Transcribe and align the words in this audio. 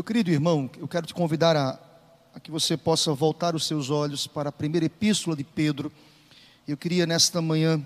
Meu 0.00 0.04
querido 0.04 0.30
irmão, 0.30 0.70
eu 0.78 0.88
quero 0.88 1.06
te 1.06 1.12
convidar 1.12 1.54
a, 1.54 1.78
a 2.34 2.40
que 2.40 2.50
você 2.50 2.74
possa 2.74 3.12
voltar 3.12 3.54
os 3.54 3.66
seus 3.66 3.90
olhos 3.90 4.26
para 4.26 4.48
a 4.48 4.52
primeira 4.52 4.86
epístola 4.86 5.36
de 5.36 5.44
Pedro. 5.44 5.92
Eu 6.66 6.74
queria 6.74 7.04
nesta 7.04 7.42
manhã 7.42 7.84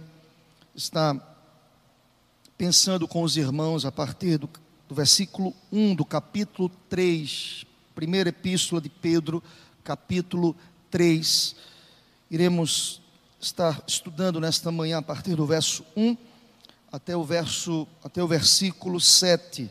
estar 0.76 1.16
pensando 2.56 3.08
com 3.08 3.24
os 3.24 3.36
irmãos 3.36 3.84
a 3.84 3.90
partir 3.90 4.38
do, 4.38 4.48
do 4.88 4.94
versículo 4.94 5.52
1 5.72 5.96
do 5.96 6.04
capítulo 6.04 6.70
3, 6.88 7.66
primeira 7.96 8.28
epístola 8.28 8.80
de 8.80 8.88
Pedro, 8.88 9.42
capítulo 9.82 10.54
3. 10.92 11.56
Iremos 12.30 13.02
estar 13.40 13.82
estudando 13.88 14.38
nesta 14.38 14.70
manhã 14.70 14.98
a 14.98 15.02
partir 15.02 15.34
do 15.34 15.44
verso 15.44 15.84
1 15.96 16.16
até 16.92 17.16
o 17.16 17.24
verso 17.24 17.88
até 18.04 18.22
o 18.22 18.28
versículo 18.28 19.00
7 19.00 19.68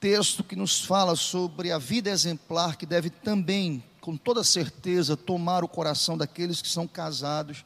texto 0.00 0.44
que 0.44 0.54
nos 0.54 0.80
fala 0.80 1.16
sobre 1.16 1.72
a 1.72 1.78
vida 1.78 2.10
exemplar 2.10 2.76
que 2.76 2.86
deve 2.86 3.10
também, 3.10 3.82
com 4.00 4.16
toda 4.16 4.44
certeza, 4.44 5.16
tomar 5.16 5.64
o 5.64 5.68
coração 5.68 6.16
daqueles 6.16 6.62
que 6.62 6.68
são 6.68 6.86
casados, 6.86 7.64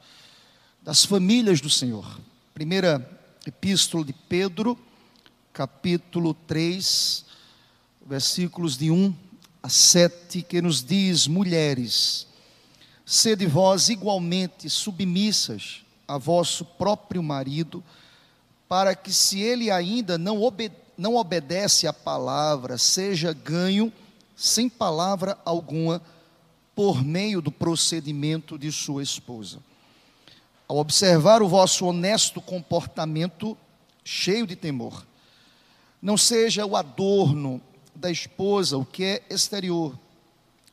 das 0.81 1.05
famílias 1.05 1.61
do 1.61 1.69
Senhor. 1.69 2.19
Primeira 2.53 3.07
epístola 3.45 4.03
de 4.03 4.13
Pedro, 4.13 4.77
capítulo 5.53 6.33
3, 6.33 7.25
versículos 8.05 8.77
de 8.77 8.89
1 8.89 9.15
a 9.61 9.69
7, 9.69 10.41
que 10.41 10.61
nos 10.61 10.83
diz: 10.83 11.27
Mulheres, 11.27 12.27
sede 13.05 13.45
vós 13.45 13.89
igualmente 13.89 14.69
submissas 14.69 15.85
a 16.07 16.17
vosso 16.17 16.65
próprio 16.65 17.21
marido, 17.21 17.83
para 18.67 18.95
que, 18.95 19.13
se 19.13 19.39
ele 19.39 19.69
ainda 19.69 20.17
não 20.17 20.41
obedecer, 20.41 20.82
não 20.97 21.15
obedece 21.15 21.87
à 21.87 21.93
palavra, 21.93 22.77
seja 22.77 23.33
ganho 23.33 23.91
sem 24.35 24.69
palavra 24.69 25.37
alguma 25.45 26.01
por 26.75 27.03
meio 27.03 27.41
do 27.41 27.51
procedimento 27.51 28.57
de 28.57 28.71
sua 28.71 29.03
esposa. 29.03 29.59
Ao 30.67 30.77
observar 30.77 31.41
o 31.41 31.47
vosso 31.47 31.85
honesto 31.85 32.41
comportamento, 32.41 33.57
cheio 34.03 34.47
de 34.47 34.55
temor, 34.55 35.05
não 36.01 36.17
seja 36.17 36.65
o 36.65 36.75
adorno 36.75 37.61
da 37.95 38.09
esposa, 38.09 38.77
o 38.77 38.85
que 38.85 39.03
é 39.03 39.23
exterior, 39.29 39.97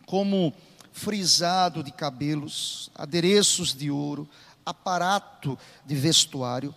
como 0.07 0.53
frisado 0.93 1.83
de 1.83 1.93
cabelos, 1.93 2.91
adereços 2.95 3.75
de 3.75 3.91
ouro, 3.91 4.29
aparato 4.65 5.59
de 5.84 5.95
vestuário, 5.95 6.75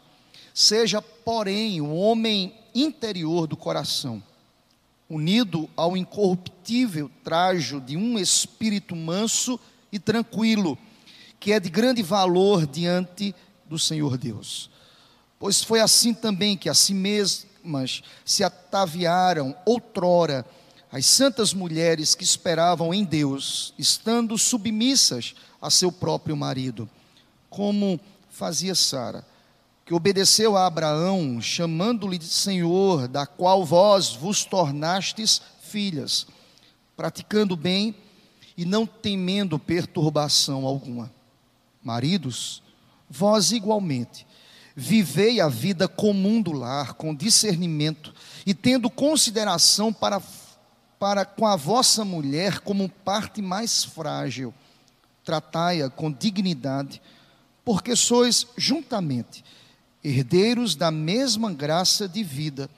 seja, 0.53 1.02
porém, 1.02 1.81
o 1.81 1.95
homem 1.95 2.53
interior 2.73 3.47
do 3.47 3.55
coração, 3.55 4.21
unido 5.09 5.69
ao 5.75 5.95
incorruptível 5.95 7.09
trajo 7.23 7.79
de 7.79 7.95
um 7.95 8.17
espírito 8.17 8.95
manso 8.95 9.59
e 9.91 9.99
tranquilo, 9.99 10.77
que 11.39 11.51
é 11.51 11.59
de 11.59 11.69
grande 11.69 12.01
valor 12.01 12.66
diante 12.66 13.35
do 13.66 13.77
Senhor 13.77 14.17
Deus. 14.17 14.69
Pois 15.38 15.63
foi 15.63 15.81
assim 15.81 16.13
também 16.13 16.57
que 16.57 16.69
a 16.69 16.73
si 16.73 16.94
mesmas 16.94 18.01
se 18.25 18.44
ataviaram 18.44 19.55
outrora 19.66 20.45
as 20.91 21.05
santas 21.05 21.53
mulheres 21.53 22.16
que 22.16 22.23
esperavam 22.23 22.94
em 22.94 23.03
Deus, 23.03 23.73
estando 23.77 24.38
submissas 24.38 25.33
a 25.61 25.69
seu 25.69 25.91
próprio 25.91 26.38
marido, 26.38 26.89
como 27.49 27.99
fazia 28.29 28.75
Sara 28.75 29.25
que 29.85 29.93
obedeceu 29.93 30.55
a 30.55 30.65
Abraão, 30.65 31.41
chamando-lhe 31.41 32.17
de 32.17 32.25
Senhor, 32.25 33.07
da 33.07 33.25
qual 33.25 33.65
vós 33.65 34.13
vos 34.13 34.45
tornastes 34.45 35.41
filhas, 35.61 36.25
praticando 36.95 37.55
bem 37.55 37.93
e 38.57 38.63
não 38.66 38.85
temendo 38.85 39.59
perturbação 39.59 40.66
alguma. 40.66 41.11
Maridos, 41.83 42.63
vós 43.09 43.51
igualmente, 43.51 44.25
vivei 44.73 45.41
a 45.41 45.49
vida 45.49 45.88
comum 45.88 46.41
do 46.41 46.53
lar, 46.53 46.93
com 46.93 47.13
discernimento 47.13 48.13
e 48.45 48.53
tendo 48.53 48.89
consideração 48.89 49.91
para, 49.91 50.22
para 50.97 51.25
com 51.25 51.45
a 51.45 51.57
vossa 51.57 52.05
mulher 52.05 52.59
como 52.59 52.88
parte 52.88 53.41
mais 53.41 53.83
frágil. 53.83 54.53
Tratai-a 55.25 55.89
com 55.89 56.11
dignidade, 56.11 57.01
porque 57.66 57.95
sois 57.95 58.47
juntamente 58.57 59.43
herdeiros 60.03 60.75
da 60.75 60.91
mesma 60.91 61.53
graça 61.53 62.08
de 62.08 62.24
vida, 62.24 62.69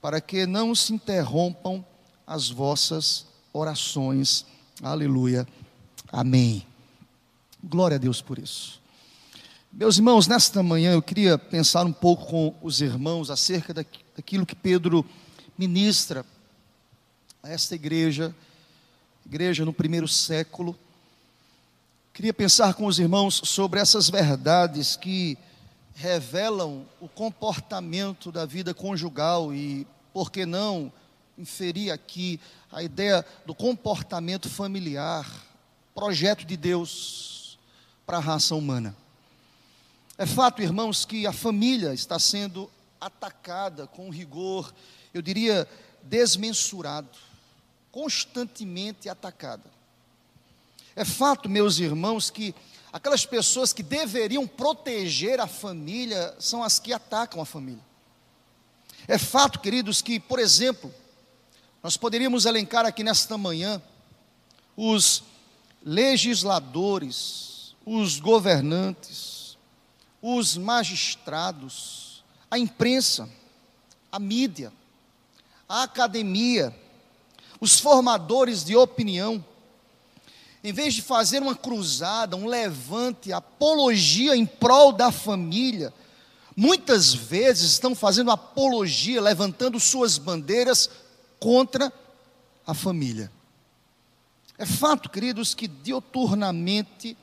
para 0.00 0.20
que 0.20 0.46
não 0.46 0.74
se 0.74 0.92
interrompam 0.92 1.84
as 2.26 2.50
vossas 2.50 3.26
orações. 3.52 4.44
Aleluia. 4.82 5.46
Amém. 6.12 6.66
Glória 7.62 7.96
a 7.96 7.98
Deus 7.98 8.20
por 8.20 8.38
isso. 8.38 8.80
Meus 9.72 9.96
irmãos, 9.96 10.26
nesta 10.26 10.62
manhã 10.62 10.92
eu 10.92 11.02
queria 11.02 11.36
pensar 11.36 11.84
um 11.84 11.92
pouco 11.92 12.26
com 12.26 12.54
os 12.62 12.80
irmãos 12.80 13.30
acerca 13.30 13.74
daquilo 13.74 14.46
que 14.46 14.54
Pedro 14.54 15.04
ministra 15.56 16.24
a 17.42 17.50
esta 17.50 17.74
igreja, 17.74 18.34
igreja 19.24 19.64
no 19.64 19.72
primeiro 19.72 20.08
século. 20.08 20.76
Queria 22.12 22.32
pensar 22.32 22.74
com 22.74 22.86
os 22.86 22.98
irmãos 22.98 23.42
sobre 23.44 23.78
essas 23.78 24.08
verdades 24.08 24.96
que 24.96 25.36
revelam 25.96 26.86
o 27.00 27.08
comportamento 27.08 28.30
da 28.30 28.44
vida 28.44 28.74
conjugal 28.74 29.52
e, 29.54 29.86
por 30.12 30.30
que 30.30 30.44
não, 30.44 30.92
inferir 31.38 31.90
aqui 31.90 32.38
a 32.70 32.82
ideia 32.82 33.24
do 33.46 33.54
comportamento 33.54 34.48
familiar, 34.50 35.26
projeto 35.94 36.44
de 36.44 36.54
Deus 36.54 37.58
para 38.04 38.18
a 38.18 38.20
raça 38.20 38.54
humana. 38.54 38.94
É 40.18 40.26
fato, 40.26 40.62
irmãos, 40.62 41.06
que 41.06 41.26
a 41.26 41.32
família 41.32 41.94
está 41.94 42.18
sendo 42.18 42.70
atacada 43.00 43.86
com 43.86 44.10
rigor, 44.10 44.74
eu 45.14 45.22
diria 45.22 45.66
desmensurado, 46.02 47.08
constantemente 47.90 49.08
atacada. 49.08 49.64
É 50.94 51.06
fato, 51.06 51.48
meus 51.48 51.78
irmãos, 51.78 52.28
que 52.28 52.54
aquelas 52.96 53.26
pessoas 53.26 53.74
que 53.74 53.82
deveriam 53.82 54.46
proteger 54.46 55.38
a 55.38 55.46
família 55.46 56.34
são 56.38 56.62
as 56.62 56.78
que 56.78 56.94
atacam 56.94 57.42
a 57.42 57.44
família. 57.44 57.84
É 59.06 59.18
fato, 59.18 59.60
queridos, 59.60 60.00
que, 60.00 60.18
por 60.18 60.38
exemplo, 60.38 60.92
nós 61.82 61.98
poderíamos 61.98 62.46
elencar 62.46 62.86
aqui 62.86 63.04
nesta 63.04 63.36
manhã 63.36 63.82
os 64.74 65.22
legisladores, 65.84 67.76
os 67.84 68.18
governantes, 68.18 69.58
os 70.22 70.56
magistrados, 70.56 72.24
a 72.50 72.58
imprensa, 72.58 73.28
a 74.10 74.18
mídia, 74.18 74.72
a 75.68 75.82
academia, 75.82 76.74
os 77.60 77.78
formadores 77.78 78.64
de 78.64 78.74
opinião, 78.74 79.44
em 80.62 80.72
vez 80.72 80.94
de 80.94 81.02
fazer 81.02 81.42
uma 81.42 81.54
cruzada, 81.54 82.36
um 82.36 82.46
levante, 82.46 83.32
apologia 83.32 84.36
em 84.36 84.44
prol 84.44 84.92
da 84.92 85.12
família, 85.12 85.92
muitas 86.56 87.14
vezes 87.14 87.72
estão 87.72 87.94
fazendo 87.94 88.30
apologia, 88.30 89.20
levantando 89.20 89.78
suas 89.78 90.18
bandeiras 90.18 90.90
contra 91.38 91.92
a 92.66 92.74
família. 92.74 93.30
É 94.58 94.64
fato, 94.64 95.10
queridos, 95.10 95.54
que 95.54 95.68
dioturnamente 95.68 97.16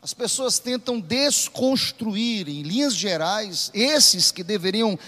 as 0.00 0.14
pessoas 0.14 0.58
tentam 0.58 1.00
desconstruir, 1.00 2.48
em 2.48 2.62
linhas 2.62 2.94
gerais, 2.94 3.70
esses 3.74 4.30
que 4.30 4.44
deveriam 4.44 4.98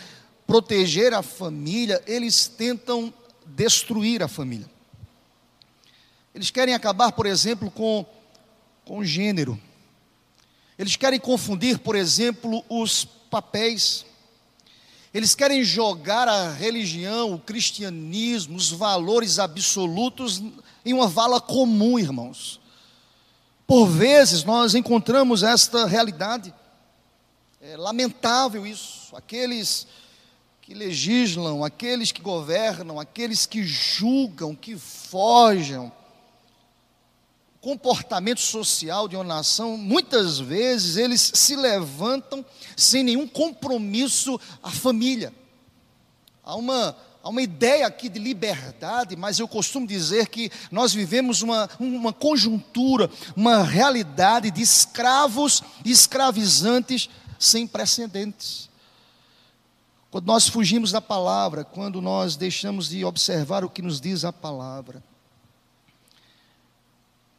proteger 0.46 1.14
a 1.14 1.22
família, 1.22 2.02
eles 2.06 2.48
tentam 2.48 3.14
destruir 3.46 4.22
a 4.22 4.28
família. 4.28 4.68
Eles 6.34 6.50
querem 6.50 6.74
acabar, 6.74 7.12
por 7.12 7.26
exemplo, 7.26 7.70
com, 7.70 8.06
com 8.84 8.98
o 8.98 9.04
gênero. 9.04 9.60
Eles 10.78 10.96
querem 10.96 11.18
confundir, 11.18 11.78
por 11.78 11.96
exemplo, 11.96 12.64
os 12.68 13.04
papéis. 13.04 14.06
Eles 15.12 15.34
querem 15.34 15.64
jogar 15.64 16.28
a 16.28 16.52
religião, 16.52 17.34
o 17.34 17.38
cristianismo, 17.38 18.56
os 18.56 18.70
valores 18.70 19.38
absolutos 19.38 20.40
em 20.84 20.94
uma 20.94 21.08
vala 21.08 21.40
comum, 21.40 21.98
irmãos. 21.98 22.60
Por 23.66 23.86
vezes 23.86 24.44
nós 24.44 24.74
encontramos 24.74 25.42
esta 25.42 25.86
realidade. 25.86 26.54
É 27.60 27.76
lamentável 27.76 28.64
isso. 28.64 29.14
Aqueles 29.14 29.86
que 30.62 30.72
legislam, 30.72 31.64
aqueles 31.64 32.12
que 32.12 32.22
governam, 32.22 33.00
aqueles 33.00 33.46
que 33.46 33.64
julgam, 33.64 34.54
que 34.54 34.78
fogem 34.78 35.92
comportamento 37.60 38.40
social 38.40 39.06
de 39.06 39.16
uma 39.16 39.24
nação, 39.24 39.76
muitas 39.76 40.38
vezes 40.38 40.96
eles 40.96 41.32
se 41.34 41.54
levantam 41.54 42.44
sem 42.76 43.02
nenhum 43.02 43.28
compromisso 43.28 44.40
à 44.62 44.70
família. 44.70 45.32
Há 46.42 46.56
uma, 46.56 46.96
há 47.22 47.28
uma 47.28 47.42
ideia 47.42 47.86
aqui 47.86 48.08
de 48.08 48.18
liberdade, 48.18 49.14
mas 49.14 49.38
eu 49.38 49.46
costumo 49.46 49.86
dizer 49.86 50.28
que 50.28 50.50
nós 50.70 50.94
vivemos 50.94 51.42
uma, 51.42 51.68
uma 51.78 52.12
conjuntura, 52.12 53.10
uma 53.36 53.62
realidade 53.62 54.50
de 54.50 54.62
escravos 54.62 55.62
e 55.84 55.90
escravizantes 55.90 57.10
sem 57.38 57.66
precedentes. 57.66 58.70
Quando 60.10 60.26
nós 60.26 60.48
fugimos 60.48 60.90
da 60.90 61.00
palavra, 61.00 61.62
quando 61.62 62.00
nós 62.00 62.36
deixamos 62.36 62.88
de 62.88 63.04
observar 63.04 63.64
o 63.64 63.70
que 63.70 63.82
nos 63.82 64.00
diz 64.00 64.24
a 64.24 64.32
palavra. 64.32 65.09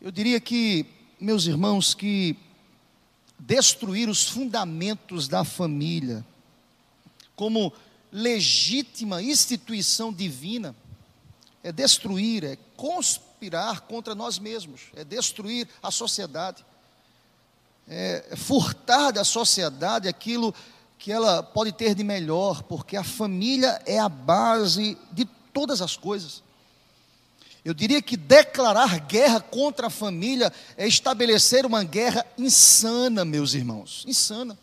Eu 0.03 0.09
diria 0.09 0.39
que, 0.39 0.83
meus 1.19 1.45
irmãos, 1.45 1.94
que 1.94 2.36
destruir 3.38 4.09
os 4.09 4.27
fundamentos 4.27 5.27
da 5.27 5.44
família, 5.44 6.25
como 7.36 7.71
legítima 8.12 9.21
instituição 9.21 10.12
divina, 10.12 10.75
é 11.63 11.71
destruir, 11.71 12.44
é 12.44 12.57
conspirar 12.75 13.81
contra 13.81 14.15
nós 14.15 14.39
mesmos, 14.39 14.81
é 14.95 15.03
destruir 15.03 15.68
a 15.83 15.92
sociedade, 15.92 16.65
é 17.88 18.33
furtar 18.36 19.12
da 19.12 19.24
sociedade 19.24 20.07
aquilo 20.07 20.51
que 20.98 21.12
ela 21.12 21.44
pode 21.44 21.74
ter 21.74 21.94
de 21.94 22.03
melhor, 22.03 22.63
porque 22.63 22.98
a 22.98 23.03
família 23.03 23.80
é 23.86 24.00
a 24.00 24.09
base 24.09 24.98
de 25.12 25.25
todas 25.53 25.80
as 25.80 25.95
coisas. 25.95 26.42
Eu 27.63 27.75
diria 27.75 28.02
que 28.02 28.18
declarar 28.18 29.00
guerra 29.02 29.40
contra 29.40 29.88
a 29.88 29.90
família 29.90 30.52
é 30.75 30.88
estabelecer 30.88 31.66
uma 31.66 31.84
guerra 31.84 32.25
insana, 32.38 33.24
meus 33.24 33.54
irmãos, 33.54 34.04
insana. 34.08 34.58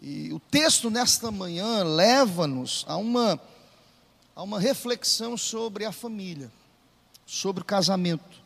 E 0.00 0.30
o 0.34 0.38
texto 0.38 0.90
nesta 0.90 1.30
manhã 1.30 1.82
leva-nos 1.82 2.84
a 2.86 2.96
uma, 2.98 3.40
a 4.34 4.42
uma 4.42 4.60
reflexão 4.60 5.34
sobre 5.38 5.86
a 5.86 5.92
família, 5.92 6.52
sobre 7.24 7.62
o 7.62 7.66
casamento, 7.66 8.44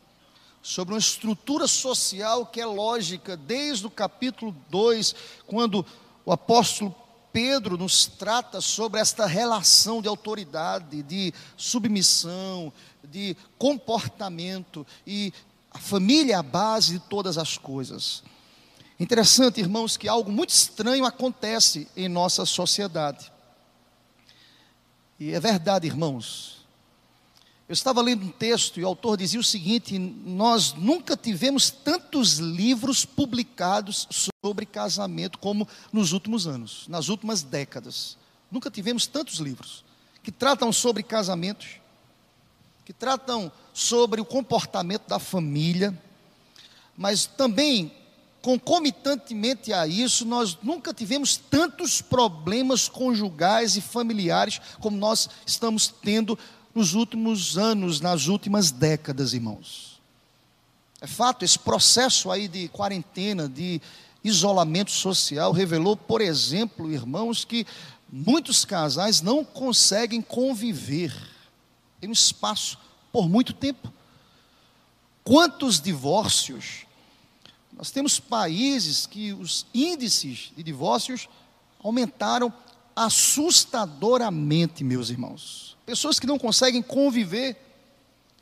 sobre 0.62 0.94
uma 0.94 1.00
estrutura 1.00 1.66
social 1.66 2.46
que 2.46 2.60
é 2.60 2.66
lógica 2.66 3.36
desde 3.36 3.86
o 3.86 3.90
capítulo 3.90 4.54
2, 4.68 5.16
quando 5.48 5.84
o 6.24 6.30
apóstolo 6.30 6.94
Pedro 7.32 7.76
nos 7.76 8.06
trata 8.06 8.60
sobre 8.60 9.00
esta 9.00 9.26
relação 9.26 10.02
de 10.02 10.08
autoridade, 10.08 11.02
de 11.02 11.32
submissão, 11.56 12.72
de 13.10 13.36
comportamento, 13.58 14.86
e 15.06 15.32
a 15.70 15.78
família 15.78 16.34
é 16.34 16.36
a 16.36 16.42
base 16.42 16.94
de 16.94 16.98
todas 17.00 17.38
as 17.38 17.58
coisas. 17.58 18.22
Interessante, 18.98 19.60
irmãos, 19.60 19.96
que 19.96 20.08
algo 20.08 20.30
muito 20.30 20.50
estranho 20.50 21.04
acontece 21.04 21.88
em 21.96 22.08
nossa 22.08 22.44
sociedade. 22.44 23.32
E 25.18 25.32
é 25.32 25.40
verdade, 25.40 25.86
irmãos. 25.86 26.60
Eu 27.68 27.72
estava 27.72 28.02
lendo 28.02 28.24
um 28.24 28.30
texto 28.30 28.80
e 28.80 28.84
o 28.84 28.86
autor 28.86 29.16
dizia 29.16 29.38
o 29.38 29.44
seguinte: 29.44 29.96
Nós 29.96 30.72
nunca 30.72 31.16
tivemos 31.16 31.70
tantos 31.70 32.38
livros 32.38 33.04
publicados 33.04 34.08
sobre 34.44 34.66
casamento 34.66 35.38
como 35.38 35.68
nos 35.92 36.12
últimos 36.12 36.46
anos, 36.48 36.88
nas 36.88 37.08
últimas 37.08 37.42
décadas. 37.42 38.18
Nunca 38.50 38.70
tivemos 38.70 39.06
tantos 39.06 39.38
livros 39.38 39.84
que 40.22 40.32
tratam 40.32 40.72
sobre 40.72 41.02
casamentos, 41.02 41.80
que 42.90 42.94
tratam 42.94 43.52
sobre 43.72 44.20
o 44.20 44.24
comportamento 44.24 45.06
da 45.06 45.20
família, 45.20 45.96
mas 46.96 47.24
também 47.24 47.92
concomitantemente 48.42 49.72
a 49.72 49.86
isso, 49.86 50.24
nós 50.24 50.58
nunca 50.60 50.92
tivemos 50.92 51.36
tantos 51.36 52.02
problemas 52.02 52.88
conjugais 52.88 53.76
e 53.76 53.80
familiares 53.80 54.60
como 54.80 54.96
nós 54.96 55.30
estamos 55.46 55.86
tendo 56.02 56.36
nos 56.74 56.94
últimos 56.94 57.56
anos, 57.56 58.00
nas 58.00 58.26
últimas 58.26 58.72
décadas, 58.72 59.34
irmãos. 59.34 60.00
É 61.00 61.06
fato, 61.06 61.44
esse 61.44 61.60
processo 61.60 62.28
aí 62.28 62.48
de 62.48 62.66
quarentena, 62.66 63.48
de 63.48 63.80
isolamento 64.24 64.90
social, 64.90 65.52
revelou, 65.52 65.96
por 65.96 66.20
exemplo, 66.20 66.90
irmãos, 66.90 67.44
que 67.44 67.64
muitos 68.12 68.64
casais 68.64 69.22
não 69.22 69.44
conseguem 69.44 70.20
conviver 70.20 71.14
em 72.02 72.08
um 72.08 72.12
espaço 72.12 72.78
por 73.12 73.28
muito 73.28 73.52
tempo. 73.52 73.92
Quantos 75.24 75.80
divórcios 75.80 76.86
nós 77.72 77.90
temos 77.90 78.20
países 78.20 79.06
que 79.06 79.32
os 79.32 79.64
índices 79.72 80.52
de 80.54 80.62
divórcios 80.62 81.28
aumentaram 81.82 82.52
assustadoramente, 82.94 84.84
meus 84.84 85.08
irmãos. 85.08 85.78
Pessoas 85.86 86.20
que 86.20 86.26
não 86.26 86.38
conseguem 86.38 86.82
conviver. 86.82 87.56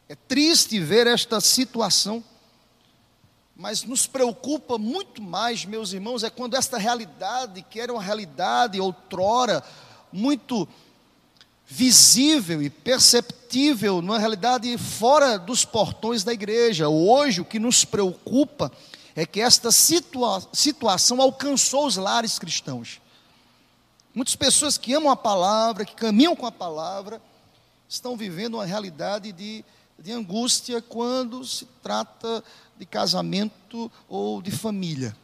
É 0.08 0.16
triste 0.16 0.80
ver 0.80 1.06
esta 1.06 1.40
situação, 1.40 2.24
mas 3.54 3.84
nos 3.84 4.06
preocupa 4.06 4.76
muito 4.76 5.22
mais, 5.22 5.64
meus 5.64 5.92
irmãos, 5.92 6.24
é 6.24 6.30
quando 6.30 6.56
esta 6.56 6.76
realidade, 6.76 7.62
que 7.70 7.78
era 7.78 7.92
uma 7.92 8.02
realidade 8.02 8.80
outrora 8.80 9.62
muito 10.12 10.66
visível 11.68 12.62
e 12.62 12.70
perceptível, 12.70 14.00
numa 14.00 14.18
realidade 14.18 14.76
fora 14.78 15.38
dos 15.38 15.66
portões 15.66 16.24
da 16.24 16.32
igreja. 16.32 16.88
Hoje, 16.88 17.42
o 17.42 17.44
que 17.44 17.58
nos 17.58 17.84
preocupa 17.84 18.72
é 19.14 19.26
que 19.26 19.40
esta 19.40 19.70
situa 19.70 20.42
situação 20.50 21.20
alcançou 21.20 21.86
os 21.86 21.96
lares 21.96 22.38
cristãos. 22.38 23.02
Muitas 24.14 24.34
pessoas 24.34 24.78
que 24.78 24.94
amam 24.94 25.12
a 25.12 25.16
palavra, 25.16 25.84
que 25.84 25.94
caminham 25.94 26.34
com 26.34 26.46
a 26.46 26.52
palavra, 26.52 27.20
estão 27.86 28.16
vivendo 28.16 28.54
uma 28.54 28.64
realidade 28.64 29.30
de, 29.30 29.62
de 29.98 30.10
angústia 30.10 30.80
quando 30.80 31.44
se 31.44 31.66
trata 31.82 32.42
de 32.78 32.86
casamento 32.86 33.92
ou 34.08 34.40
de 34.40 34.50
família. 34.50 35.14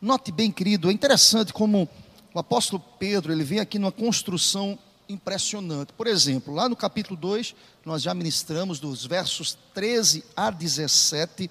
Note 0.00 0.32
bem, 0.32 0.50
querido, 0.50 0.88
é 0.88 0.92
interessante 0.92 1.52
como 1.52 1.88
o 2.32 2.38
apóstolo 2.38 2.82
Pedro, 2.98 3.30
ele 3.30 3.44
vem 3.44 3.60
aqui 3.60 3.78
numa 3.78 3.92
construção 3.92 4.78
impressionante. 5.12 5.92
Por 5.92 6.06
exemplo, 6.06 6.54
lá 6.54 6.68
no 6.68 6.76
capítulo 6.76 7.16
2, 7.16 7.54
nós 7.84 8.02
já 8.02 8.14
ministramos 8.14 8.80
dos 8.80 9.04
versos 9.06 9.56
13 9.74 10.24
a 10.36 10.50
17, 10.50 11.50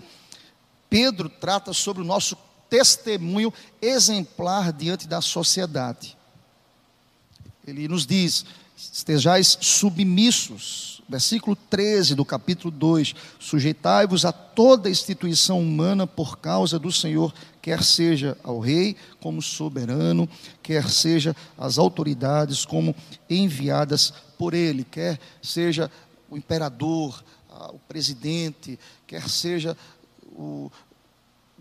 Pedro 0.89 1.29
trata 1.29 1.71
sobre 1.71 2.01
o 2.01 2.05
nosso 2.05 2.35
testemunho 2.69 3.53
exemplar 3.81 4.73
diante 4.73 5.07
da 5.07 5.21
sociedade. 5.21 6.17
Ele 7.65 7.87
nos 7.87 8.05
diz: 8.05 8.45
estejais 8.75 9.57
submissos. 9.61 10.89
Versículo 11.07 11.57
13 11.69 12.15
do 12.15 12.23
capítulo 12.23 12.71
2: 12.71 13.13
Sujeitai-vos 13.37 14.23
a 14.23 14.31
toda 14.31 14.89
instituição 14.89 15.59
humana 15.59 16.07
por 16.07 16.37
causa 16.37 16.79
do 16.79 16.89
Senhor, 16.89 17.33
quer 17.61 17.83
seja 17.83 18.37
ao 18.41 18.59
rei 18.59 18.95
como 19.19 19.41
soberano, 19.41 20.27
quer 20.71 20.89
seja 20.89 21.35
às 21.57 21.77
autoridades 21.77 22.63
como 22.63 22.95
enviadas 23.29 24.13
por 24.37 24.53
ele, 24.53 24.85
quer 24.85 25.19
seja 25.41 25.91
o 26.29 26.37
imperador, 26.37 27.21
o 27.73 27.79
presidente, 27.79 28.79
quer 29.05 29.27
seja 29.27 29.75
o 30.25 30.71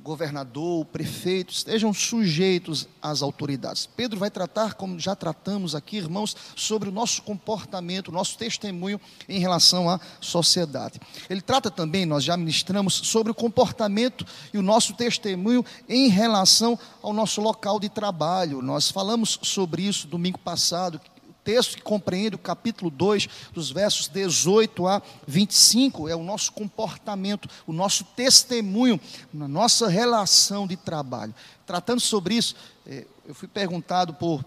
governador, 0.03 0.85
prefeito, 0.87 1.53
estejam 1.53 1.93
sujeitos 1.93 2.89
às 3.03 3.23
autoridades. 3.23 3.87
Pedro 3.87 4.19
vai 4.19 4.31
tratar, 4.31 4.75
como 4.75 4.99
já 4.99 5.15
tratamos 5.15 5.75
aqui, 5.75 5.97
irmãos, 5.97 6.37
sobre 6.57 6.89
o 6.89 6.93
nosso 6.93 7.23
comportamento, 7.23 8.11
nosso 8.11 8.37
testemunho 8.37 9.01
em 9.29 9.39
relação 9.39 9.89
à 9.89 10.01
sociedade. 10.21 11.01
Ele 11.29 11.41
trata 11.41 11.71
também, 11.71 12.07
nós 12.07 12.25
já 12.25 12.37
ministramos, 12.37 12.95
sobre 12.95 13.31
o 13.31 13.35
comportamento 13.35 14.25
e 14.53 14.59
o 14.59 14.63
nosso 14.63 14.95
testemunho 14.95 15.65
em 15.89 16.09
relação 16.09 16.79
ao 17.03 17.13
nosso 17.13 17.41
local 17.41 17.79
de 17.79 17.89
trabalho. 17.89 18.63
Nós 18.63 18.91
falamos 18.91 19.39
sobre 19.43 19.83
isso 19.83 20.07
domingo 20.07 20.39
passado, 20.39 21.01
texto 21.45 21.77
que 21.77 21.83
compreende 21.83 22.37
o 22.37 22.39
capítulo 22.39 22.91
2, 22.91 23.29
dos 23.53 23.71
versos 23.71 24.09
18 24.09 24.87
a 24.87 25.03
25, 25.27 26.09
é 26.09 26.15
o 26.15 26.23
nosso 26.23 26.53
comportamento, 26.53 27.49
o 27.67 27.73
nosso 27.73 28.05
testemunho 28.05 29.01
na 29.33 29.49
nossa 29.49 29.89
relação 29.89 30.67
de 30.67 30.77
trabalho. 30.77 31.35
Tratando 31.67 32.01
sobre 32.01 32.35
isso, 32.35 32.55
é, 32.87 33.07
eu 33.27 33.35
fui 33.35 33.49
perguntado 33.49 34.15
por 34.15 34.45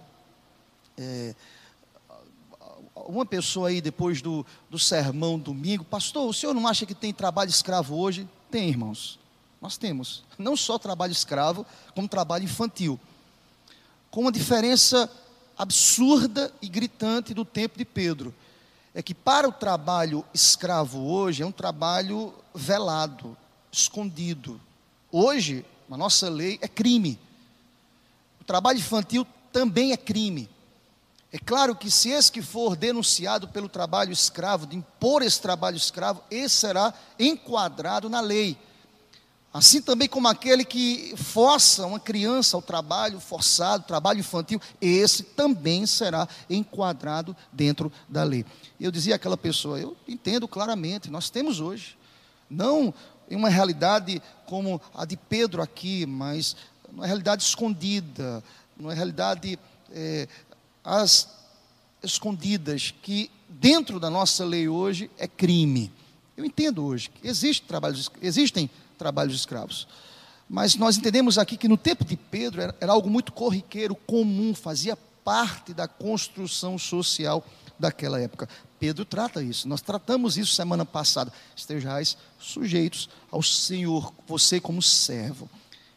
é, 0.98 1.36
uma 2.96 3.26
pessoa 3.26 3.70
aí 3.70 3.82
depois 3.82 4.22
do, 4.22 4.46
do 4.70 4.80
sermão 4.80 5.38
domingo, 5.38 5.84
pastor, 5.84 6.28
o 6.28 6.34
senhor 6.34 6.54
não 6.54 6.68
acha 6.68 6.86
que 6.86 6.96
tem 6.96 7.14
trabalho 7.14 7.50
escravo 7.50 7.96
hoje? 7.98 8.28
Tem, 8.50 8.70
irmãos. 8.70 9.20
Nós 9.62 9.78
temos. 9.78 10.24
Não 10.38 10.56
só 10.58 10.78
trabalho 10.78 11.12
escravo, 11.12 11.66
como 11.96 12.08
trabalho 12.08 12.44
infantil. 12.44 13.00
Com 14.12 14.22
uma 14.22 14.32
diferença 14.32 15.10
absurda 15.58 16.54
e 16.62 16.68
gritante 16.68 17.34
do 17.34 17.46
tempo 17.46 17.78
de 17.78 17.86
Pedro. 17.86 18.34
É 18.94 19.02
que 19.02 19.14
para 19.14 19.48
o 19.48 19.52
trabalho 19.52 20.24
escravo 20.34 21.06
hoje 21.08 21.42
é 21.42 21.46
um 21.46 21.52
trabalho 21.52 22.34
velado, 22.54 23.36
escondido. 23.72 24.60
Hoje, 25.12 25.66
na 25.90 25.98
nossa 25.98 26.30
lei, 26.30 26.60
é 26.62 26.68
crime. 26.68 27.20
O 28.40 28.44
trabalho 28.44 28.80
infantil 28.80 29.26
também 29.52 29.92
é 29.92 29.98
crime. 29.98 30.50
É 31.32 31.40
claro 31.40 31.76
que 31.76 31.90
se 31.90 32.10
esse 32.10 32.32
que 32.32 32.44
for 32.44 32.76
denunciado 32.76 33.48
pelo 33.48 33.68
trabalho 33.68 34.12
escravo, 34.12 34.68
de 34.68 34.76
impor 34.76 35.24
esse 35.24 35.42
trabalho 35.42 35.76
escravo, 35.76 36.22
esse 36.30 36.58
será 36.58 36.94
enquadrado 37.18 38.08
na 38.08 38.22
lei. 38.22 38.56
Assim 39.54 39.80
também 39.80 40.10
como 40.10 40.28
aquele 40.28 40.66
que 40.66 41.14
força 41.16 41.86
uma 41.86 42.00
criança 42.00 42.58
ao 42.58 42.62
trabalho 42.62 43.20
forçado, 43.20 43.84
trabalho 43.86 44.20
infantil, 44.20 44.60
esse 44.82 45.22
também 45.22 45.86
será 45.86 46.28
enquadrado 46.50 47.38
dentro 47.52 47.92
da 48.10 48.24
lei. 48.24 48.44
Eu 48.82 48.92
dizia 48.92 49.14
àquela 49.14 49.38
pessoa, 49.38 49.80
eu 49.80 49.96
entendo 50.08 50.48
claramente, 50.48 51.12
nós 51.12 51.30
temos 51.30 51.60
hoje, 51.60 51.96
não 52.50 52.92
em 53.30 53.36
uma 53.36 53.48
realidade 53.48 54.20
como 54.48 54.82
a 54.92 55.06
de 55.06 55.16
Pedro 55.16 55.62
aqui, 55.62 56.08
mas 56.08 56.56
uma 56.92 57.06
realidade 57.06 57.44
escondida, 57.44 58.44
uma 58.76 58.94
realidade 58.94 59.60
é, 59.92 60.28
as 60.84 61.30
escondidas, 62.02 62.92
que 63.04 63.30
dentro 63.48 64.00
da 64.00 64.10
nossa 64.10 64.44
lei 64.44 64.68
hoje 64.68 65.12
é 65.18 65.28
crime. 65.28 65.92
Eu 66.36 66.44
entendo 66.44 66.84
hoje 66.84 67.10
que 67.10 67.28
existe 67.28 67.68
trabalhos, 67.68 68.10
existem 68.20 68.68
trabalhos 69.04 69.36
escravos. 69.36 69.86
Mas 70.48 70.76
nós 70.76 70.98
entendemos 70.98 71.38
aqui 71.38 71.58
que 71.58 71.68
no 71.68 71.76
tempo 71.76 72.06
de 72.06 72.16
Pedro 72.16 72.62
era, 72.62 72.76
era 72.80 72.94
algo 72.94 73.10
muito 73.10 73.34
corriqueiro, 73.34 73.96
comum, 73.96 74.56
fazia 74.56 74.96
parte 75.26 75.74
da 75.74 75.90
construção 75.90 76.78
social 76.78 77.46
daquela 77.78 78.18
época. 78.18 78.48
Pedro 78.80 79.04
trata 79.04 79.44
isso, 79.44 79.68
nós 79.68 79.82
tratamos 79.82 80.38
isso 80.38 80.54
semana 80.56 80.86
passada. 80.86 81.34
Estejais 81.54 82.18
sujeitos 82.40 83.10
ao 83.30 83.44
Senhor, 83.44 84.14
você 84.26 84.62
como 84.62 84.82
servo. 84.82 85.50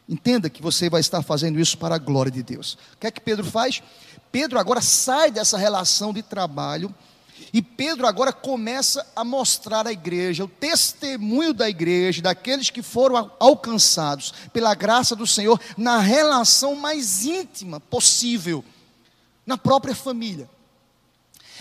Entenda 0.09 0.49
que 0.49 0.61
você 0.61 0.89
vai 0.89 0.99
estar 0.99 1.21
fazendo 1.21 1.59
isso 1.59 1.77
para 1.77 1.95
a 1.95 1.99
glória 1.99 2.31
de 2.31 2.43
Deus. 2.43 2.77
O 2.93 2.97
que 2.99 3.07
é 3.07 3.11
que 3.11 3.21
Pedro 3.21 3.45
faz? 3.45 3.81
Pedro 4.33 4.59
agora 4.59 4.81
sai 4.81 5.31
dessa 5.31 5.57
relação 5.57 6.13
de 6.13 6.21
trabalho 6.21 6.93
e 7.53 7.61
Pedro 7.61 8.05
agora 8.05 8.33
começa 8.33 9.05
a 9.15 9.23
mostrar 9.23 9.87
à 9.87 9.91
igreja, 9.91 10.43
o 10.43 10.47
testemunho 10.47 11.53
da 11.53 11.69
igreja, 11.69 12.21
daqueles 12.21 12.69
que 12.69 12.81
foram 12.81 13.31
alcançados 13.39 14.33
pela 14.51 14.75
graça 14.75 15.15
do 15.15 15.25
Senhor, 15.25 15.59
na 15.77 15.99
relação 15.99 16.75
mais 16.75 17.25
íntima 17.25 17.79
possível, 17.79 18.63
na 19.45 19.57
própria 19.57 19.95
família. 19.95 20.49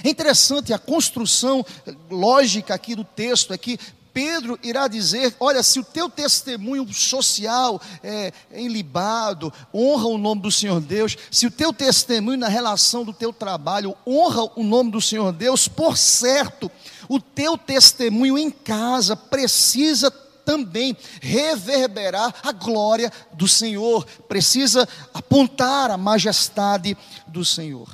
É 0.05 0.11
interessante 0.11 0.73
a 0.75 0.79
construção 0.79 1.65
lógica 2.11 2.75
aqui 2.75 2.95
do 2.95 3.05
texto, 3.05 3.55
é 3.55 3.59
que 3.59 3.79
Pedro 4.17 4.59
irá 4.63 4.89
dizer: 4.89 5.37
olha, 5.39 5.63
se 5.63 5.79
o 5.79 5.85
teu 5.85 6.09
testemunho 6.09 6.91
social 6.91 7.79
é, 8.03 8.33
é 8.51 8.63
ilibado, 8.63 9.53
honra 9.75 10.07
o 10.07 10.17
nome 10.17 10.41
do 10.41 10.51
Senhor 10.51 10.81
Deus, 10.81 11.19
se 11.31 11.47
o 11.47 11.51
teu 11.51 11.71
testemunho 11.71 12.39
na 12.39 12.49
relação 12.49 13.05
do 13.05 13.13
teu 13.13 13.31
trabalho 13.31 13.95
honra 14.07 14.51
o 14.57 14.65
nome 14.65 14.91
do 14.91 15.03
Senhor 15.03 15.35
Deus, 15.35 15.69
por 15.69 15.99
certo, 15.99 16.71
o 17.11 17.21
teu 17.21 17.59
testemunho 17.59 18.39
em 18.39 18.51
casa 18.51 19.15
precisa 19.15 20.11
também 20.11 20.97
reverberar 21.21 22.37
a 22.43 22.53
glória 22.53 23.13
do 23.35 23.47
Senhor, 23.47 24.07
precisa 24.27 24.89
apontar 25.13 25.91
a 25.91 25.99
majestade 25.99 26.97
do 27.27 27.45
Senhor. 27.45 27.87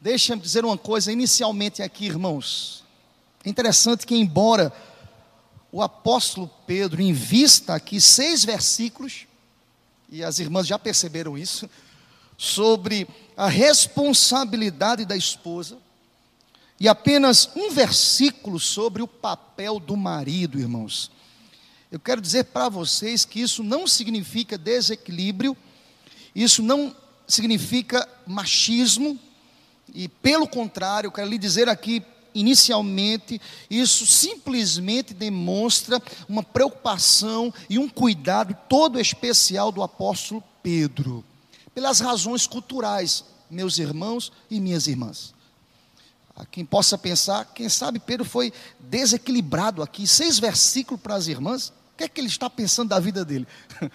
Deixa-me 0.00 0.42
dizer 0.42 0.64
uma 0.64 0.76
coisa 0.76 1.12
inicialmente 1.12 1.84
aqui, 1.84 2.06
irmãos. 2.06 2.82
É 3.44 3.48
interessante 3.48 4.04
que, 4.06 4.16
embora 4.16 4.72
o 5.74 5.82
apóstolo 5.82 6.48
Pedro 6.68 7.02
invista 7.02 7.74
aqui 7.74 8.00
seis 8.00 8.44
versículos, 8.44 9.26
e 10.08 10.22
as 10.22 10.38
irmãs 10.38 10.68
já 10.68 10.78
perceberam 10.78 11.36
isso, 11.36 11.68
sobre 12.38 13.08
a 13.36 13.48
responsabilidade 13.48 15.04
da 15.04 15.16
esposa, 15.16 15.76
e 16.78 16.86
apenas 16.86 17.50
um 17.56 17.72
versículo 17.72 18.60
sobre 18.60 19.02
o 19.02 19.08
papel 19.08 19.80
do 19.80 19.96
marido, 19.96 20.60
irmãos. 20.60 21.10
Eu 21.90 21.98
quero 21.98 22.20
dizer 22.20 22.44
para 22.44 22.68
vocês 22.68 23.24
que 23.24 23.40
isso 23.40 23.64
não 23.64 23.84
significa 23.84 24.56
desequilíbrio, 24.56 25.56
isso 26.36 26.62
não 26.62 26.94
significa 27.26 28.08
machismo, 28.24 29.18
e 29.92 30.06
pelo 30.06 30.46
contrário, 30.46 31.08
eu 31.08 31.12
quero 31.12 31.28
lhe 31.28 31.36
dizer 31.36 31.68
aqui 31.68 32.00
inicialmente, 32.34 33.40
isso 33.70 34.06
simplesmente 34.06 35.14
demonstra 35.14 36.02
uma 36.28 36.42
preocupação 36.42 37.52
e 37.68 37.78
um 37.78 37.88
cuidado 37.88 38.56
todo 38.68 39.00
especial 39.00 39.70
do 39.70 39.82
apóstolo 39.82 40.42
Pedro, 40.62 41.24
pelas 41.74 42.00
razões 42.00 42.46
culturais, 42.46 43.24
meus 43.50 43.78
irmãos 43.78 44.32
e 44.50 44.60
minhas 44.60 44.86
irmãs. 44.86 45.32
A 46.36 46.44
quem 46.44 46.64
possa 46.64 46.98
pensar, 46.98 47.44
quem 47.54 47.68
sabe 47.68 48.00
Pedro 48.00 48.24
foi 48.24 48.52
desequilibrado 48.80 49.82
aqui, 49.82 50.06
seis 50.06 50.38
versículos 50.38 51.00
para 51.00 51.14
as 51.14 51.28
irmãs, 51.28 51.68
o 51.68 51.96
que 51.96 52.04
é 52.04 52.08
que 52.08 52.20
ele 52.20 52.28
está 52.28 52.50
pensando 52.50 52.88
da 52.88 52.98
vida 52.98 53.24
dele? 53.24 53.46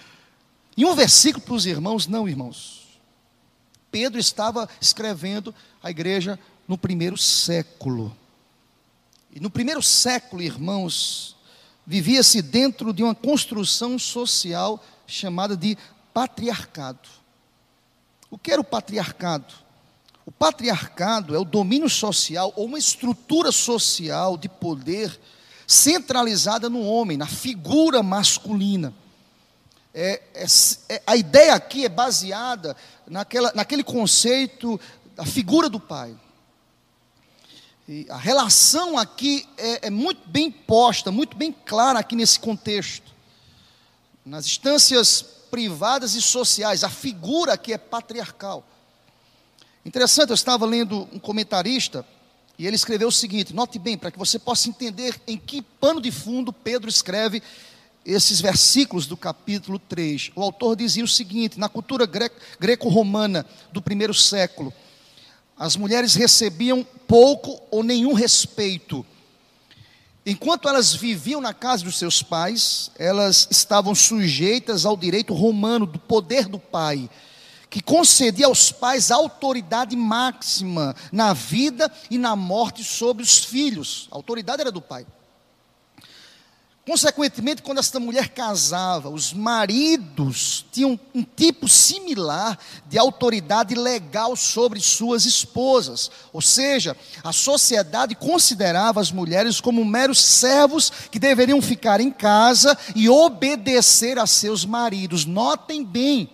E 0.78 0.86
um 0.86 0.96
versículo 0.96 1.44
para 1.44 1.56
os 1.56 1.66
irmãos, 1.66 2.08
não, 2.08 2.26
irmãos. 2.26 2.88
Pedro 3.92 4.18
estava 4.18 4.70
escrevendo 4.80 5.54
a 5.84 5.90
igreja 5.90 6.40
no 6.66 6.78
primeiro 6.78 7.18
século. 7.18 8.16
E 9.32 9.40
no 9.40 9.50
primeiro 9.50 9.82
século, 9.82 10.42
irmãos, 10.42 11.36
vivia-se 11.86 12.42
dentro 12.42 12.94
de 12.94 13.04
uma 13.04 13.16
construção 13.16 13.98
social 14.00 14.84
chamada 15.06 15.56
de 15.56 15.78
patriarcado. 16.14 17.08
O 18.30 18.38
que 18.38 18.52
era 18.52 18.62
o 18.62 18.64
patriarcado? 18.64 19.54
O 20.26 20.32
patriarcado 20.32 21.36
é 21.36 21.40
o 21.40 21.46
domínio 21.46 21.90
social 21.90 22.54
ou 22.56 22.66
uma 22.66 22.78
estrutura 22.78 23.52
social 23.52 24.38
de 24.38 24.48
poder 24.48 25.20
centralizada 25.66 26.70
no 26.70 26.84
homem, 26.84 27.18
na 27.18 27.28
figura 27.28 28.04
masculina. 28.04 28.94
É, 29.94 30.22
é, 30.34 30.46
é, 30.90 31.02
a 31.06 31.16
ideia 31.16 31.54
aqui 31.56 31.86
é 31.86 31.90
baseada 31.90 32.76
naquela, 33.08 33.52
naquele 33.56 33.84
conceito 33.84 34.80
da 35.16 35.26
figura 35.26 35.68
do 35.68 35.80
pai. 35.80 36.16
E 37.92 38.06
a 38.08 38.18
relação 38.18 39.00
aqui 39.00 39.48
é, 39.58 39.88
é 39.88 39.90
muito 39.90 40.22
bem 40.30 40.52
posta, 40.52 41.12
muito 41.12 41.36
bem 41.36 41.52
clara 41.52 41.98
aqui 41.98 42.16
nesse 42.16 42.40
contexto. 42.40 43.12
Nas 44.24 44.46
instâncias 44.46 45.24
privadas 45.50 46.14
e 46.14 46.22
sociais, 46.22 46.84
a 46.84 46.90
figura 46.90 47.54
aqui 47.54 47.74
é 47.74 47.80
patriarcal. 47.80 48.64
Interessante, 49.84 50.30
eu 50.30 50.36
estava 50.36 50.68
lendo 50.68 51.10
um 51.12 51.18
comentarista 51.18 52.06
e 52.60 52.68
ele 52.68 52.76
escreveu 52.76 53.08
o 53.08 53.12
seguinte: 53.12 53.56
note 53.56 53.80
bem, 53.80 53.98
para 53.98 54.12
que 54.12 54.20
você 54.20 54.38
possa 54.38 54.70
entender 54.70 55.20
em 55.26 55.36
que 55.36 55.64
pano 55.64 56.00
de 56.00 56.12
fundo 56.12 56.54
Pedro 56.54 56.92
escreve 56.92 57.42
esses 58.06 58.40
versículos 58.40 59.08
do 59.08 59.18
capítulo 59.18 59.80
3. 59.80 60.30
O 60.36 60.44
autor 60.44 60.76
dizia 60.76 61.04
o 61.04 61.08
seguinte: 61.08 61.58
na 61.58 61.68
cultura 61.68 62.08
greco-romana 62.60 63.44
do 63.74 63.82
primeiro 63.82 64.14
século, 64.14 64.72
as 65.60 65.76
mulheres 65.76 66.16
recebiam 66.16 66.88
pouco 67.06 67.62
ou 67.70 67.84
nenhum 67.84 68.14
respeito. 68.14 69.06
Enquanto 70.26 70.70
elas 70.70 70.94
viviam 70.94 71.42
na 71.42 71.54
casa 71.54 71.84
dos 71.84 71.98
seus 71.98 72.24
pais, 72.24 72.92
elas 72.98 73.46
estavam 73.52 73.94
sujeitas 73.94 74.86
ao 74.86 74.96
direito 74.96 75.34
romano 75.34 75.86
do 75.86 76.00
poder 76.00 76.48
do 76.48 76.58
pai, 76.58 77.10
que 77.70 77.82
concedia 77.82 78.46
aos 78.46 78.72
pais 78.72 79.12
autoridade 79.12 79.96
máxima 79.98 80.96
na 81.12 81.34
vida 81.34 81.92
e 82.10 82.18
na 82.18 82.38
morte 82.38 82.84
sobre 82.84 83.22
os 83.22 83.44
filhos. 83.44 84.08
A 84.12 84.16
autoridade 84.16 84.62
era 84.62 84.72
do 84.72 84.82
pai. 84.82 85.06
Consequentemente, 86.90 87.62
quando 87.62 87.78
esta 87.78 88.00
mulher 88.00 88.30
casava, 88.30 89.10
os 89.10 89.32
maridos 89.32 90.66
tinham 90.72 91.00
um 91.14 91.22
tipo 91.24 91.68
similar 91.68 92.58
de 92.88 92.98
autoridade 92.98 93.76
legal 93.76 94.36
sobre 94.36 94.80
suas 94.80 95.24
esposas. 95.28 96.10
Ou 96.34 96.42
seja, 96.42 96.98
a 97.24 97.32
sociedade 97.32 98.16
considerava 98.16 99.00
as 99.00 99.12
mulheres 99.12 99.62
como 99.62 99.86
meros 99.86 100.20
servos 100.20 100.92
que 101.12 101.20
deveriam 101.20 101.62
ficar 101.62 102.02
em 102.02 102.10
casa 102.10 102.76
e 102.96 103.08
obedecer 103.08 104.18
a 104.18 104.26
seus 104.26 104.66
maridos. 104.66 105.26
Notem 105.26 105.86
bem, 105.86 106.28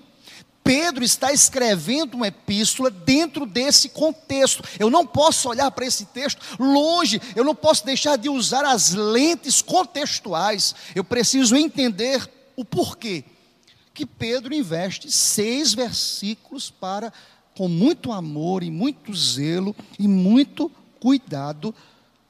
Pedro 0.65 1.03
está 1.03 1.31
escrevendo 1.31 2.15
uma 2.15 2.27
epístola 2.27 2.89
dentro 2.89 3.45
desse 3.45 3.87
contexto. 3.89 4.63
Eu 4.79 4.89
não 4.89 5.05
posso 5.05 5.47
olhar 5.47 5.69
para 5.69 5.85
esse 5.85 6.07
texto 6.07 6.41
longe, 6.59 7.21
eu 7.35 7.43
não 7.43 7.53
posso 7.53 7.85
deixar 7.85 8.17
de 8.17 8.29
usar 8.29 8.65
as 8.65 8.91
lentes 8.91 9.61
contextuais. 9.61 10.73
Eu 10.95 11.03
preciso 11.03 11.55
entender 11.55 12.27
o 12.55 12.65
porquê 12.65 13.23
que 13.93 14.07
Pedro 14.07 14.55
investe 14.55 15.11
seis 15.11 15.71
versículos 15.71 16.71
para, 16.71 17.13
com 17.55 17.67
muito 17.67 18.11
amor 18.11 18.63
e 18.63 18.71
muito 18.71 19.13
zelo 19.13 19.75
e 19.99 20.07
muito 20.07 20.71
cuidado, 20.99 21.75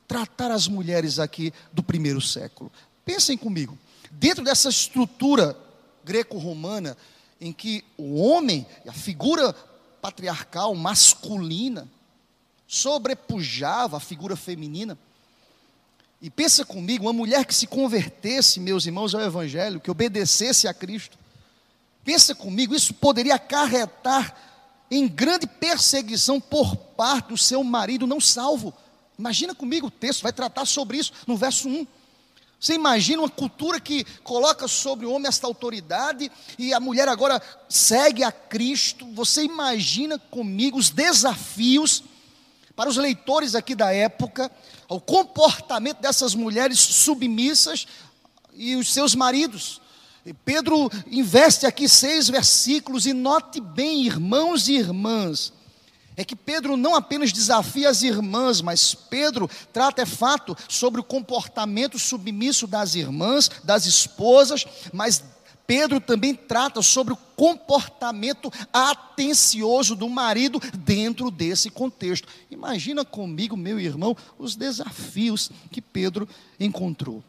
tratar 0.05 0.51
as 0.51 0.67
mulheres 0.67 1.19
aqui 1.19 1.53
do 1.71 1.81
primeiro 1.81 2.19
século. 2.19 2.69
Pensem 3.05 3.37
comigo, 3.37 3.77
dentro 4.11 4.43
dessa 4.43 4.67
estrutura 4.67 5.57
greco-romana, 6.03 6.97
em 7.45 7.53
que 7.53 7.83
o 7.97 8.19
homem, 8.21 8.65
a 8.87 8.91
figura 8.91 9.53
patriarcal, 10.01 10.73
masculina, 10.75 11.87
sobrepujava 12.67 13.97
a 13.97 13.99
figura 13.99 14.35
feminina. 14.35 14.97
E 16.21 16.29
pensa 16.29 16.65
comigo, 16.65 17.05
uma 17.05 17.13
mulher 17.13 17.45
que 17.45 17.53
se 17.53 17.67
convertesse, 17.67 18.59
meus 18.59 18.85
irmãos, 18.85 19.13
ao 19.13 19.21
Evangelho, 19.21 19.79
que 19.79 19.91
obedecesse 19.91 20.67
a 20.67 20.73
Cristo, 20.73 21.17
pensa 22.03 22.33
comigo, 22.33 22.73
isso 22.73 22.93
poderia 22.93 23.35
acarretar 23.35 24.35
em 24.89 25.07
grande 25.07 25.45
perseguição 25.45 26.39
por 26.39 26.75
parte 26.75 27.29
do 27.29 27.37
seu 27.37 27.63
marido 27.63 28.07
não 28.07 28.19
salvo. 28.19 28.73
Imagina 29.17 29.53
comigo, 29.53 29.87
o 29.87 29.91
texto 29.91 30.23
vai 30.23 30.33
tratar 30.33 30.65
sobre 30.65 30.97
isso 30.97 31.13
no 31.27 31.37
verso 31.37 31.67
1. 31.67 31.87
Você 32.59 32.73
imagina 32.73 33.21
uma 33.21 33.29
cultura 33.29 33.79
que 33.79 34.03
coloca 34.23 34.67
sobre 34.67 35.05
o 35.05 35.11
homem 35.11 35.27
esta 35.27 35.45
autoridade 35.45 36.31
e 36.57 36.73
a 36.73 36.79
mulher 36.79 37.07
agora 37.07 37.41
segue 37.69 38.23
a 38.23 38.31
Cristo. 38.31 39.05
Você 39.13 39.43
imagina 39.43 40.17
comigo 40.17 40.77
os 40.77 40.89
desafios 40.89 42.03
para 42.75 42.89
os 42.89 42.97
leitores 42.97 43.55
aqui 43.55 43.73
da 43.75 43.93
época, 43.93 44.51
o 44.89 44.99
comportamento 44.99 45.99
dessas 45.99 46.35
mulheres 46.35 46.79
submissas 46.79 47.87
e 48.53 48.75
os 48.75 48.91
seus 48.93 49.15
maridos. 49.15 49.81
Pedro 50.43 50.89
investe 51.07 51.65
aqui 51.65 51.87
seis 51.87 52.27
versículos 52.27 53.05
e 53.05 53.13
note 53.13 53.61
bem, 53.61 54.05
irmãos 54.05 54.67
e 54.67 54.73
irmãs, 54.73 55.53
é 56.17 56.23
que 56.23 56.35
Pedro 56.35 56.77
não 56.77 56.95
apenas 56.95 57.31
desafia 57.31 57.89
as 57.89 58.01
irmãs, 58.01 58.61
mas 58.61 58.93
Pedro 58.95 59.49
trata, 59.73 60.01
é 60.01 60.05
fato, 60.05 60.55
sobre 60.69 61.01
o 61.01 61.03
comportamento 61.03 61.99
submisso 61.99 62.67
das 62.67 62.95
irmãs, 62.95 63.49
das 63.63 63.85
esposas, 63.85 64.65
mas 64.93 65.23
Pedro 65.67 65.99
também 65.99 66.33
trata 66.35 66.81
sobre 66.81 67.13
o 67.13 67.17
comportamento 67.35 68.51
atencioso 68.71 69.95
do 69.95 70.07
marido 70.07 70.59
dentro 70.77 71.31
desse 71.31 71.69
contexto. 71.69 72.27
Imagina 72.51 73.03
comigo, 73.03 73.57
meu 73.57 73.79
irmão, 73.79 74.15
os 74.37 74.55
desafios 74.55 75.49
que 75.71 75.81
Pedro 75.81 76.29
encontrou. 76.59 77.23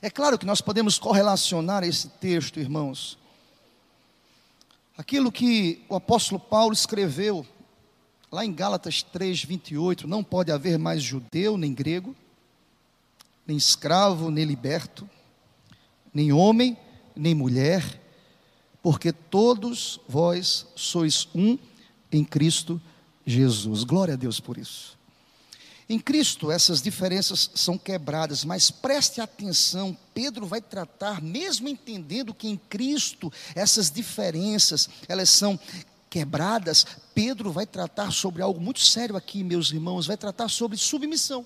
É 0.00 0.08
claro 0.08 0.38
que 0.38 0.46
nós 0.46 0.60
podemos 0.60 0.98
correlacionar 0.98 1.82
esse 1.82 2.08
texto, 2.08 2.60
irmãos, 2.60 3.18
aquilo 4.96 5.32
que 5.32 5.82
o 5.88 5.96
apóstolo 5.96 6.38
Paulo 6.38 6.72
escreveu 6.72 7.44
lá 8.36 8.44
em 8.44 8.52
Gálatas 8.52 9.02
3, 9.02 9.44
28, 9.44 10.06
não 10.06 10.22
pode 10.22 10.52
haver 10.52 10.78
mais 10.78 11.02
judeu 11.02 11.56
nem 11.56 11.72
grego, 11.72 12.14
nem 13.46 13.56
escravo 13.56 14.30
nem 14.30 14.44
liberto, 14.44 15.08
nem 16.12 16.34
homem 16.34 16.76
nem 17.16 17.34
mulher, 17.34 17.98
porque 18.82 19.10
todos 19.10 19.98
vós 20.06 20.66
sois 20.76 21.26
um 21.34 21.56
em 22.12 22.22
Cristo 22.22 22.78
Jesus. 23.24 23.84
Glória 23.84 24.12
a 24.12 24.18
Deus 24.18 24.38
por 24.38 24.58
isso. 24.58 24.98
Em 25.88 25.98
Cristo 25.98 26.50
essas 26.50 26.82
diferenças 26.82 27.50
são 27.54 27.78
quebradas, 27.78 28.44
mas 28.44 28.70
preste 28.70 29.18
atenção, 29.18 29.96
Pedro 30.12 30.44
vai 30.44 30.60
tratar, 30.60 31.22
mesmo 31.22 31.68
entendendo 31.68 32.34
que 32.34 32.48
em 32.48 32.58
Cristo 32.68 33.32
essas 33.54 33.90
diferenças, 33.90 34.90
elas 35.08 35.30
são 35.30 35.58
quebradas, 36.16 36.86
Pedro 37.14 37.52
vai 37.52 37.66
tratar 37.66 38.10
sobre 38.10 38.40
algo 38.40 38.58
muito 38.58 38.80
sério 38.80 39.16
aqui, 39.16 39.44
meus 39.44 39.70
irmãos, 39.70 40.06
vai 40.06 40.16
tratar 40.16 40.48
sobre 40.48 40.78
submissão. 40.78 41.44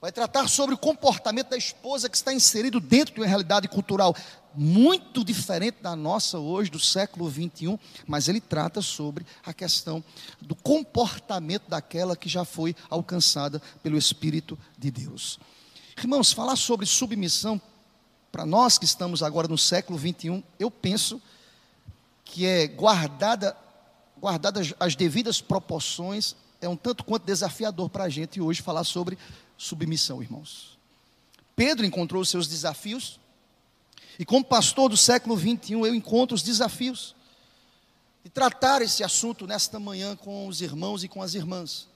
Vai 0.00 0.12
tratar 0.12 0.48
sobre 0.48 0.76
o 0.76 0.78
comportamento 0.78 1.48
da 1.48 1.56
esposa 1.56 2.08
que 2.08 2.16
está 2.16 2.32
inserido 2.32 2.78
dentro 2.78 3.12
de 3.12 3.20
uma 3.20 3.26
realidade 3.26 3.66
cultural 3.66 4.14
muito 4.54 5.24
diferente 5.24 5.78
da 5.82 5.96
nossa 5.96 6.38
hoje, 6.38 6.70
do 6.70 6.78
século 6.78 7.28
21, 7.28 7.76
mas 8.06 8.28
ele 8.28 8.40
trata 8.40 8.80
sobre 8.80 9.26
a 9.44 9.52
questão 9.52 10.04
do 10.40 10.54
comportamento 10.54 11.68
daquela 11.68 12.14
que 12.14 12.28
já 12.28 12.44
foi 12.44 12.72
alcançada 12.88 13.60
pelo 13.82 13.98
Espírito 13.98 14.56
de 14.78 14.92
Deus. 14.92 15.40
Irmãos, 15.98 16.32
falar 16.32 16.54
sobre 16.54 16.86
submissão, 16.86 17.60
para 18.30 18.46
nós 18.46 18.78
que 18.78 18.84
estamos 18.84 19.24
agora 19.24 19.48
no 19.48 19.58
século 19.58 19.98
21, 19.98 20.40
eu 20.56 20.70
penso 20.70 21.20
que 22.26 22.44
é 22.44 22.66
guardada, 22.66 23.56
guardadas 24.20 24.74
as 24.78 24.94
devidas 24.94 25.40
proporções, 25.40 26.36
é 26.60 26.68
um 26.68 26.76
tanto 26.76 27.04
quanto 27.04 27.24
desafiador 27.24 27.88
para 27.88 28.04
a 28.04 28.08
gente 28.08 28.40
hoje 28.40 28.60
falar 28.60 28.84
sobre 28.84 29.16
submissão, 29.56 30.20
irmãos. 30.20 30.76
Pedro 31.54 31.86
encontrou 31.86 32.20
os 32.20 32.28
seus 32.28 32.46
desafios, 32.46 33.18
e 34.18 34.24
como 34.24 34.44
pastor 34.44 34.90
do 34.90 34.96
século 34.96 35.36
21, 35.36 35.86
eu 35.86 35.94
encontro 35.94 36.34
os 36.34 36.42
desafios 36.42 37.14
de 38.24 38.30
tratar 38.30 38.82
esse 38.82 39.04
assunto 39.04 39.46
nesta 39.46 39.78
manhã 39.78 40.16
com 40.16 40.48
os 40.48 40.60
irmãos 40.60 41.04
e 41.04 41.08
com 41.08 41.22
as 41.22 41.34
irmãs. 41.34 41.86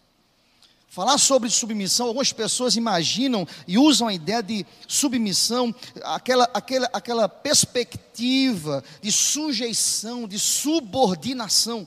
Falar 0.91 1.19
sobre 1.19 1.49
submissão, 1.49 2.09
algumas 2.09 2.33
pessoas 2.33 2.75
imaginam 2.75 3.47
e 3.65 3.79
usam 3.79 4.09
a 4.09 4.13
ideia 4.13 4.43
de 4.43 4.67
submissão, 4.89 5.73
aquela, 6.03 6.51
aquela, 6.53 6.91
aquela 6.93 7.29
perspectiva 7.29 8.83
de 9.01 9.13
sujeição, 9.13 10.27
de 10.27 10.37
subordinação. 10.37 11.87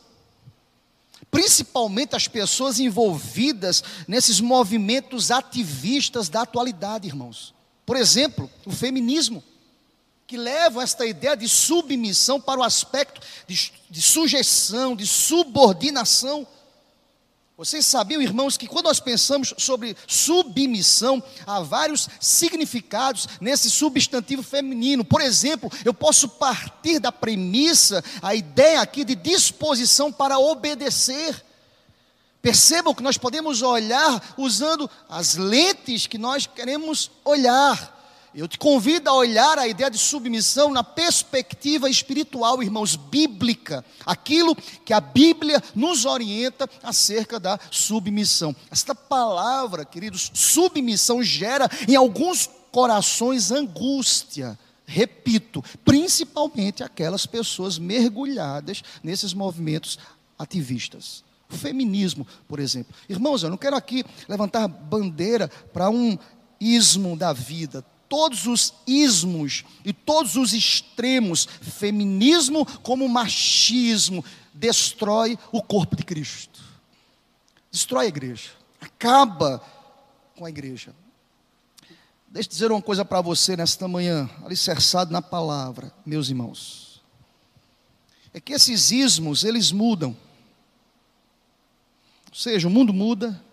Principalmente 1.30 2.16
as 2.16 2.30
pessoas 2.30 2.80
envolvidas 2.80 3.84
nesses 4.08 4.40
movimentos 4.40 5.32
ativistas 5.32 6.30
da 6.30 6.44
atualidade, 6.44 7.06
irmãos. 7.06 7.54
Por 7.86 7.98
exemplo, 7.98 8.50
o 8.66 8.72
feminismo, 8.72 9.44
que 10.26 10.38
levam 10.38 10.82
esta 10.82 11.06
ideia 11.06 11.36
de 11.36 11.50
submissão 11.50 12.40
para 12.40 12.62
o 12.62 12.64
aspecto 12.64 13.20
de, 13.46 13.74
de 13.90 14.02
sujeição, 14.02 14.96
de 14.96 15.06
subordinação 15.06 16.48
vocês 17.64 17.86
sabiam, 17.86 18.22
irmãos, 18.22 18.58
que 18.58 18.68
quando 18.68 18.88
nós 18.88 19.00
pensamos 19.00 19.54
sobre 19.58 19.96
submissão, 20.06 21.24
há 21.48 21.62
vários 21.62 22.10
significados 22.20 23.26
nesse 23.40 23.72
substantivo 23.72 24.44
feminino. 24.44 25.06
Por 25.06 25.22
exemplo, 25.22 25.72
eu 25.86 25.94
posso 25.94 26.28
partir 26.28 27.00
da 27.00 27.10
premissa, 27.10 28.04
a 28.22 28.36
ideia 28.36 28.82
aqui 28.82 29.06
de 29.06 29.16
disposição 29.16 30.12
para 30.12 30.38
obedecer. 30.38 31.42
Percebam 32.42 32.94
que 32.94 33.02
nós 33.02 33.18
podemos 33.18 33.62
olhar 33.62 34.34
usando 34.38 34.90
as 35.08 35.36
lentes 35.36 36.06
que 36.06 36.18
nós 36.18 36.46
queremos 36.46 37.12
olhar. 37.24 37.93
Eu 38.36 38.48
te 38.48 38.58
convido 38.58 39.10
a 39.10 39.14
olhar 39.14 39.60
a 39.60 39.68
ideia 39.68 39.92
de 39.92 39.98
submissão 40.00 40.72
na 40.72 40.84
perspectiva 40.84 41.88
espiritual, 41.88 42.64
irmãos, 42.64 42.96
bíblica, 42.96 43.86
aquilo 44.04 44.56
que 44.56 44.92
a 44.92 45.00
Bíblia 45.00 45.62
nos 45.76 46.04
orienta 46.04 46.68
acerca 46.82 47.40
da 47.40 47.60
submissão. 47.70 48.56
Esta 48.72 48.96
palavra, 48.96 49.86
queridos, 49.86 50.32
submissão 50.34 51.22
gera 51.22 51.70
em 51.88 51.96
alguns 51.96 52.50
corações 52.72 53.52
angústia. 53.52 54.58
Repito, 54.84 55.64
principalmente 55.86 56.84
aquelas 56.84 57.28
pessoas 57.28 57.78
mergulhadas 57.78 58.84
nesses 59.04 59.32
movimentos 59.32 60.00
ativistas. 60.40 61.24
O 61.52 61.56
feminismo, 61.56 62.26
por 62.48 62.60
exemplo. 62.60 62.96
Irmãos, 63.08 63.44
eu 63.44 63.52
não 63.52 63.58
quero 63.58 63.76
aqui 63.76 64.04
levantar 64.28 64.68
bandeira 64.68 65.48
para 65.72 65.88
um 65.88 66.18
ismo 66.60 67.16
da 67.16 67.32
vida 67.32 67.86
todos 68.14 68.46
os 68.46 68.76
ismos 68.86 69.66
e 69.84 69.92
todos 69.92 70.36
os 70.36 70.54
extremos, 70.54 71.48
feminismo 71.48 72.64
como 72.84 73.10
machismo, 73.10 74.24
destrói 74.54 75.36
o 75.52 75.64
corpo 75.64 75.96
de 75.96 76.04
Cristo. 76.04 76.62
Destrói 77.72 78.06
a 78.06 78.10
igreja. 78.10 78.52
Acaba 78.80 79.64
com 80.38 80.46
a 80.46 80.50
igreja. 80.50 80.94
Deixa 82.28 82.48
eu 82.48 82.52
dizer 82.52 82.72
uma 82.72 82.84
coisa 82.84 83.04
para 83.04 83.20
você 83.20 83.58
nesta 83.58 83.88
manhã, 83.88 84.30
alicerçado 84.46 85.12
na 85.12 85.20
palavra, 85.20 85.92
meus 86.06 86.30
irmãos. 86.30 87.02
É 88.32 88.40
que 88.40 88.54
esses 88.54 88.92
ismos, 88.92 89.44
eles 89.44 89.72
mudam. 89.72 90.16
Ou 92.30 92.36
seja, 92.36 92.68
o 92.68 92.72
mundo 92.72 92.94
muda, 92.94 93.44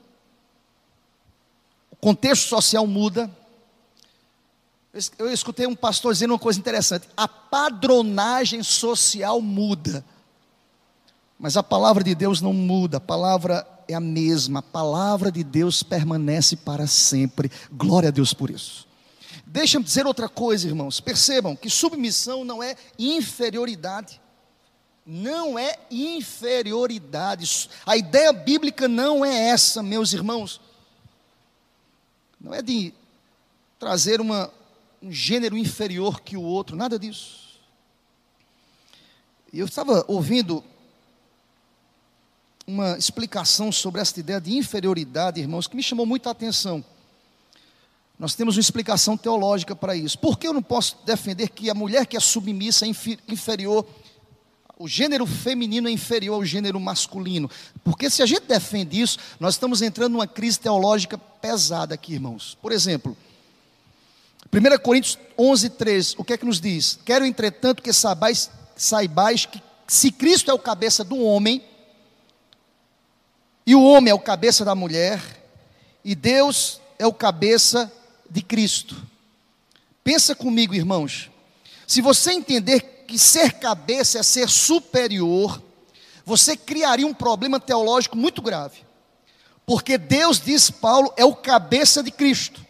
o 1.90 1.96
contexto 1.96 2.46
social 2.46 2.86
muda, 2.86 3.34
eu 5.18 5.32
escutei 5.32 5.66
um 5.66 5.76
pastor 5.76 6.12
dizendo 6.12 6.32
uma 6.32 6.38
coisa 6.38 6.58
interessante: 6.58 7.08
a 7.16 7.28
padronagem 7.28 8.62
social 8.62 9.40
muda, 9.40 10.04
mas 11.38 11.56
a 11.56 11.62
palavra 11.62 12.02
de 12.02 12.14
Deus 12.14 12.40
não 12.40 12.52
muda, 12.52 12.96
a 12.96 13.00
palavra 13.00 13.66
é 13.86 13.94
a 13.94 14.00
mesma, 14.00 14.60
a 14.60 14.62
palavra 14.62 15.30
de 15.30 15.44
Deus 15.44 15.82
permanece 15.82 16.56
para 16.56 16.86
sempre. 16.86 17.50
Glória 17.72 18.08
a 18.08 18.12
Deus 18.12 18.34
por 18.34 18.50
isso. 18.50 18.86
Deixa-me 19.46 19.84
dizer 19.84 20.06
outra 20.06 20.28
coisa, 20.28 20.68
irmãos. 20.68 21.00
Percebam 21.00 21.56
que 21.56 21.68
submissão 21.68 22.44
não 22.44 22.62
é 22.62 22.76
inferioridade. 22.98 24.20
Não 25.04 25.58
é 25.58 25.76
inferioridade. 25.90 27.68
A 27.84 27.96
ideia 27.96 28.32
bíblica 28.32 28.86
não 28.86 29.24
é 29.24 29.48
essa, 29.48 29.82
meus 29.82 30.12
irmãos. 30.12 30.60
Não 32.40 32.54
é 32.54 32.62
de 32.62 32.94
trazer 33.78 34.20
uma, 34.20 34.52
um 35.02 35.10
gênero 35.10 35.56
inferior 35.56 36.20
que 36.20 36.36
o 36.36 36.42
outro, 36.42 36.76
nada 36.76 36.98
disso. 36.98 37.58
Eu 39.52 39.66
estava 39.66 40.04
ouvindo 40.06 40.62
uma 42.66 42.96
explicação 42.96 43.72
sobre 43.72 44.00
esta 44.00 44.20
ideia 44.20 44.40
de 44.40 44.56
inferioridade, 44.56 45.40
irmãos, 45.40 45.66
que 45.66 45.74
me 45.74 45.82
chamou 45.82 46.06
muita 46.06 46.30
atenção. 46.30 46.84
Nós 48.18 48.34
temos 48.34 48.56
uma 48.56 48.60
explicação 48.60 49.16
teológica 49.16 49.74
para 49.74 49.96
isso. 49.96 50.18
Por 50.18 50.38
que 50.38 50.46
eu 50.46 50.52
não 50.52 50.62
posso 50.62 50.98
defender 51.04 51.48
que 51.48 51.70
a 51.70 51.74
mulher 51.74 52.06
que 52.06 52.16
é 52.16 52.20
submissa 52.20 52.84
é 52.84 52.88
inferior, 52.88 53.86
o 54.78 54.86
gênero 54.86 55.26
feminino 55.26 55.88
é 55.88 55.90
inferior 55.90 56.34
ao 56.34 56.44
gênero 56.44 56.78
masculino? 56.78 57.50
Porque 57.82 58.10
se 58.10 58.22
a 58.22 58.26
gente 58.26 58.42
defende 58.42 59.00
isso, 59.00 59.18
nós 59.40 59.54
estamos 59.54 59.80
entrando 59.80 60.12
numa 60.12 60.26
crise 60.26 60.60
teológica 60.60 61.16
pesada 61.16 61.94
aqui, 61.94 62.12
irmãos. 62.12 62.56
Por 62.60 62.72
exemplo, 62.72 63.16
1 64.52 64.78
Coríntios 64.82 65.18
11, 65.38 65.70
13, 65.70 66.14
o 66.18 66.24
que 66.24 66.32
é 66.32 66.36
que 66.36 66.44
nos 66.44 66.60
diz? 66.60 66.98
Quero, 67.04 67.24
entretanto, 67.24 67.82
que 67.82 67.92
saibais, 67.92 68.50
saibais 68.76 69.46
que 69.46 69.62
se 69.86 70.10
Cristo 70.10 70.50
é 70.50 70.54
o 70.54 70.58
cabeça 70.58 71.04
do 71.04 71.18
homem, 71.18 71.64
e 73.64 73.74
o 73.74 73.82
homem 73.82 74.10
é 74.10 74.14
o 74.14 74.18
cabeça 74.18 74.64
da 74.64 74.74
mulher, 74.74 75.20
e 76.04 76.14
Deus 76.14 76.80
é 76.98 77.06
o 77.06 77.12
cabeça 77.12 77.90
de 78.28 78.42
Cristo. 78.42 78.96
Pensa 80.02 80.34
comigo, 80.34 80.74
irmãos. 80.74 81.30
Se 81.86 82.00
você 82.00 82.32
entender 82.32 83.04
que 83.06 83.18
ser 83.18 83.54
cabeça 83.54 84.18
é 84.18 84.22
ser 84.22 84.48
superior, 84.48 85.62
você 86.24 86.56
criaria 86.56 87.06
um 87.06 87.14
problema 87.14 87.60
teológico 87.60 88.16
muito 88.16 88.42
grave. 88.42 88.78
Porque 89.66 89.98
Deus, 89.98 90.40
diz 90.40 90.70
Paulo, 90.70 91.12
é 91.16 91.24
o 91.24 91.34
cabeça 91.34 92.02
de 92.02 92.10
Cristo. 92.10 92.64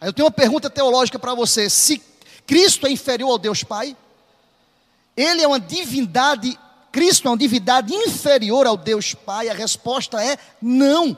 Aí 0.00 0.08
eu 0.08 0.12
tenho 0.12 0.26
uma 0.26 0.32
pergunta 0.32 0.70
teológica 0.70 1.18
para 1.18 1.34
você: 1.34 1.68
se 1.68 2.02
Cristo 2.46 2.86
é 2.86 2.90
inferior 2.90 3.30
ao 3.30 3.38
Deus 3.38 3.62
Pai, 3.62 3.96
Ele 5.16 5.42
é 5.42 5.46
uma 5.46 5.60
divindade, 5.60 6.58
Cristo 6.92 7.28
é 7.28 7.30
uma 7.30 7.38
divindade 7.38 7.92
inferior 7.92 8.66
ao 8.66 8.76
Deus 8.76 9.14
Pai? 9.14 9.48
A 9.48 9.54
resposta 9.54 10.22
é 10.22 10.38
não. 10.60 11.16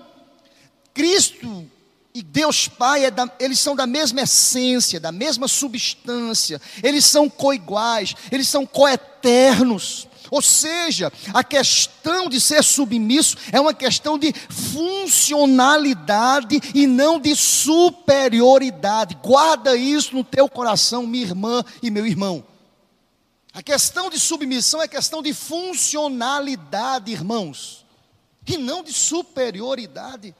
Cristo 0.94 1.70
e 2.12 2.22
Deus 2.22 2.66
Pai, 2.66 3.04
é 3.04 3.10
da, 3.10 3.30
eles 3.38 3.58
são 3.58 3.76
da 3.76 3.86
mesma 3.86 4.22
essência, 4.22 4.98
da 4.98 5.12
mesma 5.12 5.46
substância, 5.46 6.60
eles 6.82 7.04
são 7.04 7.28
coiguais, 7.28 8.14
eles 8.32 8.48
são 8.48 8.66
coeternos. 8.66 10.08
Ou 10.30 10.40
seja, 10.40 11.12
a 11.34 11.42
questão 11.42 12.28
de 12.28 12.40
ser 12.40 12.62
submisso 12.62 13.36
é 13.50 13.60
uma 13.60 13.74
questão 13.74 14.16
de 14.16 14.32
funcionalidade 14.32 16.60
e 16.74 16.86
não 16.86 17.18
de 17.18 17.34
superioridade. 17.34 19.18
Guarda 19.22 19.76
isso 19.76 20.14
no 20.14 20.22
teu 20.22 20.48
coração, 20.48 21.06
minha 21.06 21.24
irmã 21.24 21.64
e 21.82 21.90
meu 21.90 22.06
irmão. 22.06 22.44
A 23.52 23.62
questão 23.62 24.08
de 24.08 24.18
submissão 24.18 24.80
é 24.80 24.86
questão 24.86 25.20
de 25.20 25.34
funcionalidade, 25.34 27.10
irmãos, 27.10 27.84
e 28.46 28.56
não 28.56 28.84
de 28.84 28.92
superioridade. 28.92 30.32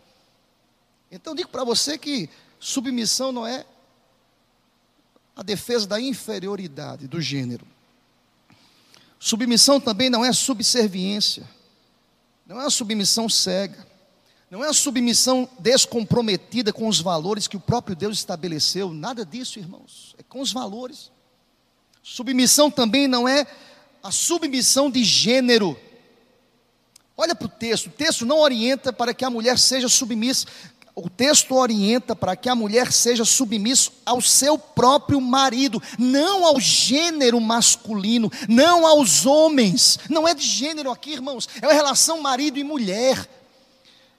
Então 1.11 1.35
digo 1.35 1.49
para 1.49 1.65
você 1.65 1.99
que 1.99 2.31
submissão 2.61 3.33
não 3.33 3.45
é 3.45 3.67
a 5.35 5.43
defesa 5.43 5.89
da 5.89 6.01
inferioridade 6.01 7.09
do 7.09 7.21
gênero. 7.21 7.67
Submissão 9.23 9.79
também 9.79 10.09
não 10.09 10.25
é 10.25 10.33
subserviência, 10.33 11.47
não 12.47 12.59
é 12.59 12.65
uma 12.65 12.71
submissão 12.71 13.29
cega, 13.29 13.87
não 14.51 14.65
é 14.65 14.69
uma 14.69 14.73
submissão 14.73 15.47
descomprometida 15.59 16.73
com 16.73 16.89
os 16.89 17.03
valores 17.03 17.47
que 17.47 17.57
o 17.57 17.61
próprio 17.61 17.95
Deus 17.95 18.17
estabeleceu, 18.17 18.95
nada 18.95 19.23
disso, 19.23 19.59
irmãos, 19.59 20.15
é 20.17 20.23
com 20.23 20.41
os 20.41 20.55
valores. 20.55 21.13
Submissão 22.03 22.71
também 22.71 23.07
não 23.07 23.29
é 23.29 23.47
a 24.03 24.11
submissão 24.11 24.91
de 24.91 25.05
gênero. 25.05 25.79
Olha 27.15 27.35
para 27.35 27.45
o 27.47 27.51
texto, 27.51 27.89
o 27.89 27.91
texto 27.91 28.25
não 28.25 28.39
orienta 28.39 28.91
para 28.91 29.13
que 29.13 29.23
a 29.23 29.29
mulher 29.29 29.59
seja 29.59 29.87
submissa 29.87 30.47
o 31.05 31.11
texto 31.11 31.55
orienta 31.55 32.15
para 32.15 32.37
que 32.37 32.49
a 32.49 32.55
mulher 32.55 32.93
seja 32.93 33.25
submissa 33.25 33.91
ao 34.05 34.21
seu 34.21 34.59
próprio 34.59 35.21
marido, 35.21 35.83
não 35.99 36.45
ao 36.45 36.61
gênero 36.61 37.41
masculino, 37.41 38.31
não 38.49 38.87
aos 38.87 39.25
homens. 39.27 39.99
Não 40.09 40.27
é 40.27 40.35
de 40.35 40.47
gênero 40.47 40.91
aqui, 40.91 41.13
irmãos, 41.13 41.49
é 41.61 41.67
uma 41.67 41.73
relação 41.73 42.21
marido 42.21 42.59
e 42.59 42.65
mulher. 42.65 43.29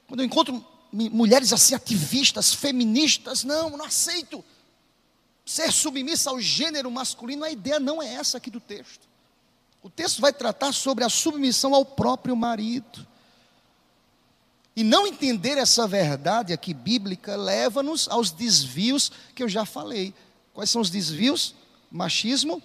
Quando 0.08 0.22
eu 0.22 0.26
encontro 0.26 0.65
mulheres 0.91 1.54
assim 1.54 1.74
ativistas, 1.74 2.54
feministas, 2.54 3.44
não, 3.44 3.70
não 3.72 3.86
aceito. 3.86 4.44
Ser 5.46 5.72
submissa 5.72 6.30
ao 6.30 6.39
gênero 6.39 6.89
masculino, 6.91 7.44
a 7.44 7.52
ideia 7.52 7.80
não 7.80 8.02
é 8.02 8.13
essa 8.13 8.38
aqui 8.38 8.50
do 8.50 8.60
texto. 8.60 9.08
O 9.84 9.89
texto 9.89 10.22
vai 10.22 10.32
tratar 10.32 10.74
sobre 10.74 11.04
a 11.04 11.10
submissão 11.10 11.74
ao 11.74 11.84
próprio 11.84 12.36
marido. 12.36 13.08
E 14.82 14.84
não 14.84 15.06
entender 15.06 15.60
essa 15.60 15.88
verdade 15.88 16.54
aqui 16.54 16.74
bíblica 16.74 17.36
leva-nos 17.36 18.08
aos 18.08 18.32
desvios 18.32 19.12
que 19.36 19.44
eu 19.44 19.48
já 19.48 19.63
falei. 19.63 20.12
Quais 20.56 20.72
são 20.72 20.82
os 20.82 20.89
desvios? 20.89 21.54
Machismo 21.91 22.60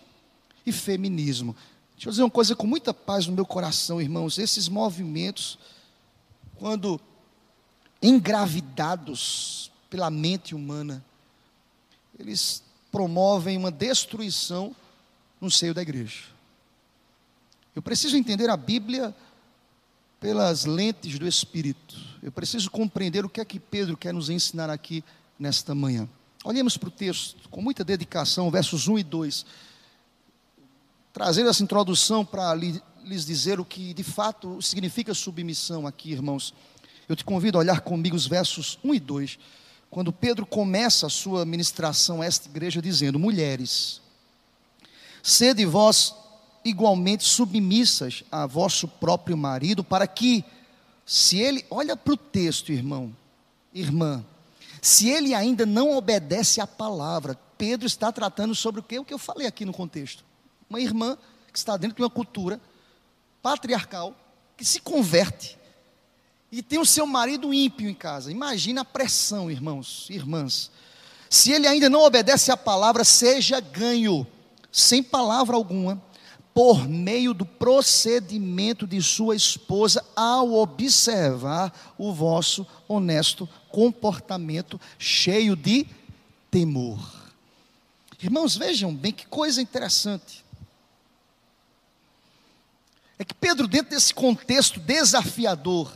e 0.64 0.72
feminismo. 0.72 1.54
Deixa 1.92 2.08
eu 2.08 2.10
dizer 2.12 2.22
uma 2.22 2.30
coisa 2.30 2.56
com 2.56 2.66
muita 2.66 2.94
paz 2.94 3.26
no 3.26 3.34
meu 3.34 3.44
coração, 3.44 4.00
irmãos. 4.00 4.38
Esses 4.38 4.66
movimentos, 4.66 5.58
quando 6.54 6.98
engravidados 8.00 9.70
pela 9.90 10.08
mente 10.08 10.54
humana, 10.54 11.04
eles 12.18 12.62
promovem 12.90 13.58
uma 13.58 13.70
destruição 13.70 14.74
no 15.38 15.50
seio 15.50 15.74
da 15.74 15.82
igreja. 15.82 16.24
Eu 17.74 17.82
preciso 17.82 18.16
entender 18.16 18.48
a 18.48 18.56
Bíblia 18.56 19.14
pelas 20.20 20.64
lentes 20.64 21.18
do 21.18 21.26
Espírito. 21.26 21.96
Eu 22.22 22.32
preciso 22.32 22.70
compreender 22.70 23.24
o 23.24 23.28
que 23.28 23.40
é 23.40 23.44
que 23.44 23.60
Pedro 23.60 23.96
quer 23.96 24.12
nos 24.12 24.30
ensinar 24.30 24.70
aqui 24.70 25.04
nesta 25.38 25.74
manhã. 25.74 26.08
Olhemos 26.44 26.76
para 26.76 26.88
o 26.88 26.92
texto 26.92 27.48
com 27.50 27.60
muita 27.60 27.84
dedicação, 27.84 28.50
versos 28.50 28.88
1 28.88 28.98
e 28.98 29.02
2. 29.02 29.46
Trazendo 31.12 31.50
essa 31.50 31.62
introdução 31.62 32.24
para 32.24 32.54
lhes 32.54 33.26
dizer 33.26 33.58
o 33.60 33.64
que 33.64 33.92
de 33.94 34.02
fato 34.02 34.60
significa 34.62 35.14
submissão 35.14 35.86
aqui, 35.86 36.12
irmãos. 36.12 36.54
Eu 37.08 37.14
te 37.14 37.24
convido 37.24 37.58
a 37.58 37.60
olhar 37.60 37.80
comigo 37.80 38.16
os 38.16 38.26
versos 38.26 38.78
1 38.82 38.94
e 38.94 39.00
2, 39.00 39.38
quando 39.88 40.12
Pedro 40.12 40.44
começa 40.44 41.06
a 41.06 41.10
sua 41.10 41.44
ministração 41.44 42.20
a 42.20 42.26
esta 42.26 42.48
igreja 42.48 42.82
dizendo: 42.82 43.18
Mulheres, 43.18 44.00
sede 45.22 45.64
vós 45.64 46.14
igualmente 46.68 47.24
submissas 47.24 48.24
a 48.30 48.46
vosso 48.46 48.88
próprio 48.88 49.36
marido, 49.36 49.84
para 49.84 50.06
que, 50.06 50.44
se 51.04 51.38
ele, 51.38 51.64
olha 51.70 51.96
para 51.96 52.14
o 52.14 52.16
texto, 52.16 52.72
irmão, 52.72 53.14
irmã, 53.72 54.24
se 54.82 55.08
ele 55.08 55.34
ainda 55.34 55.64
não 55.64 55.96
obedece 55.96 56.60
à 56.60 56.66
palavra, 56.66 57.38
Pedro 57.56 57.86
está 57.86 58.12
tratando 58.12 58.54
sobre 58.54 58.80
o 58.80 58.82
que? 58.82 58.98
O 58.98 59.04
que 59.04 59.14
eu 59.14 59.18
falei 59.18 59.46
aqui 59.46 59.64
no 59.64 59.72
contexto. 59.72 60.24
Uma 60.68 60.80
irmã 60.80 61.16
que 61.52 61.58
está 61.58 61.76
dentro 61.76 61.96
de 61.96 62.02
uma 62.02 62.10
cultura 62.10 62.60
patriarcal, 63.42 64.14
que 64.56 64.64
se 64.64 64.80
converte 64.80 65.56
e 66.50 66.62
tem 66.62 66.78
o 66.78 66.86
seu 66.86 67.06
marido 67.06 67.52
ímpio 67.52 67.88
em 67.88 67.94
casa. 67.94 68.30
Imagina 68.30 68.82
a 68.82 68.84
pressão, 68.84 69.50
irmãos, 69.50 70.06
irmãs. 70.08 70.70
Se 71.28 71.52
ele 71.52 71.66
ainda 71.66 71.90
não 71.90 72.02
obedece 72.02 72.52
à 72.52 72.56
palavra, 72.56 73.04
seja 73.04 73.60
ganho, 73.60 74.26
sem 74.70 75.02
palavra 75.02 75.56
alguma, 75.56 76.00
por 76.56 76.88
meio 76.88 77.34
do 77.34 77.44
procedimento 77.44 78.86
de 78.86 79.02
sua 79.02 79.36
esposa 79.36 80.02
ao 80.16 80.54
observar 80.54 81.70
o 81.98 82.14
vosso 82.14 82.66
honesto 82.88 83.46
comportamento 83.68 84.80
cheio 84.98 85.54
de 85.54 85.86
temor. 86.50 86.98
Irmãos, 88.22 88.56
vejam 88.56 88.94
bem 88.94 89.12
que 89.12 89.26
coisa 89.26 89.60
interessante. 89.60 90.42
É 93.18 93.24
que 93.24 93.34
Pedro, 93.34 93.68
dentro 93.68 93.90
desse 93.90 94.14
contexto 94.14 94.80
desafiador, 94.80 95.92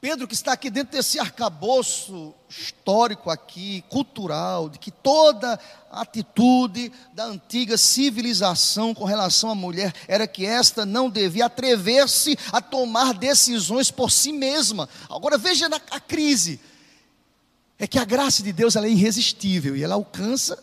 Pedro, 0.00 0.28
que 0.28 0.34
está 0.34 0.52
aqui 0.52 0.70
dentro 0.70 0.92
desse 0.92 1.18
arcabouço 1.18 2.32
histórico 2.48 3.30
aqui, 3.30 3.82
cultural, 3.88 4.68
de 4.68 4.78
que 4.78 4.92
toda 4.92 5.58
atitude 5.90 6.92
da 7.12 7.24
antiga 7.24 7.76
civilização 7.76 8.94
com 8.94 9.04
relação 9.04 9.50
à 9.50 9.56
mulher 9.56 9.92
era 10.06 10.28
que 10.28 10.46
esta 10.46 10.86
não 10.86 11.10
devia 11.10 11.46
atrever-se 11.46 12.38
a 12.52 12.60
tomar 12.60 13.12
decisões 13.12 13.90
por 13.90 14.12
si 14.12 14.32
mesma. 14.32 14.88
Agora 15.10 15.36
veja 15.36 15.68
a 15.90 15.98
crise. 15.98 16.60
É 17.76 17.86
que 17.86 17.98
a 17.98 18.04
graça 18.04 18.40
de 18.40 18.52
Deus 18.52 18.76
é 18.76 18.88
irresistível 18.88 19.76
e 19.76 19.82
ela 19.82 19.96
alcança 19.96 20.62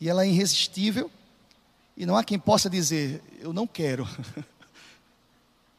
e 0.00 0.08
ela 0.08 0.24
é 0.24 0.28
irresistível 0.28 1.10
e 1.96 2.06
não 2.06 2.16
há 2.16 2.22
quem 2.22 2.38
possa 2.38 2.70
dizer 2.70 3.20
eu 3.40 3.52
não 3.52 3.66
quero. 3.66 4.08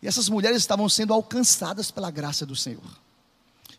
E 0.06 0.08
essas 0.08 0.30
mulheres 0.30 0.58
estavam 0.58 0.88
sendo 0.88 1.15
alcançadas 1.15 1.89
pela 1.89 2.12
graça 2.12 2.46
do 2.46 2.56
Senhor. 2.56 2.84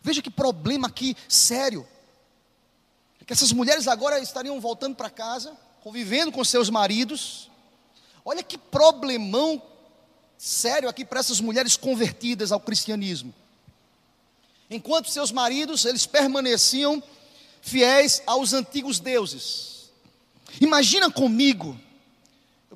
Veja 0.03 0.21
que 0.21 0.29
problema 0.29 0.89
aqui 0.89 1.15
sério. 1.29 1.87
É 3.21 3.23
que 3.23 3.31
essas 3.31 3.53
mulheres 3.53 3.87
agora 3.87 4.19
estariam 4.19 4.59
voltando 4.59 4.93
para 4.93 5.09
casa, 5.09 5.55
convivendo 5.81 6.33
com 6.33 6.43
seus 6.43 6.69
maridos. 6.69 7.49
Olha 8.25 8.43
que 8.43 8.57
problemão 8.57 9.61
sério 10.37 10.89
aqui 10.89 11.05
para 11.05 11.21
essas 11.21 11.39
mulheres 11.39 11.77
convertidas 11.77 12.51
ao 12.51 12.59
cristianismo. 12.59 13.33
Enquanto 14.69 15.09
seus 15.09 15.31
maridos, 15.31 15.85
eles 15.85 16.05
permaneciam 16.05 17.01
fiéis 17.61 18.21
aos 18.27 18.51
antigos 18.51 18.99
deuses. 18.99 19.91
Imagina 20.59 21.09
comigo, 21.09 21.79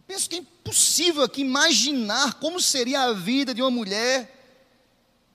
eu 0.01 0.15
penso 0.15 0.29
que 0.29 0.35
é 0.35 0.39
impossível 0.39 1.23
aqui 1.23 1.41
imaginar 1.41 2.33
como 2.35 2.59
seria 2.59 3.03
a 3.03 3.13
vida 3.13 3.53
de 3.53 3.61
uma 3.61 3.69
mulher 3.69 4.39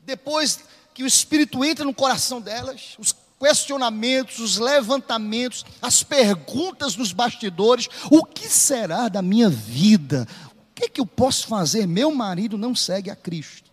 depois 0.05 0.61
que 0.92 1.05
o 1.05 1.07
Espírito 1.07 1.64
entra 1.64 1.85
no 1.85 1.94
coração 1.94 2.40
delas, 2.40 2.96
os 2.98 3.14
questionamentos, 3.38 4.38
os 4.40 4.59
levantamentos, 4.59 5.64
as 5.81 6.02
perguntas 6.02 6.96
nos 6.96 7.12
bastidores: 7.12 7.88
o 8.11 8.24
que 8.24 8.48
será 8.48 9.09
da 9.09 9.22
minha 9.22 9.48
vida? 9.48 10.26
O 10.52 10.74
que, 10.74 10.85
é 10.85 10.88
que 10.88 11.00
eu 11.00 11.07
posso 11.07 11.46
fazer? 11.46 11.87
Meu 11.87 12.14
marido 12.14 12.59
não 12.59 12.74
segue 12.74 13.09
a 13.09 13.16
Cristo. 13.16 13.70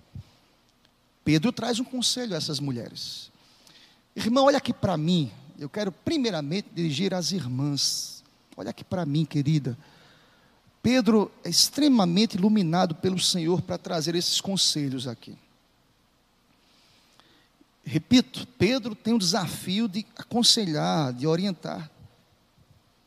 Pedro 1.26 1.52
traz 1.52 1.80
um 1.80 1.84
conselho 1.84 2.34
a 2.34 2.38
essas 2.38 2.60
mulheres. 2.60 3.32
Irmão, 4.16 4.46
olha 4.46 4.58
aqui 4.58 4.74
para 4.74 4.96
mim. 4.96 5.32
Eu 5.58 5.70
quero 5.70 5.92
primeiramente 5.92 6.68
dirigir 6.74 7.14
às 7.14 7.32
irmãs. 7.32 8.24
Olha 8.56 8.70
aqui 8.70 8.84
para 8.84 9.06
mim, 9.06 9.26
querida. 9.26 9.78
Pedro 10.84 11.32
é 11.46 11.50
extremamente 11.50 12.36
iluminado 12.36 12.94
pelo 12.96 13.18
Senhor 13.18 13.62
para 13.62 13.78
trazer 13.78 14.16
esses 14.16 14.42
conselhos 14.42 15.08
aqui. 15.08 15.38
Repito, 17.86 18.46
Pedro 18.58 18.94
tem 18.94 19.14
o 19.14 19.20
desafio 19.20 19.88
de 19.88 20.06
aconselhar, 20.18 21.14
de 21.14 21.26
orientar. 21.26 21.90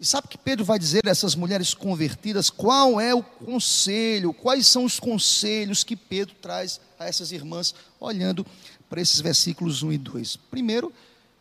E 0.00 0.04
sabe 0.06 0.28
que 0.28 0.38
Pedro 0.38 0.64
vai 0.64 0.78
dizer 0.78 1.06
a 1.06 1.10
essas 1.10 1.34
mulheres 1.34 1.74
convertidas 1.74 2.48
qual 2.48 2.98
é 2.98 3.14
o 3.14 3.22
conselho, 3.22 4.32
quais 4.32 4.66
são 4.66 4.84
os 4.84 4.98
conselhos 4.98 5.84
que 5.84 5.96
Pedro 5.96 6.34
traz 6.40 6.80
a 6.98 7.06
essas 7.06 7.30
irmãs, 7.30 7.74
olhando 8.00 8.44
para 8.88 9.02
esses 9.02 9.20
versículos 9.20 9.82
1 9.82 9.92
e 9.92 9.98
2. 9.98 10.36
Primeiro, 10.50 10.92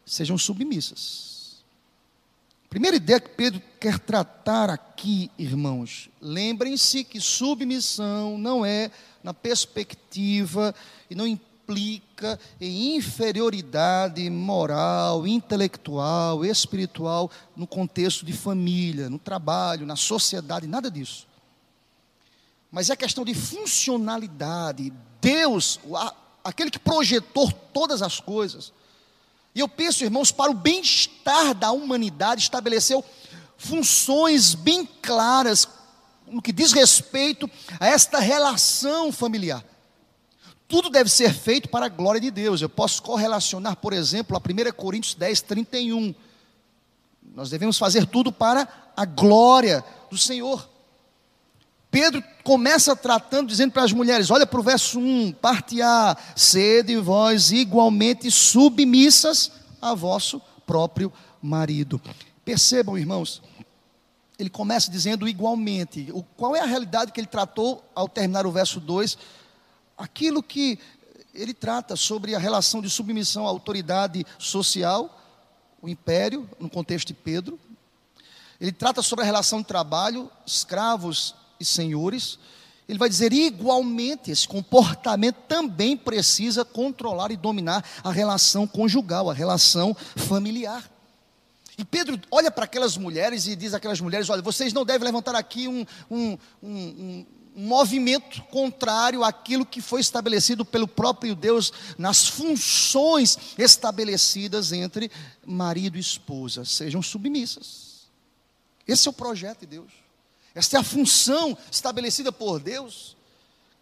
sejam 0.05 0.37
submissas. 0.37 1.34
Primeira 2.75 2.97
ideia 2.97 3.21
que 3.21 3.29
Pedro 3.29 3.61
quer 3.79 3.97
tratar 3.97 4.69
aqui, 4.69 5.31
irmãos, 5.37 6.09
lembrem-se 6.19 7.05
que 7.05 7.21
submissão 7.21 8.37
não 8.37 8.65
é 8.65 8.91
na 9.23 9.33
perspectiva 9.33 10.75
e 11.09 11.15
não 11.15 11.25
implica 11.25 12.37
em 12.59 12.97
inferioridade 12.97 14.29
moral, 14.29 15.25
intelectual, 15.25 16.43
espiritual 16.43 17.31
no 17.55 17.65
contexto 17.65 18.25
de 18.25 18.33
família, 18.33 19.09
no 19.09 19.19
trabalho, 19.19 19.85
na 19.85 19.95
sociedade, 19.95 20.67
nada 20.67 20.91
disso. 20.91 21.25
Mas 22.69 22.89
é 22.89 22.95
questão 22.97 23.23
de 23.23 23.33
funcionalidade. 23.33 24.91
Deus, 25.21 25.79
aquele 26.43 26.69
que 26.69 26.79
projetou 26.79 27.49
todas 27.53 28.01
as 28.01 28.19
coisas, 28.19 28.73
e 29.55 29.61
eu 29.61 29.69
penso, 29.69 30.03
irmãos, 30.03 30.33
para 30.33 30.51
o 30.51 30.53
bem-estar 30.53 31.55
da 31.55 31.71
humanidade, 31.71 32.41
estabeleceu 32.41 33.03
funções 33.57 34.53
bem 34.53 34.85
claras 34.85 35.65
no 36.27 36.41
que 36.41 36.51
diz 36.51 36.73
respeito 36.73 37.49
a 37.79 37.87
esta 37.87 38.19
relação 38.19 39.13
familiar. 39.13 39.63
Tudo 40.67 40.89
deve 40.89 41.09
ser 41.09 41.33
feito 41.33 41.69
para 41.69 41.85
a 41.85 41.89
glória 41.89 42.19
de 42.19 42.29
Deus. 42.29 42.61
Eu 42.61 42.67
posso 42.67 43.01
correlacionar, 43.01 43.77
por 43.77 43.93
exemplo, 43.93 44.35
a 44.35 44.39
1 44.39 44.73
Coríntios 44.75 45.15
10, 45.15 45.41
31. 45.43 46.13
Nós 47.33 47.49
devemos 47.49 47.77
fazer 47.77 48.05
tudo 48.07 48.33
para 48.33 48.67
a 48.97 49.05
glória 49.05 49.85
do 50.09 50.17
Senhor. 50.17 50.67
Pedro 51.89 52.21
começa 52.45 52.95
tratando, 52.95 53.49
dizendo 53.49 53.73
para 53.73 53.83
as 53.83 53.91
mulheres: 53.91 54.31
olha 54.31 54.45
para 54.45 54.59
o 54.59 54.63
verso 54.63 54.99
1, 54.99 55.33
parte 55.33 55.81
A, 55.81 56.15
sede 56.33 56.95
vós 56.95 57.51
igualmente 57.51 58.31
submissas 58.31 59.51
a 59.81 59.93
vosso 59.93 60.41
próprio 60.65 61.11
marido. 61.41 62.01
Percebam, 62.45 62.97
irmãos, 62.97 63.41
ele 64.39 64.49
começa 64.49 64.89
dizendo 64.89 65.27
igualmente. 65.27 66.09
O, 66.13 66.23
qual 66.23 66.55
é 66.55 66.61
a 66.61 66.65
realidade 66.65 67.11
que 67.11 67.19
ele 67.19 67.27
tratou 67.27 67.83
ao 67.93 68.07
terminar 68.07 68.45
o 68.45 68.51
verso 68.51 68.79
2? 68.79 69.17
aquilo 69.97 70.43
que 70.43 70.79
ele 71.33 71.53
trata 71.53 71.95
sobre 71.95 72.35
a 72.35 72.39
relação 72.39 72.81
de 72.81 72.89
submissão 72.89 73.45
à 73.45 73.49
autoridade 73.49 74.25
social, 74.37 75.21
o 75.81 75.89
império, 75.89 76.49
no 76.59 76.69
contexto 76.69 77.07
de 77.07 77.13
Pedro. 77.13 77.59
Ele 78.59 78.71
trata 78.71 79.01
sobre 79.01 79.23
a 79.23 79.25
relação 79.25 79.59
de 79.59 79.67
trabalho, 79.67 80.31
escravos 80.45 81.35
e 81.59 81.65
senhores. 81.65 82.39
Ele 82.87 82.99
vai 82.99 83.09
dizer 83.09 83.33
igualmente, 83.33 84.29
esse 84.29 84.47
comportamento 84.47 85.37
também 85.47 85.97
precisa 85.97 86.63
controlar 86.63 87.31
e 87.31 87.37
dominar 87.37 87.83
a 88.03 88.11
relação 88.11 88.67
conjugal, 88.67 89.29
a 89.29 89.33
relação 89.33 89.95
familiar. 90.15 90.89
E 91.77 91.83
Pedro 91.83 92.19
olha 92.31 92.51
para 92.51 92.65
aquelas 92.65 92.95
mulheres 92.95 93.47
e 93.47 93.55
diz 93.55 93.73
àquelas 93.73 93.99
mulheres: 93.99 94.29
Olha, 94.29 94.41
vocês 94.41 94.71
não 94.71 94.85
devem 94.85 95.05
levantar 95.05 95.35
aqui 95.35 95.67
um, 95.67 95.85
um, 96.09 96.37
um, 96.61 97.25
um 97.55 97.67
movimento 97.67 98.41
contrário 98.43 99.23
àquilo 99.23 99.65
que 99.65 99.81
foi 99.81 99.99
estabelecido 99.99 100.63
pelo 100.63 100.87
próprio 100.87 101.35
Deus 101.35 101.73
nas 101.97 102.27
funções 102.27 103.37
estabelecidas 103.57 104.71
entre 104.71 105.11
marido 105.45 105.97
e 105.97 106.01
esposa. 106.01 106.63
Sejam 106.63 107.01
submissas. 107.01 108.05
Esse 108.87 109.07
é 109.07 109.11
o 109.11 109.13
projeto 109.13 109.61
de 109.61 109.67
Deus. 109.67 110.04
Esta 110.55 110.77
é 110.77 110.79
a 110.79 110.83
função 110.83 111.55
estabelecida 111.69 112.31
por 112.31 112.59
Deus. 112.59 113.15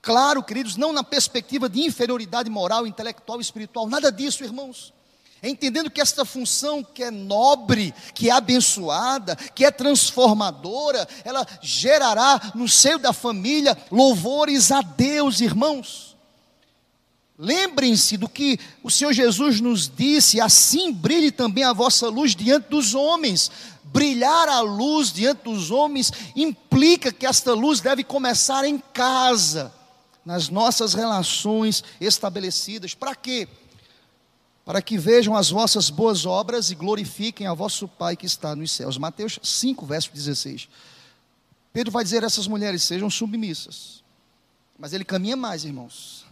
Claro, 0.01 0.43
queridos, 0.43 0.75
não 0.75 0.91
na 0.91 1.03
perspectiva 1.03 1.69
de 1.69 1.81
inferioridade 1.81 2.49
moral, 2.49 2.85
intelectual 2.85 3.39
espiritual, 3.39 3.87
nada 3.87 4.11
disso, 4.11 4.43
irmãos 4.43 4.91
entendendo 5.49 5.91
que 5.91 6.01
esta 6.01 6.23
função 6.23 6.83
que 6.83 7.03
é 7.03 7.11
nobre, 7.11 7.93
que 8.13 8.29
é 8.29 8.31
abençoada, 8.31 9.35
que 9.35 9.65
é 9.65 9.71
transformadora, 9.71 11.07
ela 11.23 11.45
gerará 11.61 12.53
no 12.55 12.67
seio 12.67 12.97
da 12.97 13.11
família 13.11 13.77
louvores 13.91 14.71
a 14.71 14.81
Deus, 14.81 15.41
irmãos. 15.41 16.12
Lembrem-se 17.43 18.15
do 18.15 18.29
que 18.29 18.57
o 18.81 18.89
Senhor 18.89 19.11
Jesus 19.11 19.59
nos 19.59 19.89
disse: 19.93 20.39
assim 20.39 20.93
brilhe 20.93 21.29
também 21.29 21.65
a 21.65 21.73
vossa 21.73 22.07
luz 22.07 22.33
diante 22.33 22.69
dos 22.69 22.95
homens. 22.95 23.51
Brilhar 23.83 24.47
a 24.47 24.61
luz 24.61 25.11
diante 25.11 25.43
dos 25.43 25.69
homens 25.69 26.09
implica 26.37 27.11
que 27.11 27.25
esta 27.25 27.53
luz 27.53 27.81
deve 27.81 28.01
começar 28.01 28.63
em 28.63 28.77
casa, 28.77 29.73
nas 30.25 30.47
nossas 30.47 30.93
relações 30.93 31.83
estabelecidas. 31.99 32.93
Para 32.93 33.13
quê? 33.13 33.45
para 34.65 34.81
que 34.81 34.97
vejam 34.97 35.35
as 35.35 35.49
vossas 35.49 35.89
boas 35.89 36.25
obras 36.25 36.71
e 36.71 36.75
glorifiquem 36.75 37.45
a 37.45 37.53
vosso 37.53 37.85
Pai 37.85 38.15
que 38.15 38.25
está 38.25 38.55
nos 38.55 38.71
céus. 38.71 38.97
Mateus 38.97 39.37
5, 39.43 39.85
verso 39.85 40.09
16. 40.13 40.69
Pedro 41.73 41.91
vai 41.91 42.05
dizer 42.05 42.23
a 42.23 42.27
essas 42.27 42.47
mulheres: 42.47 42.83
sejam 42.83 43.09
submissas. 43.09 44.01
Mas 44.79 44.93
ele 44.93 45.03
caminha 45.03 45.35
mais, 45.35 45.65
irmãos. 45.65 46.22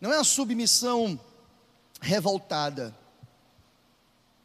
Não 0.00 0.12
é 0.12 0.18
a 0.18 0.24
submissão 0.24 1.18
revoltada. 2.00 2.94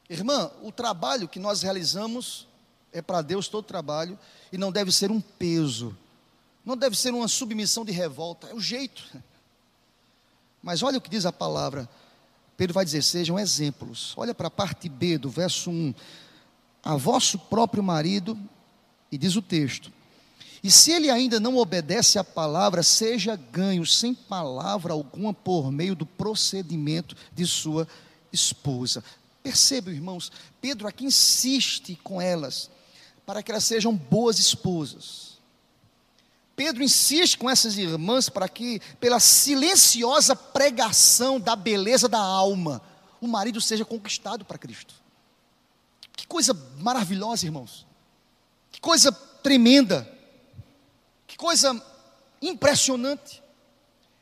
Irmã, 0.09 0.51
o 0.61 0.71
trabalho 0.71 1.27
que 1.27 1.39
nós 1.39 1.61
realizamos 1.61 2.47
é 2.91 3.01
para 3.01 3.21
Deus 3.21 3.47
todo 3.47 3.63
trabalho 3.63 4.17
e 4.51 4.57
não 4.57 4.71
deve 4.71 4.91
ser 4.91 5.11
um 5.11 5.21
peso. 5.21 5.97
Não 6.65 6.77
deve 6.77 6.97
ser 6.97 7.13
uma 7.13 7.27
submissão 7.27 7.83
de 7.83 7.91
revolta, 7.91 8.47
é 8.47 8.53
o 8.53 8.59
jeito. 8.59 9.03
Mas 10.61 10.83
olha 10.83 10.97
o 10.97 11.01
que 11.01 11.09
diz 11.09 11.25
a 11.25 11.33
palavra: 11.33 11.89
Pedro 12.55 12.73
vai 12.73 12.85
dizer: 12.85 13.01
sejam 13.03 13.39
exemplos. 13.39 14.13
Olha 14.15 14.33
para 14.35 14.47
a 14.47 14.51
parte 14.51 14.87
B 14.87 15.17
do 15.17 15.29
verso 15.29 15.71
1. 15.71 15.93
A 16.83 16.95
vosso 16.95 17.37
próprio 17.37 17.83
marido, 17.83 18.37
e 19.11 19.17
diz 19.17 19.35
o 19.35 19.41
texto: 19.41 19.91
e 20.63 20.69
se 20.69 20.91
ele 20.91 21.10
ainda 21.10 21.39
não 21.39 21.58
obedece 21.58 22.19
à 22.19 22.24
palavra, 22.24 22.84
seja 22.84 23.36
ganho 23.36 23.86
sem 23.86 24.13
palavra 24.13 24.93
alguma 24.93 25.34
por 25.34 25.71
meio 25.71 25.95
do 25.95 26.06
procedimento 26.06 27.15
de 27.34 27.47
sua 27.47 27.88
esposa. 28.32 29.04
Percebam, 29.41 29.93
irmãos, 29.93 30.32
Pedro 30.62 30.88
aqui 30.88 31.06
insiste 31.06 32.00
com 32.04 32.21
elas 32.21 32.69
para 33.26 33.41
que 33.41 33.52
elas 33.52 33.63
sejam 33.63 33.95
boas 33.95 34.38
esposas. 34.38 35.32
Pedro 36.56 36.84
insiste 36.84 37.38
com 37.38 37.50
essas 37.50 37.76
irmãs 37.78 38.30
para 38.30 38.47
que, 38.47 38.80
pela 39.00 39.19
silenciosa 39.19 40.36
pregação 40.36 41.39
da 41.39 41.56
beleza 41.56 42.08
da 42.08 42.19
alma, 42.19 42.82
o 43.19 43.28
marido 43.28 43.60
seja 43.60 43.84
conquistado 43.84 44.45
para 44.45 44.60
Cristo. 44.60 44.93
Que 46.15 46.28
coisa 46.28 46.54
maravilhosa, 46.78 47.45
irmãos. 47.45 47.88
Que 48.71 48.80
coisa 48.80 49.12
tremenda. 49.12 50.08
Coisa 51.41 51.84
impressionante. 52.39 53.41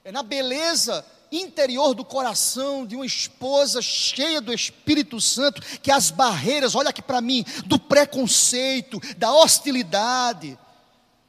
É 0.05 0.11
na 0.11 0.23
beleza 0.23 1.05
interior 1.29 1.93
do 1.93 2.05
coração 2.05 2.85
de 2.85 2.95
uma 2.95 3.05
esposa 3.05 3.81
cheia 3.81 4.39
do 4.39 4.53
Espírito 4.53 5.19
Santo 5.19 5.61
que 5.81 5.91
as 5.91 6.11
barreiras, 6.11 6.75
olha 6.75 6.91
aqui 6.91 7.01
para 7.01 7.19
mim, 7.19 7.43
do 7.65 7.77
preconceito, 7.77 9.01
da 9.17 9.33
hostilidade, 9.33 10.57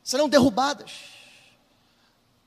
serão 0.05 0.29
derrubadas. 0.29 0.93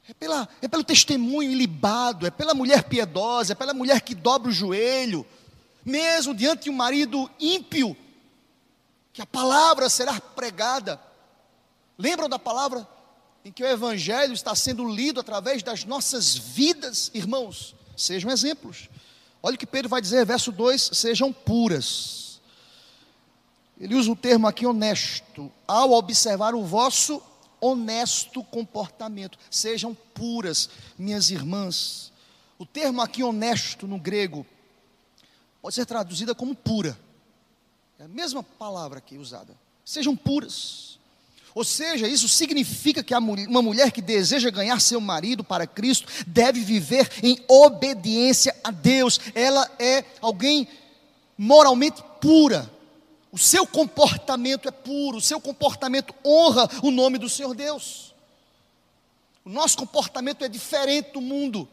é, 0.07 0.13
pela, 0.13 0.47
é 0.61 0.67
pelo 0.69 0.83
testemunho 0.85 1.51
ilibado, 1.51 2.25
é 2.25 2.31
pela 2.31 2.53
mulher 2.53 2.85
piedosa, 2.85 3.51
é 3.51 3.55
pela 3.55 3.73
mulher 3.73 3.99
que 3.99 4.15
dobra 4.15 4.47
o 4.47 4.53
joelho, 4.53 5.27
mesmo 5.83 6.33
diante 6.33 6.63
de 6.63 6.69
um 6.69 6.75
marido 6.75 7.29
ímpio, 7.37 7.93
que 9.11 9.21
a 9.21 9.25
palavra 9.25 9.89
será 9.89 10.17
pregada. 10.21 10.97
Lembram 11.97 12.29
da 12.29 12.39
palavra 12.39 12.87
em 13.45 13.51
que 13.51 13.63
o 13.63 13.67
Evangelho 13.67 14.33
está 14.33 14.55
sendo 14.55 14.87
lido 14.87 15.19
através 15.19 15.61
das 15.61 15.83
nossas 15.83 16.35
vidas, 16.35 17.11
irmãos? 17.13 17.75
Sejam 17.95 18.31
exemplos. 18.31 18.89
Olha 19.41 19.55
o 19.55 19.57
que 19.57 19.65
Pedro 19.65 19.89
vai 19.89 20.01
dizer, 20.01 20.25
verso 20.25 20.51
2: 20.51 20.91
sejam 20.93 21.33
puras. 21.33 22.41
Ele 23.79 23.95
usa 23.95 24.11
o 24.11 24.15
termo 24.15 24.47
aqui 24.47 24.65
honesto, 24.65 25.51
ao 25.67 25.91
observar 25.91 26.55
o 26.55 26.63
vosso 26.63 27.21
honesto 27.59 28.43
comportamento. 28.43 29.37
Sejam 29.49 29.93
puras, 30.13 30.69
minhas 30.97 31.29
irmãs. 31.29 32.11
O 32.57 32.65
termo 32.65 33.01
aqui 33.01 33.23
honesto 33.23 33.87
no 33.87 33.99
grego 33.99 34.45
pode 35.61 35.75
ser 35.75 35.85
traduzida 35.85 36.33
como 36.33 36.55
pura. 36.55 36.97
É 37.99 38.03
a 38.03 38.07
mesma 38.07 38.41
palavra 38.41 38.99
aqui 38.99 39.17
usada. 39.17 39.53
Sejam 39.83 40.15
puras. 40.15 40.92
Ou 41.55 41.63
seja, 41.63 42.07
isso 42.07 42.27
significa 42.27 43.03
que 43.03 43.13
uma 43.13 43.61
mulher 43.61 43.91
que 43.91 44.01
deseja 44.01 44.49
ganhar 44.49 44.79
seu 44.79 44.99
marido 44.99 45.43
para 45.43 45.67
Cristo 45.67 46.07
deve 46.25 46.61
viver 46.61 47.09
em 47.21 47.37
obediência 47.47 48.55
a 48.63 48.71
Deus. 48.71 49.19
Ela 49.35 49.69
é 49.77 50.03
alguém 50.19 50.67
moralmente 51.37 52.03
pura. 52.19 52.71
O 53.31 53.37
seu 53.37 53.67
comportamento 53.67 54.67
é 54.67 54.71
puro, 54.71 55.17
o 55.17 55.21
seu 55.21 55.39
comportamento 55.39 56.13
honra 56.25 56.69
o 56.81 56.89
nome 56.89 57.17
do 57.17 57.29
Senhor 57.29 57.53
Deus. 57.55 58.13
O 59.45 59.49
nosso 59.49 59.77
comportamento 59.77 60.43
é 60.43 60.47
diferente 60.47 61.11
do 61.13 61.21
mundo. 61.21 61.67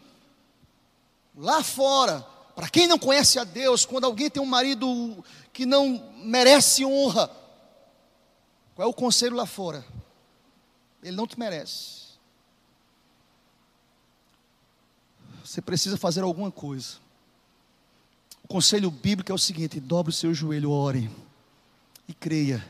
Lá 1.37 1.63
fora, 1.63 2.27
para 2.55 2.69
quem 2.69 2.87
não 2.87 2.99
conhece 2.99 3.39
a 3.39 3.45
Deus, 3.45 3.87
quando 3.87 4.05
alguém 4.05 4.29
tem 4.29 4.43
um 4.43 4.47
marido 4.47 5.25
que 5.53 5.65
não 5.65 6.13
merece 6.17 6.85
honra, 6.85 7.31
qual 8.81 8.89
é 8.89 8.91
o 8.91 8.95
conselho 8.95 9.37
lá 9.37 9.45
fora? 9.45 9.85
Ele 11.03 11.15
não 11.15 11.27
te 11.27 11.39
merece. 11.39 12.15
Você 15.45 15.61
precisa 15.61 15.99
fazer 15.99 16.23
alguma 16.23 16.51
coisa. 16.51 16.97
O 18.43 18.49
conselho 18.49 18.91
bíblico 18.91 19.31
é 19.31 19.35
o 19.35 19.39
seguinte: 19.39 19.79
dobre 19.79 20.09
o 20.09 20.15
seu 20.15 20.33
joelho, 20.33 20.71
ore 20.71 21.11
e 22.09 22.15
creia. 22.15 22.67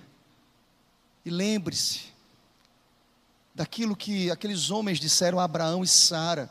E 1.25 1.31
lembre-se 1.31 2.07
daquilo 3.55 3.95
que 3.95 4.33
aqueles 4.33 4.69
homens 4.69 4.99
disseram 4.99 5.39
a 5.39 5.45
Abraão 5.45 5.85
e 5.85 5.87
Sara, 5.87 6.51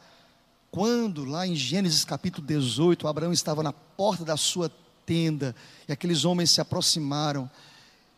quando 0.72 1.26
lá 1.26 1.45
em 1.45 1.54
Gênesis 1.54 2.06
capítulo 2.06 2.48
18, 2.48 3.10
Abraão 3.10 3.34
estava 3.34 3.62
na 3.62 3.74
porta 3.74 4.24
da 4.24 4.38
sua 4.38 4.72
tenda 5.06 5.54
e 5.86 5.91
aqueles 5.91 6.24
homens 6.24 6.50
se 6.50 6.62
aproximaram 6.62 7.52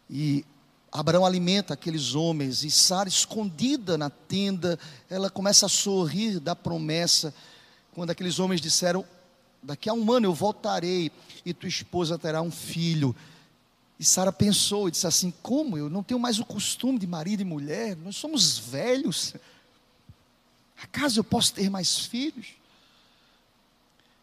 e 0.08 0.46
Abraão 0.92 1.26
alimenta 1.26 1.74
aqueles 1.74 2.16
homens 2.16 2.64
e 2.64 2.70
Sara 2.70 3.08
escondida 3.08 3.98
na 3.98 4.10
tenda, 4.10 4.78
ela 5.10 5.30
começa 5.30 5.66
a 5.66 5.70
sorrir 5.70 6.40
da 6.40 6.54
promessa 6.54 7.34
quando 7.94 8.10
aqueles 8.10 8.40
homens 8.40 8.60
disseram: 8.60 9.06
Daqui 9.64 9.90
a 9.90 9.94
um 9.94 10.12
ano 10.12 10.26
eu 10.26 10.34
voltarei 10.34 11.12
e 11.46 11.54
tua 11.54 11.70
esposa 11.70 12.20
terá 12.20 12.42
um 12.42 12.52
filho. 12.52 13.16
E 13.98 14.04
Sara 14.04 14.34
pensou 14.34 14.88
e 14.88 14.92
disse 14.92 15.08
assim: 15.08 15.34
Como? 15.42 15.78
Eu 15.78 15.90
não 15.90 16.04
tenho 16.04 16.20
mais 16.20 16.40
o 16.40 16.46
costume 16.46 17.00
de 17.00 17.08
marido 17.08 17.42
e 17.42 17.46
mulher, 17.46 17.96
nós 17.96 18.18
somos 18.18 18.58
velhos. 18.58 19.34
Acaso 20.82 21.20
eu 21.20 21.24
posso 21.24 21.54
ter 21.54 21.70
mais 21.70 22.00
filhos? 22.00 22.48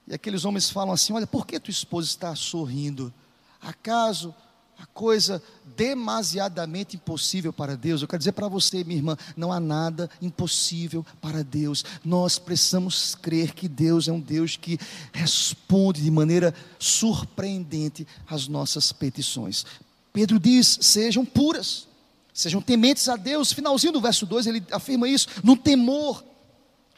E 0.06 0.14
aqueles 0.14 0.44
homens 0.44 0.68
falam 0.68 0.92
assim: 0.92 1.14
Olha, 1.14 1.26
por 1.26 1.46
que 1.46 1.58
tua 1.58 1.70
esposa 1.70 2.08
está 2.08 2.34
sorrindo? 2.34 3.12
Acaso 3.60 4.34
a 4.78 4.86
coisa 4.86 5.42
demasiadamente 5.76 6.96
impossível 6.96 7.52
para 7.52 7.76
Deus. 7.76 8.00
Eu 8.00 8.08
quero 8.08 8.18
dizer 8.18 8.32
para 8.32 8.48
você, 8.48 8.84
minha 8.84 8.98
irmã, 8.98 9.16
não 9.36 9.52
há 9.52 9.58
nada 9.58 10.08
impossível 10.22 11.04
para 11.20 11.42
Deus. 11.42 11.84
Nós 12.04 12.38
precisamos 12.38 13.14
crer 13.16 13.54
que 13.54 13.68
Deus 13.68 14.06
é 14.08 14.12
um 14.12 14.20
Deus 14.20 14.56
que 14.56 14.78
responde 15.12 16.02
de 16.02 16.10
maneira 16.10 16.54
surpreendente 16.78 18.06
às 18.28 18.46
nossas 18.46 18.92
petições. 18.92 19.66
Pedro 20.12 20.38
diz: 20.38 20.78
sejam 20.80 21.24
puras, 21.24 21.88
sejam 22.32 22.62
tementes 22.62 23.08
a 23.08 23.16
Deus. 23.16 23.52
Finalzinho 23.52 23.92
do 23.92 24.00
verso 24.00 24.26
2 24.26 24.46
ele 24.46 24.64
afirma 24.70 25.08
isso, 25.08 25.28
no 25.42 25.56
temor 25.56 26.24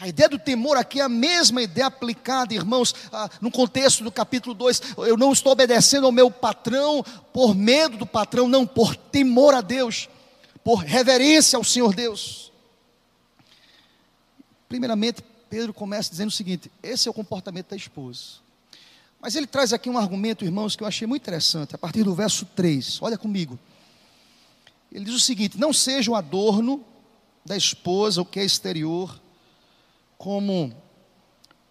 a 0.00 0.08
ideia 0.08 0.30
do 0.30 0.38
temor 0.38 0.78
aqui 0.78 0.98
é 0.98 1.02
a 1.02 1.10
mesma 1.10 1.60
ideia 1.60 1.86
aplicada, 1.86 2.54
irmãos, 2.54 2.94
ah, 3.12 3.28
no 3.38 3.50
contexto 3.50 4.02
do 4.02 4.10
capítulo 4.10 4.54
2. 4.54 4.80
Eu 4.96 5.14
não 5.14 5.30
estou 5.30 5.52
obedecendo 5.52 6.06
ao 6.06 6.12
meu 6.12 6.30
patrão 6.30 7.04
por 7.34 7.54
medo 7.54 7.98
do 7.98 8.06
patrão, 8.06 8.48
não, 8.48 8.66
por 8.66 8.96
temor 8.96 9.52
a 9.52 9.60
Deus, 9.60 10.08
por 10.64 10.76
reverência 10.76 11.58
ao 11.58 11.62
Senhor 11.62 11.94
Deus. 11.94 12.50
Primeiramente, 14.70 15.22
Pedro 15.50 15.74
começa 15.74 16.10
dizendo 16.10 16.28
o 16.28 16.32
seguinte: 16.32 16.72
esse 16.82 17.06
é 17.06 17.10
o 17.10 17.14
comportamento 17.14 17.68
da 17.68 17.76
esposa. 17.76 18.40
Mas 19.20 19.36
ele 19.36 19.46
traz 19.46 19.74
aqui 19.74 19.90
um 19.90 19.98
argumento, 19.98 20.46
irmãos, 20.46 20.74
que 20.74 20.82
eu 20.82 20.88
achei 20.88 21.06
muito 21.06 21.20
interessante, 21.20 21.74
a 21.74 21.78
partir 21.78 22.04
do 22.04 22.14
verso 22.14 22.46
3. 22.56 23.02
Olha 23.02 23.18
comigo. 23.18 23.58
Ele 24.90 25.04
diz 25.04 25.14
o 25.14 25.20
seguinte: 25.20 25.58
não 25.58 25.74
seja 25.74 26.10
o 26.10 26.14
adorno 26.14 26.82
da 27.44 27.54
esposa, 27.54 28.22
o 28.22 28.24
que 28.24 28.40
é 28.40 28.44
exterior 28.46 29.20
como 30.20 30.70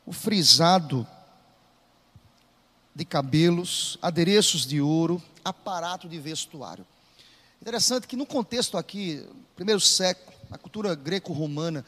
o 0.07 0.11
frisado 0.11 1.05
de 2.95 3.05
cabelos, 3.05 3.99
adereços 4.01 4.65
de 4.65 4.81
ouro, 4.81 5.21
aparato 5.45 6.09
de 6.09 6.17
vestuário. 6.17 6.83
Interessante 7.61 8.07
que 8.07 8.15
no 8.15 8.25
contexto 8.25 8.75
aqui, 8.75 9.23
primeiro 9.55 9.79
século, 9.79 10.35
na 10.49 10.57
cultura 10.57 10.95
greco-romana, 10.95 11.85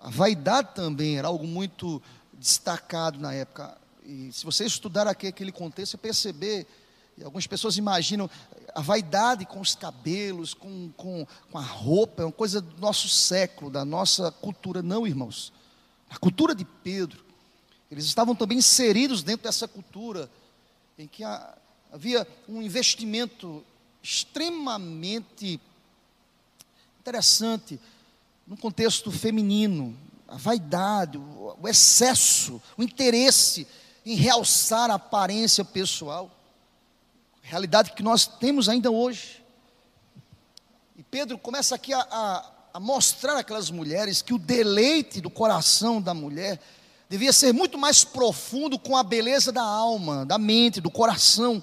a 0.00 0.08
vaidade 0.08 0.74
também 0.74 1.18
era 1.18 1.28
algo 1.28 1.46
muito 1.46 2.00
destacado 2.32 3.18
na 3.20 3.34
época. 3.34 3.76
E 4.02 4.32
se 4.32 4.46
você 4.46 4.64
estudar 4.64 5.06
aqui 5.06 5.26
aquele 5.26 5.52
contexto, 5.52 5.90
você 5.90 5.98
perceber, 5.98 6.66
e 7.18 7.22
algumas 7.22 7.46
pessoas 7.46 7.76
imaginam 7.76 8.30
a 8.74 8.80
vaidade 8.80 9.44
com 9.44 9.60
os 9.60 9.74
cabelos, 9.74 10.54
com, 10.54 10.90
com, 10.96 11.26
com 11.50 11.58
a 11.58 11.62
roupa, 11.62 12.22
é 12.22 12.24
uma 12.24 12.32
coisa 12.32 12.62
do 12.62 12.80
nosso 12.80 13.10
século, 13.10 13.70
da 13.70 13.84
nossa 13.84 14.32
cultura. 14.32 14.80
Não, 14.80 15.06
irmãos 15.06 15.52
a 16.12 16.18
cultura 16.18 16.54
de 16.54 16.64
Pedro, 16.64 17.24
eles 17.90 18.04
estavam 18.04 18.34
também 18.34 18.58
inseridos 18.58 19.22
dentro 19.22 19.44
dessa 19.44 19.66
cultura, 19.66 20.30
em 20.98 21.06
que 21.06 21.24
havia 21.90 22.28
um 22.46 22.60
investimento 22.60 23.64
extremamente 24.02 25.58
interessante 27.00 27.80
no 28.46 28.58
contexto 28.58 29.10
feminino, 29.10 29.96
a 30.28 30.36
vaidade, 30.36 31.16
o 31.16 31.66
excesso, 31.66 32.60
o 32.76 32.82
interesse 32.82 33.66
em 34.04 34.14
realçar 34.14 34.90
a 34.90 34.94
aparência 34.94 35.64
pessoal, 35.64 36.30
realidade 37.40 37.92
que 37.92 38.02
nós 38.02 38.26
temos 38.26 38.68
ainda 38.68 38.90
hoje. 38.90 39.42
E 40.96 41.02
Pedro 41.02 41.38
começa 41.38 41.74
aqui 41.74 41.92
a, 41.94 42.00
a 42.00 42.51
a 42.72 42.80
mostrar 42.80 43.36
àquelas 43.36 43.70
mulheres 43.70 44.22
que 44.22 44.32
o 44.32 44.38
deleite 44.38 45.20
do 45.20 45.28
coração 45.28 46.00
da 46.00 46.14
mulher 46.14 46.60
devia 47.08 47.32
ser 47.32 47.52
muito 47.52 47.76
mais 47.76 48.04
profundo 48.04 48.78
com 48.78 48.96
a 48.96 49.02
beleza 49.02 49.52
da 49.52 49.62
alma, 49.62 50.24
da 50.24 50.38
mente, 50.38 50.80
do 50.80 50.90
coração. 50.90 51.62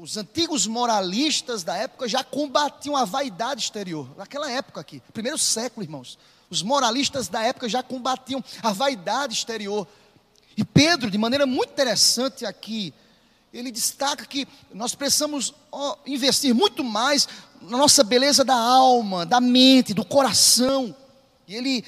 Os 0.00 0.16
antigos 0.16 0.66
moralistas 0.66 1.62
da 1.62 1.76
época 1.76 2.08
já 2.08 2.24
combatiam 2.24 2.96
a 2.96 3.04
vaidade 3.04 3.62
exterior, 3.62 4.08
naquela 4.16 4.50
época 4.50 4.80
aqui, 4.80 5.00
primeiro 5.12 5.38
século, 5.38 5.84
irmãos. 5.84 6.18
Os 6.48 6.62
moralistas 6.62 7.28
da 7.28 7.42
época 7.44 7.68
já 7.68 7.82
combatiam 7.82 8.42
a 8.62 8.72
vaidade 8.72 9.34
exterior. 9.34 9.86
E 10.56 10.64
Pedro, 10.64 11.08
de 11.08 11.16
maneira 11.16 11.46
muito 11.46 11.70
interessante 11.70 12.44
aqui, 12.44 12.92
ele 13.52 13.70
destaca 13.70 14.26
que 14.26 14.48
nós 14.72 14.94
precisamos 14.94 15.54
investir 16.06 16.54
muito 16.54 16.82
mais 16.82 17.28
na 17.60 17.76
nossa 17.76 18.02
beleza 18.02 18.44
da 18.44 18.54
alma, 18.54 19.26
da 19.26 19.40
mente, 19.40 19.94
do 19.94 20.04
coração. 20.04 20.94
E 21.46 21.54
ele 21.54 21.84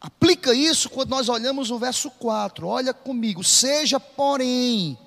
aplica 0.00 0.54
isso 0.54 0.90
quando 0.90 1.10
nós 1.10 1.28
olhamos 1.28 1.70
o 1.70 1.78
verso 1.78 2.10
4. 2.10 2.66
Olha 2.66 2.92
comigo, 2.92 3.44
seja 3.44 4.00
porém. 4.00 4.98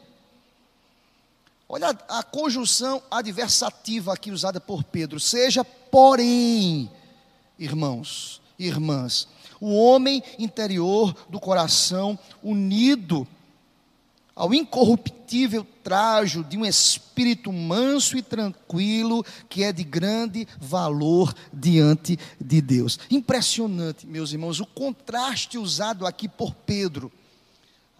Olha 1.67 1.97
a, 2.09 2.21
conjunção 2.21 3.01
adversativa 3.09 4.13
aqui 4.13 4.29
usada 4.29 4.59
por 4.59 4.83
Pedro. 4.83 5.19
Seja 5.19 5.63
porém, 5.63 6.91
irmãos, 7.57 8.41
irmãs, 8.59 9.27
o 9.59 9.73
homem 9.73 10.21
interior 10.37 11.15
do 11.29 11.39
coração 11.39 12.19
unido 12.43 13.25
ao 14.35 14.53
incorruptível 14.53 15.65
trajo 15.83 16.43
de 16.43 16.57
um 16.57 16.65
espírito 16.65 17.51
manso 17.51 18.17
e 18.17 18.21
tranquilo, 18.21 19.25
que 19.49 19.63
é 19.63 19.71
de 19.71 19.83
grande 19.83 20.47
valor 20.59 21.33
diante 21.51 22.17
de 22.39 22.61
Deus. 22.61 22.99
Impressionante, 23.09 24.07
meus 24.07 24.31
irmãos, 24.31 24.59
o 24.59 24.65
contraste 24.65 25.57
usado 25.57 26.05
aqui 26.05 26.27
por 26.27 26.53
Pedro. 26.53 27.11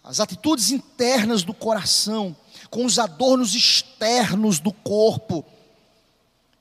As 0.02 0.18
atitudes 0.18 0.70
internas 0.70 1.42
do 1.42 1.54
coração 1.54 2.36
com 2.70 2.84
os 2.84 2.98
adornos 2.98 3.54
externos 3.54 4.58
do 4.58 4.72
corpo. 4.72 5.44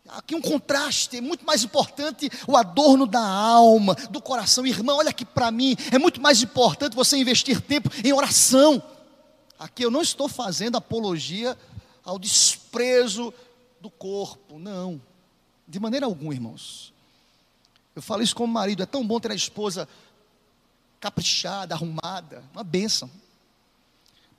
Aqui 0.10 0.36
um 0.36 0.42
contraste, 0.42 1.18
é 1.18 1.22
muito 1.22 1.46
mais 1.46 1.64
importante 1.64 2.30
o 2.46 2.58
adorno 2.58 3.08
da 3.08 3.26
alma, 3.26 3.96
do 4.10 4.22
coração. 4.22 4.66
Irmão, 4.66 4.98
olha 4.98 5.10
aqui 5.10 5.24
para 5.24 5.50
mim, 5.50 5.76
é 5.90 5.98
muito 5.98 6.22
mais 6.22 6.44
importante 6.44 6.96
você 6.96 7.18
investir 7.18 7.62
tempo 7.62 7.90
em 8.04 8.12
oração. 8.12 8.84
Aqui 9.62 9.86
eu 9.86 9.92
não 9.92 10.02
estou 10.02 10.28
fazendo 10.28 10.76
apologia 10.76 11.56
ao 12.04 12.18
desprezo 12.18 13.32
do 13.80 13.92
corpo, 13.92 14.58
não. 14.58 15.00
De 15.68 15.80
maneira 15.80 16.08
alguma, 16.08 16.34
irmãos. 16.34 16.92
Eu 17.96 18.02
falo 18.02 18.24
isso 18.24 18.36
como 18.36 18.52
marido, 18.52 18.82
é 18.82 18.88
tão 18.88 19.06
bom 19.06 19.20
ter 19.20 19.32
a 19.32 19.36
esposa 19.36 19.88
caprichada, 21.00 21.76
arrumada, 21.76 22.44
uma 22.52 22.64
bênção. 22.64 23.08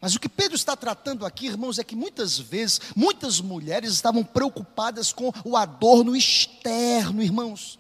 Mas 0.00 0.16
o 0.16 0.18
que 0.18 0.28
Pedro 0.28 0.56
está 0.56 0.74
tratando 0.74 1.24
aqui, 1.24 1.46
irmãos, 1.46 1.78
é 1.78 1.84
que 1.84 1.94
muitas 1.94 2.36
vezes, 2.36 2.80
muitas 2.96 3.40
mulheres 3.40 3.92
estavam 3.92 4.24
preocupadas 4.24 5.12
com 5.12 5.32
o 5.44 5.56
adorno 5.56 6.16
externo, 6.16 7.22
irmãos. 7.22 7.78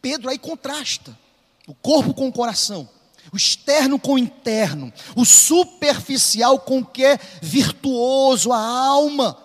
Pedro 0.00 0.30
aí 0.30 0.38
contrasta 0.38 1.18
o 1.66 1.74
corpo 1.74 2.14
com 2.14 2.28
o 2.28 2.32
coração 2.32 2.88
o 3.32 3.36
externo 3.36 3.98
com 3.98 4.14
o 4.14 4.18
interno, 4.18 4.92
o 5.14 5.24
superficial 5.24 6.58
com 6.58 6.80
o 6.80 6.86
que 6.86 7.04
é 7.04 7.18
virtuoso, 7.40 8.52
a 8.52 8.58
alma. 8.58 9.36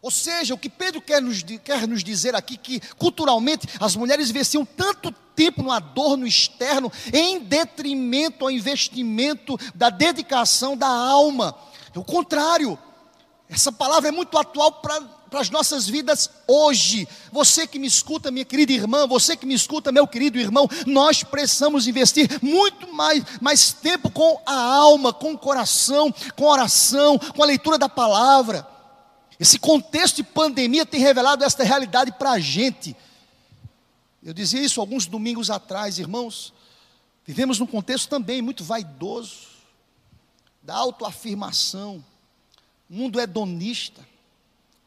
Ou 0.00 0.10
seja, 0.10 0.54
o 0.54 0.58
que 0.58 0.68
Pedro 0.68 1.00
quer 1.00 1.20
nos, 1.20 1.42
quer 1.42 1.86
nos 1.88 2.04
dizer 2.04 2.34
aqui, 2.34 2.56
que 2.56 2.80
culturalmente 2.96 3.66
as 3.80 3.96
mulheres 3.96 4.30
investiam 4.30 4.64
tanto 4.64 5.10
tempo 5.34 5.62
no 5.62 5.72
adorno 5.72 6.26
externo, 6.26 6.90
em 7.12 7.40
detrimento 7.40 8.44
ao 8.44 8.50
investimento 8.50 9.58
da 9.74 9.90
dedicação 9.90 10.76
da 10.76 10.88
alma. 10.88 11.56
É 11.94 11.98
o 11.98 12.04
contrário, 12.04 12.78
essa 13.48 13.72
palavra 13.72 14.08
é 14.08 14.12
muito 14.12 14.36
atual 14.38 14.72
para 14.72 15.15
para 15.30 15.40
as 15.40 15.50
nossas 15.50 15.88
vidas 15.88 16.30
hoje. 16.46 17.08
Você 17.32 17.66
que 17.66 17.78
me 17.78 17.86
escuta, 17.86 18.30
minha 18.30 18.44
querida 18.44 18.72
irmã, 18.72 19.06
você 19.06 19.36
que 19.36 19.46
me 19.46 19.54
escuta, 19.54 19.92
meu 19.92 20.06
querido 20.06 20.38
irmão, 20.38 20.68
nós 20.86 21.22
precisamos 21.22 21.86
investir 21.86 22.38
muito 22.42 22.92
mais, 22.92 23.24
mais 23.40 23.72
tempo 23.72 24.10
com 24.10 24.40
a 24.46 24.54
alma, 24.54 25.12
com 25.12 25.32
o 25.32 25.38
coração, 25.38 26.12
com 26.34 26.46
a 26.48 26.52
oração, 26.52 27.18
com 27.18 27.42
a 27.42 27.46
leitura 27.46 27.78
da 27.78 27.88
palavra. 27.88 28.66
Esse 29.38 29.58
contexto 29.58 30.16
de 30.16 30.24
pandemia 30.24 30.86
tem 30.86 31.00
revelado 31.00 31.44
esta 31.44 31.62
realidade 31.62 32.12
para 32.12 32.32
a 32.32 32.38
gente. 32.38 32.96
Eu 34.22 34.32
dizia 34.32 34.62
isso 34.62 34.80
alguns 34.80 35.06
domingos 35.06 35.50
atrás, 35.50 35.98
irmãos. 35.98 36.52
Vivemos 37.24 37.58
num 37.58 37.66
contexto 37.66 38.08
também 38.08 38.40
muito 38.40 38.64
vaidoso, 38.64 39.56
da 40.62 40.74
autoafirmação, 40.74 42.04
mundo 42.88 43.20
hedonista 43.20 44.04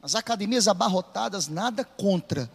as 0.02 0.16
academias 0.16 0.68
abarrotadas, 0.68 1.48
nada 1.48 1.84
contra. 1.84 2.50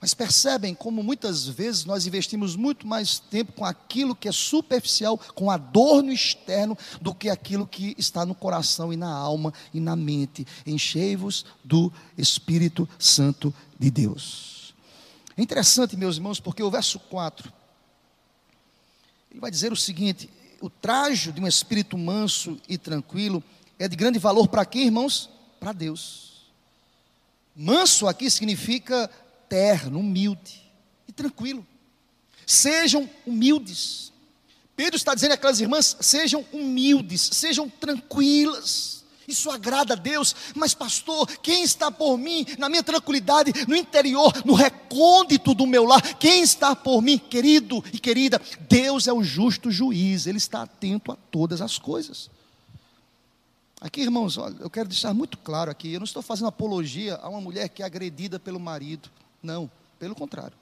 Mas 0.00 0.12
percebem 0.12 0.74
como 0.74 1.02
muitas 1.02 1.48
vezes 1.48 1.86
nós 1.86 2.06
investimos 2.06 2.56
muito 2.56 2.86
mais 2.86 3.18
tempo 3.18 3.52
com 3.52 3.64
aquilo 3.64 4.14
que 4.14 4.28
é 4.28 4.32
superficial, 4.32 5.16
com 5.34 5.50
adorno 5.50 6.12
externo, 6.12 6.76
do 7.00 7.14
que 7.14 7.30
aquilo 7.30 7.66
que 7.66 7.94
está 7.96 8.26
no 8.26 8.34
coração 8.34 8.92
e 8.92 8.96
na 8.96 9.10
alma 9.10 9.52
e 9.72 9.80
na 9.80 9.96
mente. 9.96 10.46
Enchei-vos 10.66 11.46
do 11.64 11.90
Espírito 12.18 12.86
Santo 12.98 13.54
de 13.78 13.90
Deus. 13.90 14.74
É 15.36 15.42
interessante, 15.42 15.96
meus 15.96 16.16
irmãos, 16.16 16.38
porque 16.38 16.62
o 16.62 16.70
verso 16.70 16.98
4, 16.98 17.50
ele 19.30 19.40
vai 19.40 19.50
dizer 19.50 19.72
o 19.72 19.76
seguinte: 19.76 20.28
o 20.60 20.68
trajo 20.68 21.32
de 21.32 21.40
um 21.40 21.46
espírito 21.46 21.96
manso 21.96 22.60
e 22.68 22.76
tranquilo 22.76 23.42
é 23.78 23.88
de 23.88 23.96
grande 23.96 24.18
valor 24.18 24.48
para 24.48 24.64
quem, 24.64 24.84
irmãos? 24.84 25.30
Para 25.58 25.72
Deus. 25.72 26.23
Manso 27.54 28.06
aqui 28.06 28.30
significa 28.30 29.08
terno, 29.48 30.00
humilde 30.00 30.60
e 31.06 31.12
tranquilo. 31.12 31.66
Sejam 32.46 33.08
humildes. 33.26 34.12
Pedro 34.76 34.96
está 34.96 35.14
dizendo 35.14 35.32
àquelas 35.32 35.60
irmãs: 35.60 35.96
sejam 36.00 36.44
humildes, 36.52 37.30
sejam 37.32 37.68
tranquilas. 37.68 39.04
Isso 39.26 39.50
agrada 39.50 39.94
a 39.94 39.96
Deus, 39.96 40.36
mas 40.54 40.74
pastor, 40.74 41.26
quem 41.38 41.62
está 41.62 41.90
por 41.90 42.18
mim, 42.18 42.44
na 42.58 42.68
minha 42.68 42.82
tranquilidade, 42.82 43.52
no 43.66 43.74
interior, 43.74 44.30
no 44.44 44.52
recôndito 44.52 45.54
do 45.54 45.66
meu 45.66 45.84
lar, 45.84 46.02
quem 46.18 46.42
está 46.42 46.76
por 46.76 47.00
mim, 47.00 47.16
querido 47.16 47.82
e 47.90 47.98
querida? 47.98 48.38
Deus 48.68 49.08
é 49.08 49.12
o 49.14 49.22
justo 49.22 49.70
juiz, 49.70 50.26
Ele 50.26 50.36
está 50.36 50.62
atento 50.62 51.10
a 51.10 51.16
todas 51.16 51.62
as 51.62 51.78
coisas. 51.78 52.28
Aqui, 53.84 54.00
irmãos, 54.00 54.38
eu 54.38 54.70
quero 54.70 54.88
deixar 54.88 55.12
muito 55.12 55.36
claro 55.36 55.70
aqui, 55.70 55.92
eu 55.92 56.00
não 56.00 56.06
estou 56.06 56.22
fazendo 56.22 56.46
apologia 56.46 57.16
a 57.16 57.28
uma 57.28 57.38
mulher 57.38 57.68
que 57.68 57.82
é 57.82 57.84
agredida 57.84 58.40
pelo 58.40 58.58
marido. 58.58 59.10
Não, 59.42 59.70
pelo 59.98 60.14
contrário. 60.14 60.56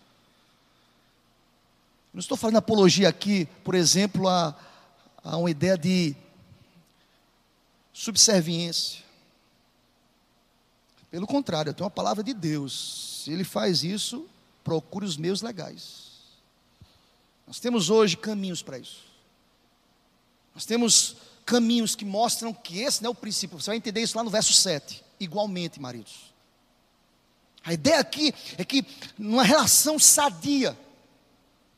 Não 2.12 2.18
estou 2.18 2.36
fazendo 2.36 2.56
apologia 2.56 3.08
aqui, 3.08 3.46
por 3.62 3.76
exemplo, 3.76 4.26
a, 4.26 4.58
a 5.22 5.36
uma 5.36 5.48
ideia 5.48 5.78
de 5.78 6.16
subserviência. 7.92 9.04
Pelo 11.08 11.28
contrário, 11.28 11.70
eu 11.70 11.74
tenho 11.74 11.84
uma 11.84 11.92
palavra 11.92 12.24
de 12.24 12.34
Deus. 12.34 13.22
Se 13.22 13.30
ele 13.30 13.44
faz 13.44 13.84
isso, 13.84 14.26
procure 14.64 15.06
os 15.06 15.16
meus 15.16 15.42
legais. 15.42 16.08
Nós 17.46 17.60
temos 17.60 17.88
hoje 17.88 18.16
caminhos 18.16 18.64
para 18.64 18.80
isso. 18.80 19.04
Nós 20.56 20.66
temos 20.66 21.14
caminhos 21.52 21.94
que 21.94 22.02
mostram 22.02 22.50
que 22.50 22.80
esse 22.80 23.02
não 23.02 23.08
é 23.08 23.10
o 23.10 23.14
princípio. 23.14 23.60
Você 23.60 23.68
vai 23.68 23.76
entender 23.76 24.00
isso 24.00 24.16
lá 24.16 24.24
no 24.24 24.30
verso 24.30 24.54
7. 24.54 25.04
Igualmente, 25.20 25.78
maridos. 25.78 26.32
A 27.62 27.74
ideia 27.74 28.00
aqui 28.00 28.32
é 28.56 28.64
que 28.64 28.82
numa 29.18 29.42
relação 29.42 29.98
sadia, 29.98 30.76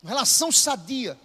relação 0.01 0.49
sadia, 0.49 1.19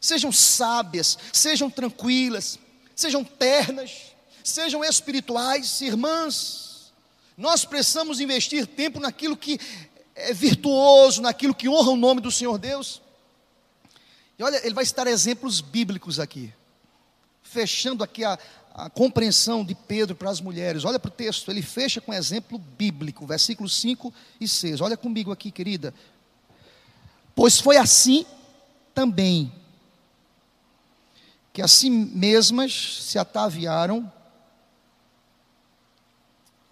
sejam 0.00 0.32
sábias, 0.32 1.18
sejam 1.34 1.68
tranquilas, 1.68 2.58
sejam 2.96 3.22
ternas, 3.22 4.14
sejam 4.42 4.82
espirituais, 4.82 5.82
irmãs. 5.82 6.92
Nós 7.36 7.66
precisamos 7.66 8.20
investir 8.20 8.66
tempo 8.66 8.98
naquilo 9.00 9.36
que 9.36 9.60
é 10.14 10.32
virtuoso, 10.32 11.20
naquilo 11.20 11.54
que 11.54 11.68
honra 11.68 11.90
o 11.90 11.96
nome 11.96 12.22
do 12.22 12.32
Senhor 12.32 12.56
Deus. 12.56 13.02
E 14.38 14.42
olha, 14.42 14.64
ele 14.64 14.74
vai 14.74 14.86
citar 14.86 15.06
exemplos 15.06 15.60
bíblicos 15.60 16.18
aqui 16.18 16.54
fechando 17.52 18.02
aqui 18.02 18.24
a, 18.24 18.38
a 18.74 18.88
compreensão 18.88 19.64
de 19.64 19.74
Pedro 19.74 20.16
para 20.16 20.30
as 20.30 20.40
mulheres. 20.40 20.84
Olha 20.84 20.98
para 20.98 21.08
o 21.08 21.12
texto, 21.12 21.50
ele 21.50 21.62
fecha 21.62 22.00
com 22.00 22.12
exemplo 22.12 22.58
bíblico, 22.58 23.26
versículos 23.26 23.74
5 23.76 24.12
e 24.40 24.48
6. 24.48 24.80
Olha 24.80 24.96
comigo 24.96 25.30
aqui, 25.30 25.50
querida. 25.50 25.92
Pois 27.34 27.60
foi 27.60 27.76
assim 27.76 28.24
também 28.94 29.52
que 31.52 31.60
assim 31.60 31.90
mesmas 31.90 33.02
se 33.02 33.18
ataviaram 33.18 34.10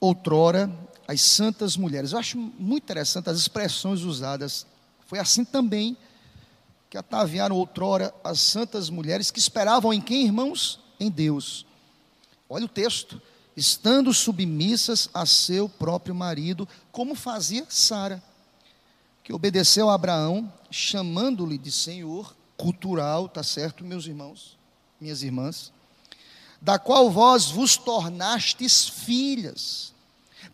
outrora 0.00 0.70
as 1.06 1.20
santas 1.20 1.76
mulheres. 1.76 2.12
Eu 2.12 2.18
acho 2.18 2.38
muito 2.38 2.84
interessante 2.84 3.28
as 3.28 3.38
expressões 3.38 4.00
usadas. 4.00 4.66
Foi 5.06 5.18
assim 5.18 5.44
também 5.44 5.94
que 5.94 6.00
ataviaram 6.98 7.56
outrora 7.56 8.12
as 8.24 8.40
santas 8.40 8.90
mulheres 8.90 9.30
que 9.30 9.38
esperavam 9.38 9.92
em 9.92 10.00
quem, 10.00 10.24
irmãos? 10.24 10.80
Em 10.98 11.10
Deus. 11.10 11.64
Olha 12.48 12.64
o 12.64 12.68
texto. 12.68 13.20
Estando 13.56 14.12
submissas 14.14 15.08
a 15.12 15.26
seu 15.26 15.68
próprio 15.68 16.14
marido, 16.14 16.68
como 16.90 17.14
fazia 17.14 17.66
Sara, 17.68 18.22
que 19.22 19.32
obedeceu 19.32 19.90
a 19.90 19.94
Abraão, 19.94 20.52
chamando-lhe 20.70 21.58
de 21.58 21.70
Senhor, 21.70 22.34
cultural, 22.56 23.28
tá 23.28 23.42
certo, 23.42 23.84
meus 23.84 24.06
irmãos, 24.06 24.58
minhas 25.00 25.22
irmãs, 25.22 25.72
da 26.60 26.78
qual 26.78 27.10
vós 27.10 27.50
vos 27.50 27.76
tornastes 27.76 28.88
filhas, 28.88 29.92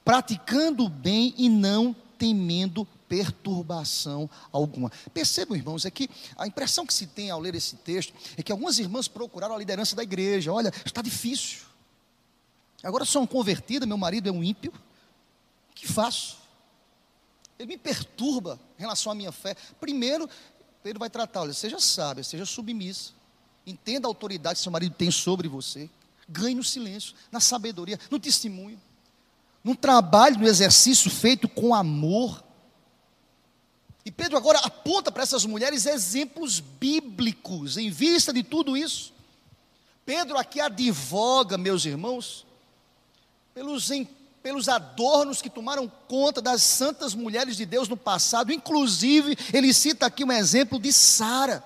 praticando 0.05 0.85
o 0.85 0.89
bem 0.89 1.35
e 1.37 1.49
não 1.49 1.95
temendo 2.19 2.87
perturbação 3.09 4.29
alguma. 4.53 4.91
Percebam, 5.13 5.57
irmãos, 5.57 5.85
é 5.85 5.91
que 5.91 6.09
a 6.37 6.47
impressão 6.47 6.87
que 6.87 6.95
se 6.95 7.07
tem 7.07 7.31
ao 7.31 7.41
ler 7.41 7.55
esse 7.55 7.77
texto 7.77 8.13
é 8.37 8.43
que 8.43 8.53
algumas 8.53 8.79
irmãs 8.79 9.09
procuraram 9.09 9.55
a 9.55 9.59
liderança 9.59 9.95
da 9.97 10.03
igreja. 10.03 10.53
Olha, 10.53 10.73
está 10.85 11.03
difícil. 11.03 11.67
Agora 12.83 13.05
sou 13.05 13.23
um 13.23 13.27
convertida, 13.27 13.87
meu 13.87 13.99
marido 13.99 14.29
é 14.29 14.33
um 14.33 14.45
ímpio. 14.45 14.73
O 15.71 15.75
que 15.75 15.87
faço? 15.87 16.39
Ele 17.59 17.69
me 17.69 17.79
perturba 17.79 18.61
em 18.79 18.83
relação 18.83 19.11
à 19.11 19.15
minha 19.15 19.33
fé. 19.33 19.57
Primeiro, 19.81 20.29
Pedro 20.83 21.01
vai 21.01 21.11
tratar, 21.11 21.41
olha, 21.41 21.53
seja 21.53 21.81
sábia, 21.81 22.23
seja 22.23 22.45
submissa. 22.45 23.13
Entenda 23.67 24.07
a 24.07 24.11
autoridade 24.11 24.59
que 24.59 24.63
seu 24.63 24.71
marido 24.71 24.95
tem 24.95 25.11
sobre 25.11 25.49
você. 25.49 25.91
Ganhe 26.29 26.55
no 26.55 26.63
silêncio, 26.63 27.15
na 27.33 27.41
sabedoria, 27.41 27.99
no 28.11 28.21
testemunho, 28.21 28.81
no 29.65 29.75
trabalho, 29.75 30.39
no 30.39 30.47
exercício 30.47 31.11
feito 31.11 31.49
com 31.49 31.75
amor. 31.75 32.45
E 34.07 34.11
Pedro 34.13 34.37
agora 34.37 34.61
aponta 34.61 35.11
para 35.11 35.25
essas 35.25 35.45
mulheres 35.45 35.85
exemplos 35.85 36.61
bíblicos 36.61 37.77
em 37.77 37.91
vista 37.91 38.33
de 38.33 38.45
tudo 38.45 38.77
isso. 38.77 39.13
Pedro 40.05 40.39
aqui 40.39 40.61
advoga, 40.61 41.59
meus 41.59 41.85
irmãos, 41.85 42.47
pelos, 43.53 43.91
pelos 44.45 44.69
adornos 44.69 45.43
que 45.43 45.51
tomaram 45.51 45.91
conta 46.07 46.41
das 46.41 46.63
santas 46.63 47.15
mulheres 47.17 47.57
de 47.57 47.67
Deus 47.67 47.89
no 47.89 47.97
passado. 47.97 48.53
Inclusive, 48.53 49.37
ele 49.53 49.75
cita 49.75 50.07
aqui 50.07 50.23
um 50.23 50.31
exemplo 50.31 50.79
de 50.79 50.93
Sara, 50.93 51.65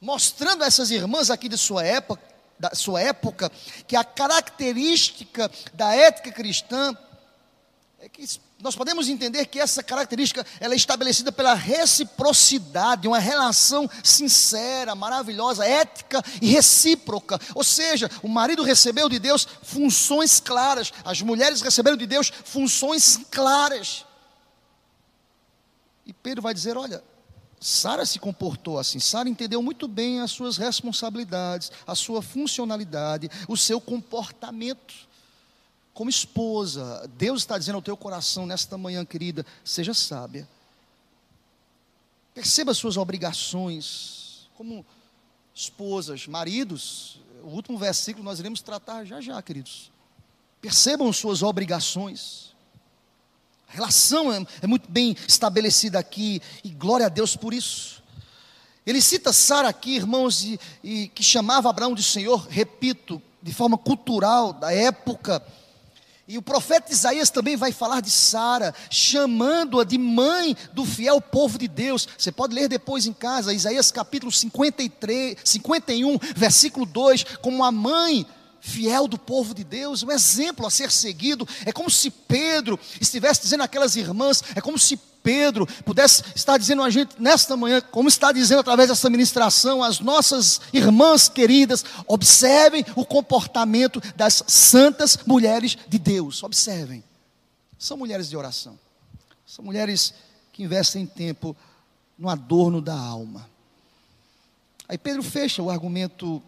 mostrando 0.00 0.64
a 0.64 0.66
essas 0.66 0.90
irmãs 0.90 1.28
aqui 1.28 1.50
de 1.50 1.58
sua 1.58 1.84
época, 1.84 2.22
da 2.58 2.74
sua 2.74 3.02
época 3.02 3.52
que 3.86 3.94
a 3.94 4.04
característica 4.04 5.50
da 5.74 5.94
ética 5.94 6.32
cristã 6.32 6.96
é 8.00 8.08
que 8.08 8.22
nós 8.60 8.76
podemos 8.76 9.08
entender 9.08 9.46
que 9.46 9.60
essa 9.60 9.82
característica 9.82 10.46
ela 10.58 10.74
é 10.74 10.76
estabelecida 10.76 11.30
pela 11.30 11.54
reciprocidade, 11.54 13.06
uma 13.06 13.18
relação 13.18 13.90
sincera, 14.02 14.94
maravilhosa, 14.94 15.66
ética 15.66 16.22
e 16.40 16.46
recíproca. 16.46 17.38
Ou 17.54 17.64
seja, 17.64 18.10
o 18.22 18.28
marido 18.28 18.62
recebeu 18.62 19.08
de 19.08 19.18
Deus 19.18 19.46
funções 19.62 20.40
claras, 20.40 20.92
as 21.04 21.20
mulheres 21.20 21.60
receberam 21.60 21.96
de 21.96 22.06
Deus 22.06 22.32
funções 22.44 23.20
claras. 23.30 24.06
E 26.06 26.12
Pedro 26.12 26.40
vai 26.40 26.54
dizer: 26.54 26.76
olha, 26.76 27.02
Sara 27.60 28.06
se 28.06 28.18
comportou 28.18 28.78
assim. 28.78 29.00
Sara 29.00 29.28
entendeu 29.28 29.62
muito 29.62 29.88
bem 29.88 30.20
as 30.20 30.30
suas 30.30 30.56
responsabilidades, 30.56 31.72
a 31.86 31.94
sua 31.94 32.22
funcionalidade, 32.22 33.30
o 33.48 33.56
seu 33.56 33.80
comportamento 33.80 34.94
como 35.94 36.10
esposa, 36.10 37.08
Deus 37.16 37.42
está 37.42 37.56
dizendo 37.56 37.76
ao 37.76 37.82
teu 37.82 37.96
coração 37.96 38.44
nesta 38.44 38.76
manhã, 38.76 39.04
querida, 39.04 39.46
seja 39.64 39.94
sábia. 39.94 40.46
Perceba 42.34 42.74
suas 42.74 42.96
obrigações 42.96 44.50
como 44.56 44.84
esposas, 45.54 46.26
maridos. 46.26 47.20
O 47.44 47.48
último 47.50 47.78
versículo 47.78 48.24
nós 48.24 48.40
iremos 48.40 48.60
tratar 48.60 49.04
já 49.04 49.20
já, 49.20 49.40
queridos. 49.40 49.92
Percebam 50.60 51.12
suas 51.12 51.42
obrigações. 51.44 52.52
A 53.68 53.72
relação 53.72 54.32
é, 54.32 54.44
é 54.62 54.66
muito 54.66 54.90
bem 54.90 55.16
estabelecida 55.28 55.96
aqui 55.96 56.42
e 56.64 56.70
glória 56.70 57.06
a 57.06 57.08
Deus 57.08 57.36
por 57.36 57.54
isso. 57.54 58.02
Ele 58.84 59.00
cita 59.00 59.32
Sara 59.32 59.68
aqui, 59.68 59.94
irmãos, 59.94 60.42
e, 60.42 60.58
e 60.82 61.08
que 61.08 61.22
chamava 61.22 61.70
Abraão 61.70 61.94
de 61.94 62.02
Senhor, 62.02 62.48
repito, 62.48 63.22
de 63.40 63.54
forma 63.54 63.78
cultural 63.78 64.52
da 64.52 64.72
época 64.72 65.40
e 66.26 66.38
o 66.38 66.42
profeta 66.42 66.90
Isaías 66.90 67.28
também 67.28 67.54
vai 67.54 67.70
falar 67.70 68.00
de 68.00 68.10
Sara, 68.10 68.74
chamando-a 68.88 69.84
de 69.84 69.98
mãe 69.98 70.56
do 70.72 70.84
fiel 70.84 71.20
povo 71.20 71.58
de 71.58 71.68
Deus. 71.68 72.08
Você 72.16 72.32
pode 72.32 72.54
ler 72.54 72.66
depois 72.66 73.06
em 73.06 73.12
casa, 73.12 73.52
Isaías 73.52 73.92
capítulo 73.92 74.32
53, 74.32 75.36
51, 75.44 76.18
versículo 76.34 76.86
2, 76.86 77.24
como 77.42 77.62
a 77.62 77.70
mãe 77.70 78.26
fiel 78.58 79.06
do 79.06 79.18
povo 79.18 79.52
de 79.52 79.62
Deus, 79.62 80.02
um 80.02 80.10
exemplo 80.10 80.66
a 80.66 80.70
ser 80.70 80.90
seguido. 80.90 81.46
É 81.66 81.72
como 81.72 81.90
se 81.90 82.10
Pedro 82.10 82.80
estivesse 82.98 83.42
dizendo 83.42 83.62
àquelas 83.62 83.94
irmãs, 83.94 84.42
é 84.54 84.60
como 84.62 84.78
se 84.78 84.98
Pedro 85.24 85.66
pudesse 85.84 86.22
estar 86.36 86.58
dizendo 86.58 86.82
a 86.82 86.90
gente 86.90 87.20
nesta 87.20 87.56
manhã, 87.56 87.80
como 87.80 88.10
está 88.10 88.30
dizendo 88.30 88.60
através 88.60 88.90
dessa 88.90 89.08
ministração, 89.08 89.82
as 89.82 89.98
nossas 89.98 90.60
irmãs 90.70 91.30
queridas, 91.30 91.82
observem 92.06 92.84
o 92.94 93.06
comportamento 93.06 94.02
das 94.14 94.44
santas 94.46 95.18
mulheres 95.26 95.78
de 95.88 95.98
Deus. 95.98 96.42
Observem. 96.42 97.02
São 97.78 97.96
mulheres 97.96 98.28
de 98.28 98.36
oração. 98.36 98.78
São 99.46 99.64
mulheres 99.64 100.12
que 100.52 100.62
investem 100.62 101.06
tempo 101.06 101.56
no 102.18 102.28
adorno 102.28 102.82
da 102.82 102.94
alma. 102.94 103.48
Aí 104.86 104.98
Pedro 104.98 105.22
fecha 105.22 105.62
o 105.62 105.70
argumento 105.70 106.42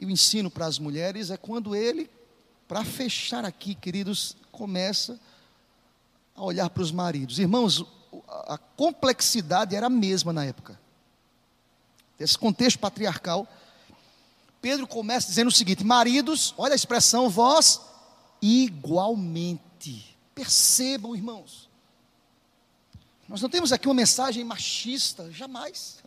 e 0.00 0.06
o 0.06 0.10
ensino 0.10 0.50
para 0.50 0.64
as 0.64 0.78
mulheres 0.78 1.30
é 1.30 1.36
quando 1.36 1.76
ele, 1.76 2.08
para 2.66 2.84
fechar 2.86 3.44
aqui, 3.44 3.74
queridos, 3.74 4.34
começa 4.50 5.12
a 5.12 5.31
a 6.34 6.42
olhar 6.42 6.70
para 6.70 6.82
os 6.82 6.90
maridos. 6.90 7.38
Irmãos, 7.38 7.84
a 8.46 8.58
complexidade 8.58 9.76
era 9.76 9.86
a 9.86 9.90
mesma 9.90 10.32
na 10.32 10.44
época. 10.44 10.80
Esse 12.18 12.38
contexto 12.38 12.78
patriarcal. 12.78 13.46
Pedro 14.60 14.86
começa 14.86 15.26
dizendo 15.26 15.48
o 15.48 15.52
seguinte: 15.52 15.84
Maridos, 15.84 16.54
olha 16.56 16.72
a 16.72 16.76
expressão, 16.76 17.28
vós 17.28 17.80
igualmente. 18.40 20.16
Percebam, 20.34 21.14
irmãos. 21.14 21.68
Nós 23.28 23.40
não 23.40 23.48
temos 23.48 23.72
aqui 23.72 23.86
uma 23.88 23.94
mensagem 23.94 24.44
machista, 24.44 25.30
jamais. 25.30 26.02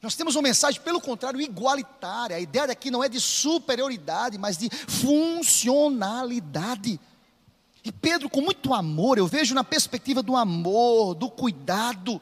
Nós 0.00 0.14
temos 0.16 0.34
uma 0.34 0.42
mensagem, 0.42 0.80
pelo 0.80 1.00
contrário, 1.00 1.40
igualitária. 1.40 2.36
A 2.36 2.40
ideia 2.40 2.66
daqui 2.66 2.90
não 2.90 3.04
é 3.04 3.08
de 3.08 3.20
superioridade, 3.20 4.36
mas 4.36 4.58
de 4.58 4.68
funcionalidade. 4.88 6.98
E 7.84 7.90
Pedro, 7.90 8.30
com 8.30 8.40
muito 8.40 8.72
amor, 8.72 9.18
eu 9.18 9.26
vejo 9.26 9.54
na 9.54 9.64
perspectiva 9.64 10.22
do 10.22 10.36
amor, 10.36 11.14
do 11.14 11.28
cuidado. 11.28 12.20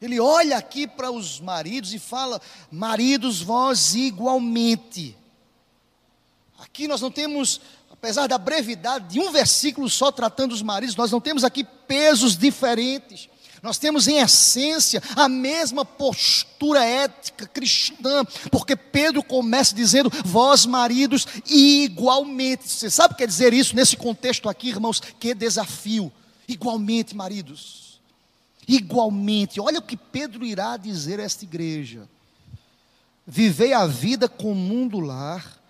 Ele 0.00 0.20
olha 0.20 0.58
aqui 0.58 0.86
para 0.86 1.10
os 1.10 1.40
maridos 1.40 1.94
e 1.94 1.98
fala: 1.98 2.40
Maridos, 2.70 3.40
vós 3.40 3.94
igualmente. 3.94 5.16
Aqui 6.58 6.86
nós 6.86 7.00
não 7.00 7.10
temos, 7.10 7.60
apesar 7.90 8.26
da 8.26 8.36
brevidade 8.36 9.08
de 9.08 9.20
um 9.20 9.32
versículo 9.32 9.88
só 9.88 10.12
tratando 10.12 10.52
os 10.52 10.62
maridos, 10.62 10.94
nós 10.94 11.10
não 11.10 11.20
temos 11.20 11.42
aqui 11.42 11.64
pesos 11.64 12.36
diferentes. 12.36 13.28
Nós 13.62 13.78
temos 13.78 14.08
em 14.08 14.18
essência 14.18 15.00
a 15.14 15.28
mesma 15.28 15.84
postura 15.84 16.84
ética 16.84 17.46
cristã, 17.46 18.24
porque 18.50 18.74
Pedro 18.74 19.22
começa 19.22 19.72
dizendo: 19.72 20.10
vós 20.24 20.66
maridos, 20.66 21.26
igualmente. 21.46 22.68
Você 22.68 22.90
sabe 22.90 23.12
o 23.12 23.16
que 23.16 23.22
quer 23.22 23.28
dizer 23.28 23.52
isso 23.52 23.76
nesse 23.76 23.96
contexto 23.96 24.48
aqui, 24.48 24.70
irmãos? 24.70 24.98
Que 24.98 25.32
desafio. 25.32 26.12
Igualmente, 26.48 27.14
maridos. 27.14 28.00
Igualmente. 28.66 29.60
Olha 29.60 29.78
o 29.78 29.82
que 29.82 29.96
Pedro 29.96 30.44
irá 30.44 30.76
dizer 30.76 31.20
a 31.20 31.22
esta 31.22 31.44
igreja. 31.44 32.08
Vivei 33.24 33.72
a 33.72 33.86
vida 33.86 34.28
comum 34.28 34.88
do 34.88 34.98
lar. 34.98 35.62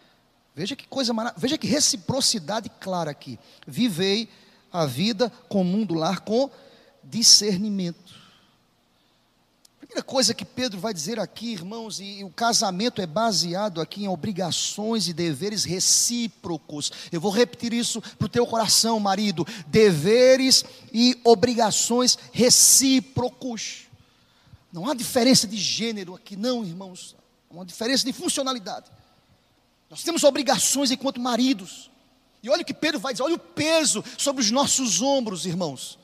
Veja 0.54 0.74
que 0.74 0.86
coisa 0.86 1.12
maravilhosa, 1.12 1.40
veja 1.40 1.58
que 1.58 1.66
reciprocidade 1.66 2.70
clara 2.80 3.10
aqui. 3.10 3.38
Vivei 3.66 4.30
a 4.72 4.86
vida 4.86 5.30
comum 5.48 5.84
do 5.84 5.94
lar 5.94 6.20
com 6.20 6.50
discernimento. 7.04 8.22
A 9.76 9.86
primeira 9.86 10.02
coisa 10.02 10.32
que 10.32 10.44
Pedro 10.44 10.80
vai 10.80 10.94
dizer 10.94 11.18
aqui, 11.18 11.52
irmãos, 11.52 12.00
e 12.00 12.24
o 12.24 12.30
casamento 12.30 13.02
é 13.02 13.06
baseado 13.06 13.80
aqui 13.80 14.04
em 14.04 14.08
obrigações 14.08 15.08
e 15.08 15.12
deveres 15.12 15.64
recíprocos. 15.64 16.90
Eu 17.10 17.20
vou 17.20 17.30
repetir 17.30 17.72
isso 17.72 18.00
para 18.00 18.26
o 18.26 18.28
teu 18.28 18.46
coração, 18.46 18.98
marido: 18.98 19.46
deveres 19.66 20.64
e 20.92 21.18
obrigações 21.24 22.18
recíprocos. 22.32 23.86
Não 24.72 24.88
há 24.88 24.94
diferença 24.94 25.46
de 25.46 25.58
gênero 25.58 26.14
aqui, 26.14 26.36
não, 26.36 26.64
irmãos. 26.64 27.14
Há 27.50 27.54
uma 27.54 27.66
diferença 27.66 28.06
de 28.06 28.12
funcionalidade. 28.12 28.86
Nós 29.90 30.02
temos 30.02 30.24
obrigações 30.24 30.90
enquanto 30.90 31.20
maridos. 31.20 31.90
E 32.42 32.48
olha 32.48 32.62
o 32.62 32.64
que 32.64 32.72
Pedro 32.72 32.98
vai 32.98 33.12
dizer, 33.12 33.22
olha 33.22 33.34
o 33.34 33.38
peso 33.38 34.02
sobre 34.16 34.42
os 34.42 34.50
nossos 34.50 35.02
ombros, 35.02 35.44
irmãos. 35.44 35.98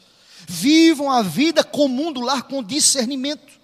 Vivam 0.50 1.10
a 1.10 1.20
vida 1.20 1.62
comum 1.62 2.10
do 2.10 2.22
lar 2.22 2.44
com 2.44 2.62
discernimento. 2.62 3.58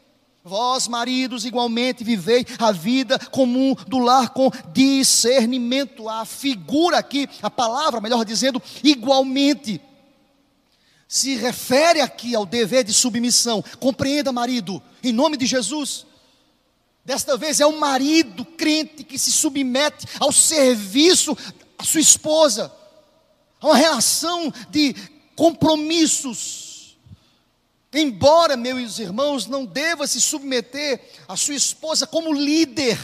Vós, 0.44 0.86
maridos, 0.86 1.46
igualmente 1.46 2.04
vivei 2.04 2.44
a 2.58 2.70
vida 2.70 3.18
comum 3.18 3.74
do 3.88 3.98
lar 3.98 4.28
com 4.28 4.50
discernimento. 4.74 6.06
A 6.06 6.26
figura 6.26 6.98
aqui, 6.98 7.26
a 7.40 7.48
palavra, 7.48 8.02
melhor 8.02 8.22
dizendo, 8.26 8.62
igualmente, 8.82 9.80
se 11.08 11.36
refere 11.36 12.02
aqui 12.02 12.34
ao 12.34 12.44
dever 12.44 12.84
de 12.84 12.92
submissão. 12.92 13.64
Compreenda, 13.80 14.30
marido, 14.30 14.82
em 15.02 15.10
nome 15.10 15.38
de 15.38 15.46
Jesus. 15.46 16.04
Desta 17.02 17.38
vez 17.38 17.60
é 17.60 17.66
o 17.66 17.80
marido 17.80 18.44
crente 18.44 19.04
que 19.04 19.18
se 19.18 19.32
submete 19.32 20.06
ao 20.20 20.30
serviço 20.30 21.34
da 21.78 21.84
sua 21.84 22.00
esposa, 22.02 22.70
a 23.58 23.68
uma 23.68 23.76
relação 23.76 24.52
de 24.68 24.94
compromissos. 25.34 26.63
Embora, 27.94 28.56
meus 28.56 28.98
irmãos, 28.98 29.46
não 29.46 29.64
deva 29.64 30.06
se 30.06 30.20
submeter 30.20 31.00
à 31.28 31.36
sua 31.36 31.54
esposa 31.54 32.06
como 32.06 32.32
líder, 32.32 32.98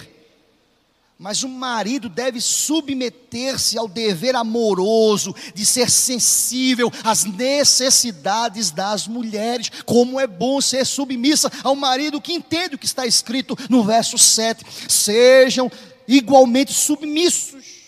mas 1.17 1.43
o 1.43 1.49
marido 1.49 2.09
deve 2.09 2.41
submeter-se 2.41 3.79
ao 3.79 3.87
dever 3.87 4.35
amoroso 4.35 5.35
de 5.55 5.67
ser 5.67 5.91
sensível 5.91 6.91
às 7.05 7.25
necessidades 7.25 8.71
das 8.71 9.07
mulheres. 9.07 9.71
Como 9.85 10.19
é 10.19 10.27
bom 10.27 10.61
ser 10.63 10.87
submissa 10.87 11.53
ao 11.63 11.77
marido 11.77 12.21
que 12.23 12.33
entende 12.33 12.75
o 12.75 12.79
que 12.79 12.87
está 12.87 13.07
escrito 13.07 13.57
no 13.69 13.85
verso 13.85 14.17
7. 14.17 14.65
Sejam 14.89 15.71
igualmente 16.09 16.73
submissos 16.73 17.80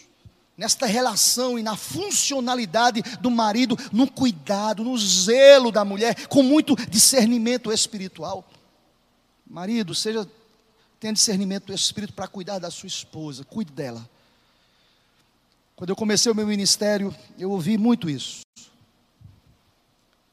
nesta 0.56 0.86
relação 0.86 1.58
e 1.58 1.62
na 1.62 1.76
funcionalidade 1.76 3.02
do 3.20 3.30
marido, 3.30 3.76
no 3.92 4.10
cuidado, 4.10 4.84
no 4.84 4.96
zelo 4.98 5.72
da 5.72 5.84
mulher, 5.84 6.26
com 6.26 6.42
muito 6.42 6.76
discernimento 6.88 7.72
espiritual. 7.72 8.48
Marido, 9.46 9.94
seja 9.94 10.28
tenha 11.02 11.12
discernimento 11.12 11.66
do 11.66 11.74
espírito 11.74 12.12
para 12.12 12.28
cuidar 12.28 12.60
da 12.60 12.70
sua 12.70 12.86
esposa, 12.86 13.44
cuide 13.44 13.72
dela. 13.72 14.08
Quando 15.74 15.90
eu 15.90 15.96
comecei 15.96 16.30
o 16.30 16.34
meu 16.34 16.46
ministério, 16.46 17.12
eu 17.36 17.50
ouvi 17.50 17.76
muito 17.76 18.08
isso. 18.08 18.42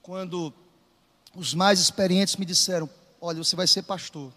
Quando 0.03 0.53
os 1.35 1.55
mais 1.55 1.79
experientes 1.79 2.35
me 2.35 2.45
disseram: 2.45 2.87
Olha, 3.19 3.43
você 3.43 3.55
vai 3.55 3.65
ser 3.65 3.81
pastor. 3.81 4.31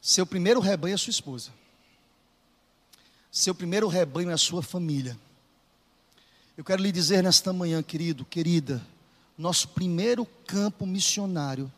Seu 0.00 0.26
primeiro 0.26 0.58
rebanho 0.58 0.94
é 0.94 0.96
sua 0.96 1.12
esposa. 1.12 1.52
Seu 3.30 3.54
primeiro 3.54 3.86
rebanho 3.88 4.30
é 4.30 4.32
a 4.32 4.38
sua 4.38 4.62
família. 4.62 5.18
Eu 6.56 6.64
quero 6.64 6.82
lhe 6.82 6.90
dizer 6.90 7.22
nesta 7.22 7.52
manhã, 7.52 7.82
querido, 7.82 8.24
querida, 8.24 8.84
nosso 9.38 9.68
primeiro 9.68 10.26
campo 10.46 10.84
missionário 10.84 11.72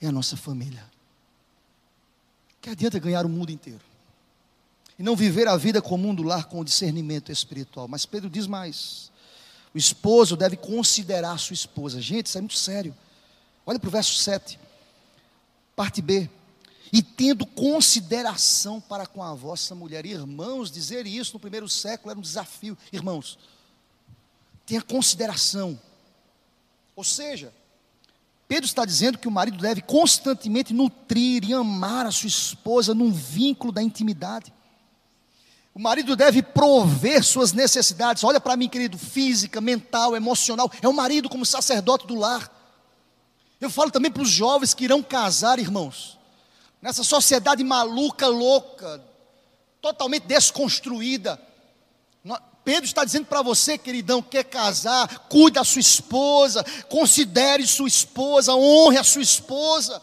é 0.00 0.06
a 0.06 0.12
nossa 0.12 0.36
família. 0.36 0.84
Que 2.60 2.70
adianta 2.70 2.98
ganhar 2.98 3.24
o 3.24 3.28
mundo 3.28 3.50
inteiro 3.50 3.80
e 4.98 5.02
não 5.02 5.14
viver 5.14 5.46
a 5.46 5.56
vida 5.56 5.80
comum 5.80 6.14
do 6.14 6.22
lar 6.22 6.46
com 6.46 6.64
discernimento 6.64 7.30
espiritual. 7.30 7.86
Mas 7.86 8.04
Pedro 8.04 8.28
diz 8.28 8.46
mais: 8.46 9.10
o 9.72 9.78
esposo 9.78 10.36
deve 10.36 10.56
considerar 10.56 11.38
sua 11.38 11.54
esposa. 11.54 12.00
Gente, 12.00 12.26
isso 12.26 12.38
é 12.38 12.40
muito 12.40 12.56
sério. 12.56 12.94
Olha 13.64 13.78
para 13.78 13.88
o 13.88 13.92
verso 13.92 14.14
7, 14.14 14.58
parte 15.76 16.02
B. 16.02 16.28
E 16.92 17.02
tendo 17.02 17.44
consideração 17.44 18.80
para 18.80 19.06
com 19.06 19.22
a 19.22 19.34
vossa 19.34 19.74
mulher. 19.74 20.06
Irmãos, 20.06 20.70
dizer 20.70 21.06
isso 21.06 21.34
no 21.34 21.40
primeiro 21.40 21.68
século 21.68 22.10
era 22.10 22.18
um 22.18 22.22
desafio. 22.22 22.76
Irmãos, 22.92 23.38
tenha 24.66 24.82
consideração. 24.82 25.78
Ou 26.94 27.04
seja, 27.04 27.52
Pedro 28.48 28.64
está 28.64 28.84
dizendo 28.84 29.18
que 29.18 29.28
o 29.28 29.30
marido 29.30 29.58
deve 29.58 29.82
constantemente 29.82 30.72
nutrir 30.72 31.44
e 31.44 31.52
amar 31.52 32.06
a 32.06 32.10
sua 32.10 32.28
esposa 32.28 32.94
num 32.94 33.12
vínculo 33.12 33.70
da 33.70 33.82
intimidade. 33.82 34.52
O 35.74 35.80
marido 35.80 36.16
deve 36.16 36.42
prover 36.42 37.22
suas 37.22 37.52
necessidades. 37.52 38.24
Olha 38.24 38.40
para 38.40 38.56
mim, 38.56 38.68
querido, 38.68 38.98
física, 38.98 39.60
mental, 39.60 40.16
emocional. 40.16 40.68
É 40.82 40.88
o 40.88 40.92
marido 40.92 41.28
como 41.28 41.46
sacerdote 41.46 42.04
do 42.04 42.16
lar. 42.16 42.52
Eu 43.60 43.70
falo 43.70 43.90
também 43.90 44.10
para 44.10 44.22
os 44.22 44.28
jovens 44.28 44.74
que 44.74 44.84
irão 44.84 45.02
casar, 45.04 45.60
irmãos. 45.60 46.17
Nessa 46.80 47.02
sociedade 47.02 47.64
maluca, 47.64 48.26
louca, 48.26 49.02
totalmente 49.80 50.26
desconstruída. 50.26 51.40
Pedro 52.68 52.84
está 52.84 53.02
dizendo 53.02 53.24
para 53.24 53.40
você, 53.40 53.78
queridão, 53.78 54.20
quer 54.20 54.44
casar, 54.44 55.20
cuide 55.30 55.54
da 55.54 55.64
sua 55.64 55.80
esposa, 55.80 56.62
considere 56.90 57.66
sua 57.66 57.88
esposa, 57.88 58.54
honre 58.54 58.98
a 58.98 59.04
sua 59.04 59.22
esposa. 59.22 60.02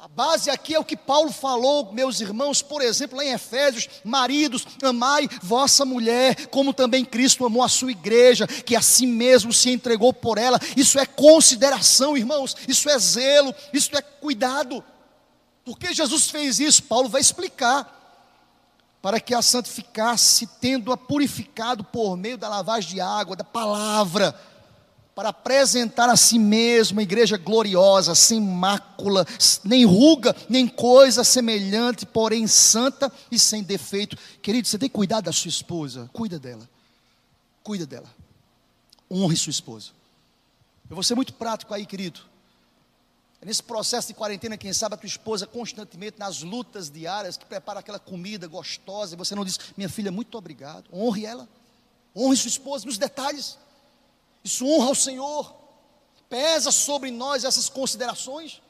A 0.00 0.08
base 0.08 0.48
aqui 0.48 0.74
é 0.74 0.78
o 0.78 0.84
que 0.86 0.96
Paulo 0.96 1.30
falou, 1.30 1.92
meus 1.92 2.22
irmãos, 2.22 2.62
por 2.62 2.80
exemplo, 2.80 3.18
lá 3.18 3.26
em 3.26 3.32
Efésios: 3.34 3.90
maridos, 4.02 4.66
amai 4.82 5.28
vossa 5.42 5.84
mulher, 5.84 6.46
como 6.46 6.72
também 6.72 7.04
Cristo 7.04 7.44
amou 7.44 7.62
a 7.62 7.68
sua 7.68 7.90
igreja, 7.90 8.46
que 8.46 8.74
a 8.74 8.80
si 8.80 9.06
mesmo 9.06 9.52
se 9.52 9.68
entregou 9.68 10.14
por 10.14 10.38
ela. 10.38 10.58
Isso 10.78 10.98
é 10.98 11.04
consideração, 11.04 12.16
irmãos, 12.16 12.56
isso 12.66 12.88
é 12.88 12.98
zelo, 12.98 13.54
isso 13.70 13.94
é 13.94 14.00
cuidado. 14.00 14.82
Porque 15.68 15.92
Jesus 15.92 16.30
fez 16.30 16.58
isso? 16.58 16.82
Paulo 16.84 17.10
vai 17.10 17.20
explicar. 17.20 17.94
Para 19.02 19.20
que 19.20 19.34
a 19.34 19.42
santificasse, 19.42 20.46
tendo-a 20.60 20.96
purificado 20.96 21.84
por 21.84 22.16
meio 22.16 22.38
da 22.38 22.48
lavagem 22.48 22.94
de 22.94 23.00
água, 23.02 23.36
da 23.36 23.44
palavra 23.44 24.34
para 25.14 25.28
apresentar 25.30 26.08
a 26.08 26.16
si 26.16 26.38
mesmo 26.38 26.96
uma 26.96 27.02
igreja 27.02 27.36
gloriosa, 27.36 28.14
sem 28.14 28.40
mácula, 28.40 29.26
nem 29.64 29.84
ruga, 29.84 30.34
nem 30.48 30.66
coisa 30.68 31.24
semelhante, 31.24 32.06
porém 32.06 32.46
santa 32.46 33.12
e 33.30 33.36
sem 33.38 33.62
defeito. 33.62 34.16
Querido, 34.40 34.68
você 34.68 34.78
tem 34.78 34.88
que 34.88 34.94
cuidar 34.94 35.20
da 35.20 35.32
sua 35.32 35.48
esposa, 35.48 36.08
cuida 36.12 36.38
dela, 36.38 36.68
cuida 37.64 37.84
dela, 37.84 38.08
honre 39.10 39.36
sua 39.36 39.50
esposa. 39.50 39.90
Eu 40.88 40.94
vou 40.94 41.02
ser 41.02 41.16
muito 41.16 41.34
prático 41.34 41.74
aí, 41.74 41.84
querido. 41.84 42.20
É 43.40 43.46
nesse 43.46 43.62
processo 43.62 44.08
de 44.08 44.14
quarentena, 44.14 44.56
quem 44.56 44.72
sabe 44.72 44.94
a 44.94 44.98
tua 44.98 45.06
esposa 45.06 45.46
constantemente 45.46 46.18
nas 46.18 46.42
lutas 46.42 46.90
diárias, 46.90 47.36
que 47.36 47.46
prepara 47.46 47.80
aquela 47.80 47.98
comida 47.98 48.48
gostosa, 48.48 49.14
e 49.14 49.18
você 49.18 49.34
não 49.34 49.44
diz, 49.44 49.58
minha 49.76 49.88
filha, 49.88 50.10
muito 50.10 50.36
obrigado. 50.36 50.88
Honre 50.92 51.24
ela, 51.24 51.48
honre 52.16 52.36
sua 52.36 52.48
esposa 52.48 52.84
nos 52.84 52.98
detalhes. 52.98 53.56
Isso 54.42 54.66
honra 54.66 54.88
ao 54.88 54.94
Senhor. 54.94 55.54
Pesa 56.28 56.70
sobre 56.70 57.10
nós 57.10 57.44
essas 57.44 57.68
considerações. 57.68 58.60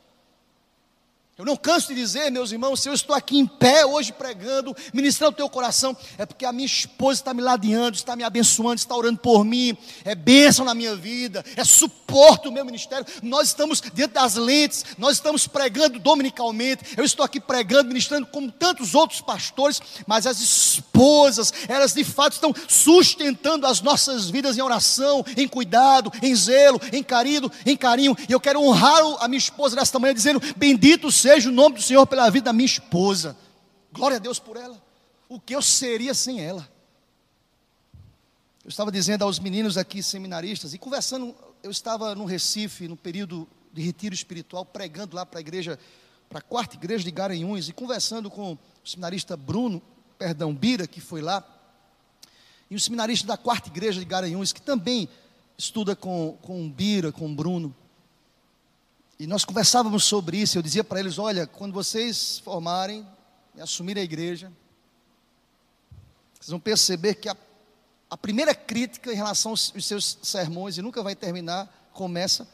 Eu 1.39 1.45
não 1.45 1.57
canso 1.57 1.87
de 1.87 1.95
dizer, 1.95 2.33
meus 2.33 2.51
irmãos, 2.51 2.81
se 2.81 2.89
eu 2.89 2.93
estou 2.93 3.15
aqui 3.15 3.39
em 3.39 3.47
pé 3.47 3.87
hoje 3.87 4.13
pregando, 4.13 4.77
ministrando 4.93 5.35
o 5.35 5.37
teu 5.37 5.49
coração, 5.49 5.97
é 6.19 6.27
porque 6.27 6.45
a 6.45 6.51
minha 6.51 6.67
esposa 6.67 7.21
está 7.21 7.33
me 7.33 7.41
ladeando, 7.41 7.97
está 7.97 8.17
me 8.17 8.25
abençoando, 8.25 8.75
está 8.75 8.97
orando 8.97 9.21
por 9.21 9.45
mim, 9.45 9.79
é 10.05 10.17
bênção 10.17 10.65
na 10.65 10.75
minha 10.75 10.97
vida, 10.97 11.45
é 11.55 11.63
suporte 11.63 12.49
o 12.49 12.51
meu 12.51 12.65
ministério. 12.65 13.07
Nós 13.23 13.47
estamos 13.47 13.81
dentro 13.81 14.15
das 14.15 14.35
lentes, 14.35 14.85
nós 14.99 15.13
estamos 15.15 15.47
pregando 15.47 16.01
dominicalmente. 16.01 16.83
Eu 16.97 17.05
estou 17.05 17.25
aqui 17.25 17.39
pregando, 17.39 17.87
ministrando 17.87 18.27
como 18.27 18.51
tantos 18.51 18.97
outros 18.97 19.21
pastores, 19.21 19.81
mas 20.09 20.27
as 20.27 20.41
esposas, 20.41 21.53
elas 21.69 21.95
de 21.95 22.03
fato 22.03 22.33
estão 22.33 22.53
sustentando 22.67 23.65
as 23.65 23.81
nossas 23.81 24.29
vidas 24.29 24.59
em 24.59 24.61
oração, 24.61 25.25
em 25.37 25.47
cuidado, 25.47 26.11
em 26.21 26.35
zelo, 26.35 26.81
em 26.93 27.01
carinho, 27.01 27.49
em 27.65 27.77
carinho. 27.77 28.17
E 28.29 28.33
eu 28.33 28.41
quero 28.41 28.61
honrar 28.61 28.99
a 29.21 29.29
minha 29.29 29.39
esposa 29.39 29.77
nesta 29.77 30.01
manhã, 30.01 30.13
dizendo: 30.13 30.43
Bendito 30.57 31.13
seja 31.13 31.28
seja 31.29 31.51
o 31.51 31.53
nome 31.53 31.77
do 31.77 31.83
Senhor 31.83 32.07
pela 32.07 32.31
vida 32.31 32.47
da 32.47 32.53
minha 32.55 32.65
esposa. 32.65 33.37
Glória 33.93 34.17
a 34.17 34.19
Deus 34.19 34.39
por 34.39 34.57
ela. 34.57 34.83
O 35.29 35.39
que 35.39 35.55
eu 35.55 35.61
seria 35.61 36.15
sem 36.15 36.41
ela? 36.41 36.67
Eu 38.65 38.71
estava 38.71 38.91
dizendo 38.91 39.25
aos 39.25 39.39
meninos 39.39 39.77
aqui, 39.77 40.03
seminaristas, 40.03 40.73
e 40.73 40.79
conversando, 40.79 41.35
eu 41.63 41.71
estava 41.71 42.15
no 42.15 42.25
Recife, 42.25 42.89
no 42.89 42.97
período 42.97 43.47
de 43.75 43.83
retiro 43.83 44.15
espiritual, 44.15 44.65
pregando 44.65 45.15
lá 45.15 45.27
para 45.27 45.39
a 45.39 45.43
igreja, 45.43 45.79
para 46.31 46.39
a 46.39 46.43
quarta 46.43 46.77
igreja 46.77 47.05
de 47.05 47.11
Garanhuns, 47.11 47.69
e 47.69 47.75
conversando 47.75 48.31
com 48.31 48.55
o 48.55 48.59
seminarista 48.83 49.37
Bruno, 49.37 49.83
perdão, 50.19 50.55
Bira, 50.55 50.87
que 50.87 51.01
foi 51.01 51.21
lá, 51.21 51.47
e 52.71 52.75
o 52.75 52.81
seminarista 52.81 53.27
da 53.27 53.37
quarta 53.37 53.69
igreja 53.69 54.01
de 54.01 54.07
Garanhuns, 54.07 54.55
que 54.55 54.63
também 54.63 55.07
estuda 55.59 55.95
com, 55.95 56.39
com 56.41 56.71
Bira, 56.71 57.13
com 57.13 57.35
Bruno. 57.35 57.77
E 59.19 59.27
nós 59.27 59.45
conversávamos 59.45 60.05
sobre 60.05 60.37
isso. 60.39 60.57
Eu 60.57 60.63
dizia 60.63 60.85
para 60.85 61.01
eles: 61.01 61.19
olha, 61.19 61.47
quando 61.47 61.73
vocês 61.73 62.39
formarem 62.39 63.07
e 63.55 63.61
assumirem 63.61 64.01
a 64.01 64.05
igreja, 64.05 64.53
vocês 66.35 66.51
vão 66.51 66.61
perceber 66.61 67.15
que 67.15 67.29
a, 67.29 67.37
a 68.09 68.17
primeira 68.17 68.55
crítica 68.55 69.13
em 69.13 69.17
relação 69.17 69.51
aos, 69.51 69.73
aos 69.75 69.85
seus 69.85 70.19
sermões, 70.23 70.79
e 70.79 70.83
nunca 70.83 71.03
vai 71.03 71.17
terminar, 71.17 71.91
começa 71.93 72.47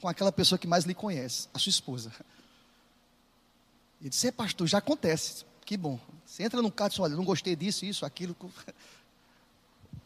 com 0.00 0.08
aquela 0.08 0.32
pessoa 0.32 0.58
que 0.58 0.66
mais 0.66 0.84
lhe 0.84 0.94
conhece, 0.94 1.48
a 1.54 1.58
sua 1.58 1.70
esposa. 1.70 2.12
E 4.00 4.08
disse: 4.08 4.26
é, 4.26 4.32
pastor, 4.32 4.66
já 4.66 4.78
acontece. 4.78 5.44
Que 5.64 5.76
bom. 5.76 6.00
Você 6.26 6.42
entra 6.42 6.60
no 6.60 6.72
carro 6.72 6.88
e 6.88 6.90
diz: 6.90 6.98
olha, 6.98 7.14
não 7.14 7.24
gostei 7.24 7.54
disso, 7.54 7.84
isso, 7.84 8.04
aquilo. 8.04 8.36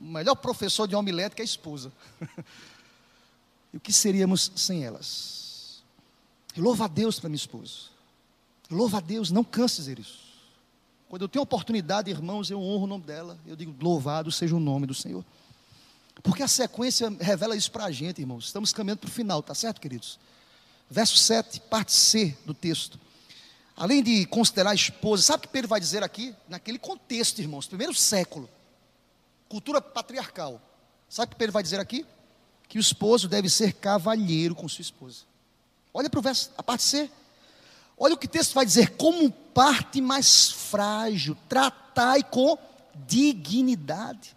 O 0.01 0.07
melhor 0.07 0.35
professor 0.35 0.89
de 0.89 0.95
homilética 0.95 1.41
é 1.41 1.45
a 1.45 1.47
esposa. 1.47 1.91
e 3.73 3.77
o 3.77 3.81
que 3.81 3.93
seríamos 3.93 4.51
sem 4.57 4.85
elas? 4.85 5.44
Eu 6.57 6.63
louvo 6.63 6.85
a 6.85 6.89
Deus 6.89 7.19
para 7.19 7.29
minha 7.29 7.37
esposa. 7.37 7.89
Eu 8.71 8.77
louvo 8.77 8.97
a 8.97 9.01
Deus, 9.01 9.31
não 9.31 9.43
canse 9.43 9.77
de 9.77 9.83
dizer 9.83 9.99
isso. 9.99 10.25
Quando 11.09 11.23
eu 11.23 11.29
tenho 11.29 11.43
oportunidade, 11.43 12.11
irmãos, 12.11 12.51
eu 12.51 12.61
honro 12.61 12.85
o 12.85 12.87
nome 12.87 13.05
dela. 13.05 13.39
Eu 13.47 13.57
digo, 13.57 13.75
louvado 13.81 14.33
seja 14.33 14.55
o 14.55 14.61
nome 14.61 14.87
do 14.87 14.95
Senhor. 14.95 15.25
Porque 16.23 16.43
a 16.43 16.49
sequência 16.49 17.15
revela 17.21 17.57
isso 17.57 17.71
para 17.71 17.85
a 17.85 17.91
gente, 17.91 18.21
irmãos. 18.21 18.47
Estamos 18.47 18.73
caminhando 18.73 19.01
para 19.01 19.09
o 19.09 19.13
final, 19.13 19.43
tá 19.43 19.55
certo, 19.55 19.81
queridos? 19.81 20.19
Verso 20.89 21.17
7, 21.17 21.61
parte 21.63 21.93
C 21.93 22.37
do 22.47 22.55
texto. 22.55 22.99
Além 23.77 24.03
de 24.03 24.25
considerar 24.27 24.71
a 24.71 24.75
esposa, 24.75 25.23
sabe 25.23 25.39
o 25.39 25.43
que 25.43 25.49
Pedro 25.49 25.69
vai 25.69 25.81
dizer 25.81 26.03
aqui? 26.03 26.35
Naquele 26.49 26.79
contexto, 26.79 27.41
irmãos, 27.41 27.67
primeiro 27.67 27.93
século, 27.93 28.49
cultura 29.49 29.81
patriarcal. 29.81 30.61
Sabe 31.09 31.27
o 31.27 31.31
que 31.31 31.37
Pedro 31.37 31.53
vai 31.53 31.63
dizer 31.63 31.81
aqui? 31.81 32.07
Que 32.69 32.79
o 32.79 32.81
esposo 32.81 33.29
deve 33.29 33.51
ser 33.51 33.75
cavalheiro 33.75 34.55
com 34.55 34.69
sua 34.69 34.83
esposa. 34.83 35.25
Olha 35.95 36.11
para 36.11 36.19
o 36.19 36.23
verso, 36.23 36.51
a 36.59 36.63
parte 36.63 36.83
C. 36.83 37.09
Olha 37.97 38.15
o 38.15 38.19
que 38.19 38.27
o 38.27 38.29
texto 38.29 38.53
vai 38.53 38.67
dizer: 38.67 38.97
como 38.97 39.31
parte 39.31 40.01
mais 40.01 40.51
frágil, 40.51 41.37
tratai 41.49 42.25
com 42.25 42.59
dignidade. 43.07 44.37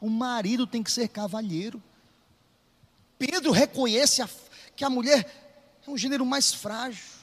O 0.00 0.08
marido 0.08 0.66
tem 0.66 0.82
que 0.82 0.90
ser 0.90 1.08
cavalheiro. 1.08 1.82
Pedro 3.18 3.52
reconhece 3.52 4.22
a, 4.22 4.28
que 4.74 4.84
a 4.84 4.88
mulher 4.88 5.78
é 5.86 5.90
um 5.90 5.98
gênero 5.98 6.24
mais 6.24 6.54
frágil. 6.54 7.18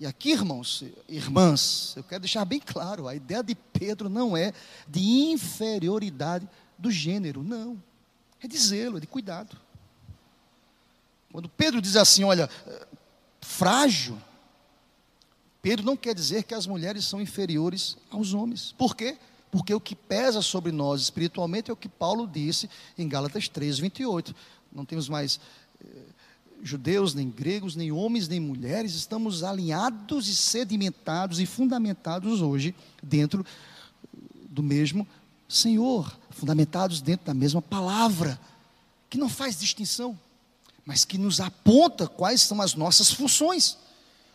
E 0.00 0.06
aqui, 0.06 0.32
irmãos, 0.32 0.82
irmãs, 1.08 1.94
eu 1.96 2.02
quero 2.02 2.22
deixar 2.22 2.44
bem 2.44 2.58
claro: 2.58 3.06
a 3.06 3.14
ideia 3.14 3.44
de 3.44 3.54
Pedro 3.54 4.08
não 4.08 4.36
é 4.36 4.52
de 4.88 5.00
inferioridade 5.00 6.48
do 6.76 6.90
gênero, 6.90 7.44
não. 7.44 7.80
É 8.42 8.48
de 8.48 8.58
zelo, 8.58 8.96
é 8.96 9.00
de 9.00 9.06
cuidado. 9.06 9.63
Quando 11.34 11.48
Pedro 11.48 11.82
diz 11.82 11.96
assim, 11.96 12.22
olha, 12.22 12.48
frágil, 13.40 14.16
Pedro 15.60 15.84
não 15.84 15.96
quer 15.96 16.14
dizer 16.14 16.44
que 16.44 16.54
as 16.54 16.64
mulheres 16.64 17.06
são 17.06 17.20
inferiores 17.20 17.96
aos 18.08 18.32
homens. 18.32 18.72
Por 18.78 18.94
quê? 18.94 19.18
Porque 19.50 19.74
o 19.74 19.80
que 19.80 19.96
pesa 19.96 20.40
sobre 20.40 20.70
nós 20.70 21.00
espiritualmente 21.00 21.72
é 21.72 21.74
o 21.74 21.76
que 21.76 21.88
Paulo 21.88 22.28
disse 22.28 22.70
em 22.96 23.08
Gálatas 23.08 23.48
3, 23.48 23.80
28. 23.80 24.32
Não 24.72 24.84
temos 24.84 25.08
mais 25.08 25.40
eh, 25.84 25.88
judeus, 26.62 27.14
nem 27.14 27.28
gregos, 27.28 27.74
nem 27.74 27.90
homens, 27.90 28.28
nem 28.28 28.38
mulheres, 28.38 28.94
estamos 28.94 29.42
alinhados 29.42 30.28
e 30.28 30.36
sedimentados 30.36 31.40
e 31.40 31.46
fundamentados 31.46 32.42
hoje 32.42 32.76
dentro 33.02 33.44
do 34.48 34.62
mesmo 34.62 35.04
Senhor, 35.48 36.16
fundamentados 36.30 37.00
dentro 37.00 37.26
da 37.26 37.34
mesma 37.34 37.60
palavra, 37.60 38.38
que 39.10 39.18
não 39.18 39.28
faz 39.28 39.58
distinção, 39.58 40.16
mas 40.84 41.04
que 41.04 41.18
nos 41.18 41.40
aponta 41.40 42.06
quais 42.06 42.42
são 42.42 42.60
as 42.60 42.74
nossas 42.74 43.10
funções. 43.10 43.78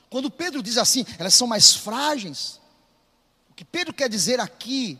Quando 0.09 0.31
Pedro 0.31 0.63
diz 0.63 0.77
assim, 0.77 1.05
elas 1.17 1.33
são 1.33 1.47
mais 1.47 1.73
frágeis, 1.73 2.59
o 3.49 3.53
que 3.53 3.63
Pedro 3.63 3.93
quer 3.93 4.09
dizer 4.09 4.39
aqui 4.39 4.99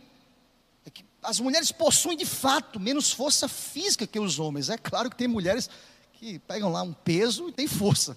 as 1.21 1.39
mulheres 1.39 1.71
possuem 1.71 2.17
de 2.17 2.25
fato 2.25 2.79
menos 2.79 3.11
força 3.11 3.47
física 3.47 4.07
que 4.07 4.19
os 4.19 4.39
homens. 4.39 4.69
É 4.69 4.77
claro 4.77 5.09
que 5.09 5.15
tem 5.15 5.27
mulheres 5.27 5.69
que 6.13 6.39
pegam 6.39 6.71
lá 6.71 6.81
um 6.81 6.93
peso 6.93 7.49
e 7.49 7.51
tem 7.51 7.67
força. 7.67 8.15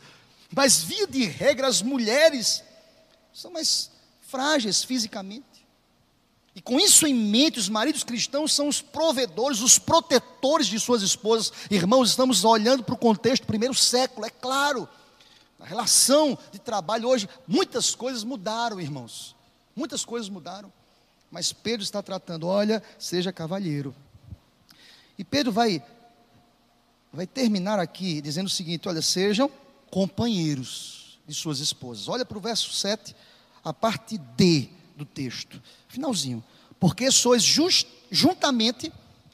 Mas, 0.55 0.83
via 0.83 1.07
de 1.07 1.25
regra, 1.25 1.67
as 1.67 1.83
mulheres 1.83 2.63
são 3.33 3.51
mais 3.51 3.91
frágeis 4.21 4.85
fisicamente. 4.85 5.45
E 6.55 6.61
com 6.61 6.79
isso 6.79 7.07
em 7.07 7.15
mente, 7.15 7.59
os 7.59 7.69
maridos 7.69 8.05
cristãos 8.05 8.53
são 8.53 8.69
os 8.69 8.83
provedores, 8.83 9.61
os 9.61 9.79
protetores 9.79 10.67
de 10.67 10.79
suas 10.79 11.03
esposas. 11.03 11.53
Irmãos, 11.71 12.11
estamos 12.11 12.45
olhando 12.45 12.85
para 12.85 12.95
o 12.95 12.99
contexto 12.99 13.45
do 13.45 13.47
primeiro 13.47 13.75
século, 13.75 14.27
é 14.27 14.31
claro. 14.31 14.89
A 15.59 15.65
relação 15.65 16.37
de 16.51 16.59
trabalho 16.59 17.09
hoje, 17.09 17.29
muitas 17.49 17.95
coisas 17.95 18.23
mudaram, 18.23 18.81
irmãos. 18.81 19.35
Muitas 19.75 20.05
coisas 20.05 20.29
mudaram. 20.29 20.71
Mas 21.31 21.53
Pedro 21.53 21.83
está 21.83 22.03
tratando, 22.03 22.47
olha, 22.47 22.83
seja 22.99 23.33
cavalheiro. 23.33 23.95
E 25.17 25.25
Pedro 25.25 25.53
vai 25.53 25.83
vai 27.13 27.27
terminar 27.27 27.79
aqui 27.79 28.23
dizendo 28.23 28.47
o 28.47 28.51
seguinte, 28.51 28.89
olha, 28.89 29.03
sejam 29.03 29.51
companheiros 29.91 31.19
de 31.27 31.35
suas 31.35 31.61
esposas. 31.61 32.09
Olha 32.09 32.25
para 32.25 32.39
o 32.39 32.41
verso 32.41 32.73
7, 32.73 33.15
a 33.63 33.73
parte 33.73 34.17
D 34.19 34.71
do 35.03 35.07
texto. 35.07 35.61
Finalzinho. 35.89 36.43
Porque 36.79 37.11
sois 37.11 37.43
just, 37.43 37.87
juntamente 38.11 38.93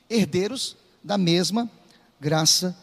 herdeiros 0.09 0.77
da 1.03 1.17
mesma 1.17 1.71
graça 2.21 2.77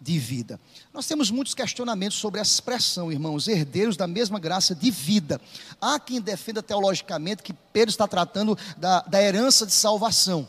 de 0.00 0.18
vida. 0.18 0.60
Nós 0.92 1.06
temos 1.06 1.30
muitos 1.30 1.54
questionamentos 1.54 2.18
sobre 2.18 2.40
essa 2.40 2.52
expressão, 2.52 3.10
irmãos, 3.10 3.48
herdeiros 3.48 3.96
da 3.96 4.06
mesma 4.06 4.38
graça 4.38 4.74
de 4.74 4.90
vida. 4.90 5.40
Há 5.80 5.98
quem 5.98 6.20
defenda 6.20 6.62
teologicamente 6.62 7.42
que 7.42 7.52
Pedro 7.52 7.90
está 7.90 8.06
tratando 8.06 8.56
da, 8.76 9.00
da 9.02 9.22
herança 9.22 9.66
de 9.66 9.72
salvação. 9.72 10.48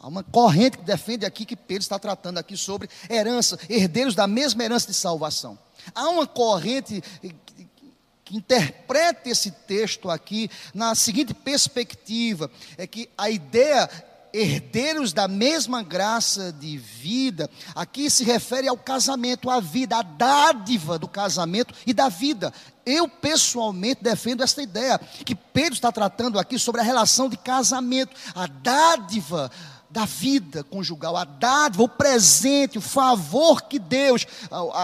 Há 0.00 0.06
uma 0.06 0.22
corrente 0.22 0.78
que 0.78 0.84
defende 0.84 1.26
aqui 1.26 1.44
que 1.44 1.56
Pedro 1.56 1.82
está 1.82 1.98
tratando 1.98 2.38
aqui 2.38 2.56
sobre 2.56 2.88
herança, 3.10 3.58
herdeiros 3.68 4.14
da 4.14 4.26
mesma 4.26 4.62
herança 4.62 4.86
de 4.86 4.94
salvação. 4.94 5.58
Há 5.94 6.08
uma 6.08 6.26
corrente 6.26 7.02
que 8.28 8.36
interpreta 8.36 9.30
esse 9.30 9.50
texto 9.50 10.10
aqui 10.10 10.50
na 10.74 10.94
seguinte 10.94 11.32
perspectiva: 11.32 12.50
é 12.76 12.86
que 12.86 13.08
a 13.16 13.30
ideia 13.30 13.88
herdeiros 14.30 15.14
da 15.14 15.26
mesma 15.26 15.82
graça 15.82 16.52
de 16.52 16.76
vida, 16.76 17.48
aqui 17.74 18.10
se 18.10 18.24
refere 18.24 18.68
ao 18.68 18.76
casamento, 18.76 19.48
à 19.48 19.58
vida, 19.58 19.96
à 19.96 20.02
dádiva 20.02 20.98
do 20.98 21.08
casamento 21.08 21.74
e 21.86 21.94
da 21.94 22.10
vida. 22.10 22.52
Eu 22.84 23.08
pessoalmente 23.08 24.04
defendo 24.04 24.42
esta 24.42 24.62
ideia, 24.62 24.98
que 25.24 25.34
Pedro 25.34 25.72
está 25.72 25.90
tratando 25.90 26.38
aqui 26.38 26.58
sobre 26.58 26.82
a 26.82 26.84
relação 26.84 27.30
de 27.30 27.38
casamento, 27.38 28.14
a 28.34 28.46
dádiva 28.46 29.50
da 29.90 30.04
vida 30.04 30.62
conjugal, 30.62 31.16
a 31.16 31.24
dádiva, 31.24 31.82
o 31.82 31.88
presente, 31.88 32.76
o 32.76 32.82
favor 32.82 33.62
que 33.62 33.78
Deus, 33.78 34.26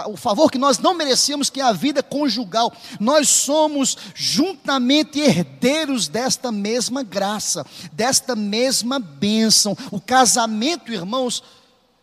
o 0.07 0.17
favor 0.17 0.51
que 0.51 0.57
nós 0.57 0.79
não 0.79 0.95
merecíamos, 0.95 1.51
que 1.51 1.61
é 1.61 1.65
a 1.65 1.73
vida 1.73 2.03
conjugal. 2.03 2.73
Nós 2.99 3.29
somos 3.29 3.97
juntamente 4.15 5.21
herdeiros 5.21 6.09
desta 6.09 6.51
mesma 6.51 7.03
graça, 7.03 7.67
desta 7.93 8.35
mesma 8.35 8.99
bênção. 8.99 9.77
O 9.91 10.01
casamento, 10.01 10.93
irmãos, 10.93 11.43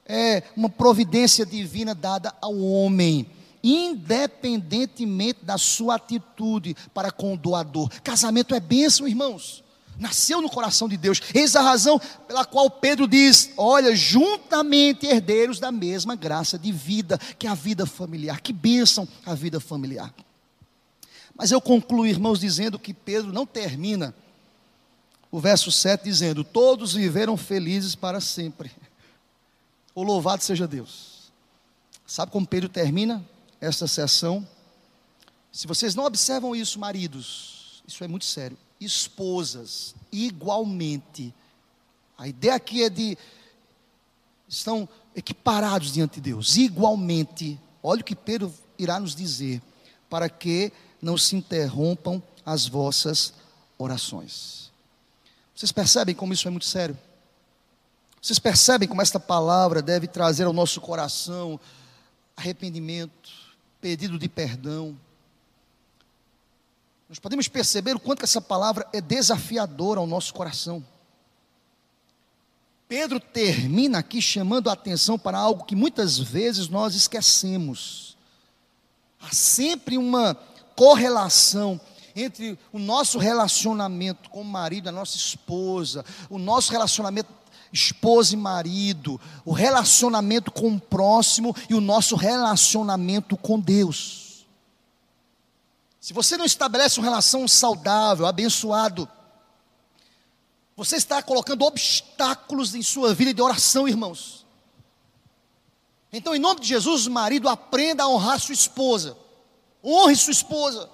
é 0.05 0.43
uma 0.55 0.69
providência 0.69 1.45
divina 1.45 1.95
dada 1.95 2.33
ao 2.41 2.57
homem 2.57 3.27
independentemente 3.63 5.45
da 5.45 5.55
sua 5.55 5.93
atitude 5.93 6.75
para 6.95 7.11
com 7.11 7.35
o 7.35 7.37
doador. 7.37 7.91
Casamento 8.01 8.55
é 8.55 8.59
bênção, 8.59 9.07
irmãos 9.07 9.63
nasceu 10.01 10.41
no 10.41 10.49
coração 10.49 10.89
de 10.89 10.97
Deus. 10.97 11.21
Eis 11.33 11.55
a 11.55 11.61
razão 11.61 11.99
pela 12.27 12.43
qual 12.43 12.69
Pedro 12.69 13.07
diz: 13.07 13.51
Olha, 13.55 13.95
juntamente 13.95 15.05
herdeiros 15.05 15.59
da 15.59 15.71
mesma 15.71 16.15
graça 16.15 16.57
de 16.57 16.71
vida, 16.71 17.17
que 17.37 17.45
é 17.45 17.49
a 17.49 17.55
vida 17.55 17.85
familiar. 17.85 18.41
Que 18.41 18.51
bênção 18.51 19.07
a 19.25 19.35
vida 19.35 19.59
familiar. 19.59 20.13
Mas 21.35 21.51
eu 21.51 21.61
concluo, 21.61 22.07
irmãos, 22.07 22.39
dizendo 22.39 22.79
que 22.79 22.93
Pedro 22.93 23.31
não 23.31 23.45
termina 23.45 24.13
o 25.29 25.39
verso 25.39 25.71
7 25.71 26.03
dizendo: 26.03 26.43
Todos 26.43 26.93
viveram 26.93 27.37
felizes 27.37 27.93
para 27.93 28.19
sempre. 28.19 28.71
O 29.93 30.03
louvado 30.03 30.43
seja 30.43 30.67
Deus. 30.67 31.31
Sabe 32.07 32.31
como 32.31 32.47
Pedro 32.47 32.67
termina 32.67 33.23
esta 33.59 33.87
sessão? 33.87 34.45
Se 35.51 35.67
vocês 35.67 35.93
não 35.93 36.05
observam 36.05 36.55
isso, 36.55 36.79
maridos, 36.79 37.83
isso 37.87 38.03
é 38.03 38.07
muito 38.07 38.25
sério 38.25 38.57
esposas, 38.81 39.95
igualmente. 40.11 41.33
A 42.17 42.27
ideia 42.27 42.55
aqui 42.55 42.83
é 42.83 42.89
de 42.89 43.17
estão 44.47 44.89
equiparados 45.15 45.93
diante 45.93 46.15
de 46.15 46.31
Deus, 46.31 46.57
igualmente. 46.57 47.59
Olha 47.81 48.01
o 48.01 48.03
que 48.03 48.15
Pedro 48.15 48.53
irá 48.77 48.99
nos 48.99 49.15
dizer, 49.15 49.61
para 50.09 50.27
que 50.27 50.73
não 51.01 51.17
se 51.17 51.35
interrompam 51.35 52.21
as 52.45 52.67
vossas 52.67 53.33
orações. 53.77 54.71
Vocês 55.55 55.71
percebem 55.71 56.15
como 56.15 56.33
isso 56.33 56.47
é 56.47 56.51
muito 56.51 56.65
sério? 56.65 56.97
Vocês 58.21 58.39
percebem 58.39 58.87
como 58.87 59.01
esta 59.01 59.19
palavra 59.19 59.81
deve 59.81 60.07
trazer 60.07 60.45
ao 60.45 60.53
nosso 60.53 60.81
coração 60.81 61.59
arrependimento, 62.35 63.31
pedido 63.79 64.17
de 64.17 64.27
perdão, 64.27 64.97
nós 67.11 67.19
podemos 67.19 67.49
perceber 67.49 67.93
o 67.93 67.99
quanto 67.99 68.23
essa 68.23 68.39
palavra 68.39 68.87
é 68.93 69.01
desafiadora 69.01 69.99
ao 69.99 70.07
nosso 70.07 70.33
coração. 70.33 70.81
Pedro 72.87 73.19
termina 73.19 73.97
aqui 73.99 74.21
chamando 74.21 74.69
a 74.69 74.73
atenção 74.73 75.19
para 75.19 75.37
algo 75.37 75.65
que 75.65 75.75
muitas 75.75 76.17
vezes 76.17 76.69
nós 76.69 76.95
esquecemos. 76.95 78.15
Há 79.19 79.35
sempre 79.35 79.97
uma 79.97 80.35
correlação 80.73 81.81
entre 82.15 82.57
o 82.71 82.79
nosso 82.79 83.19
relacionamento 83.19 84.29
com 84.29 84.39
o 84.39 84.45
marido, 84.45 84.87
a 84.87 84.93
nossa 84.93 85.17
esposa, 85.17 86.05
o 86.29 86.39
nosso 86.39 86.71
relacionamento 86.71 87.29
esposa 87.73 88.35
e 88.35 88.37
marido, 88.37 89.19
o 89.43 89.51
relacionamento 89.51 90.49
com 90.49 90.75
o 90.75 90.79
próximo 90.79 91.53
e 91.69 91.73
o 91.73 91.81
nosso 91.81 92.15
relacionamento 92.15 93.35
com 93.35 93.59
Deus. 93.59 94.20
Se 96.01 96.13
você 96.13 96.35
não 96.35 96.45
estabelece 96.45 96.99
uma 96.99 97.05
relação 97.05 97.47
saudável, 97.47 98.25
abençoado, 98.25 99.07
você 100.75 100.95
está 100.95 101.21
colocando 101.21 101.63
obstáculos 101.63 102.73
em 102.73 102.81
sua 102.81 103.13
vida 103.13 103.31
de 103.31 103.39
oração, 103.39 103.87
irmãos. 103.87 104.43
Então, 106.11 106.33
em 106.33 106.39
nome 106.39 106.59
de 106.59 106.67
Jesus, 106.67 107.05
marido, 107.05 107.47
aprenda 107.47 108.03
a 108.03 108.09
honrar 108.09 108.39
sua 108.39 108.53
esposa. 108.53 109.15
Honre 109.83 110.15
sua 110.15 110.31
esposa. 110.31 110.89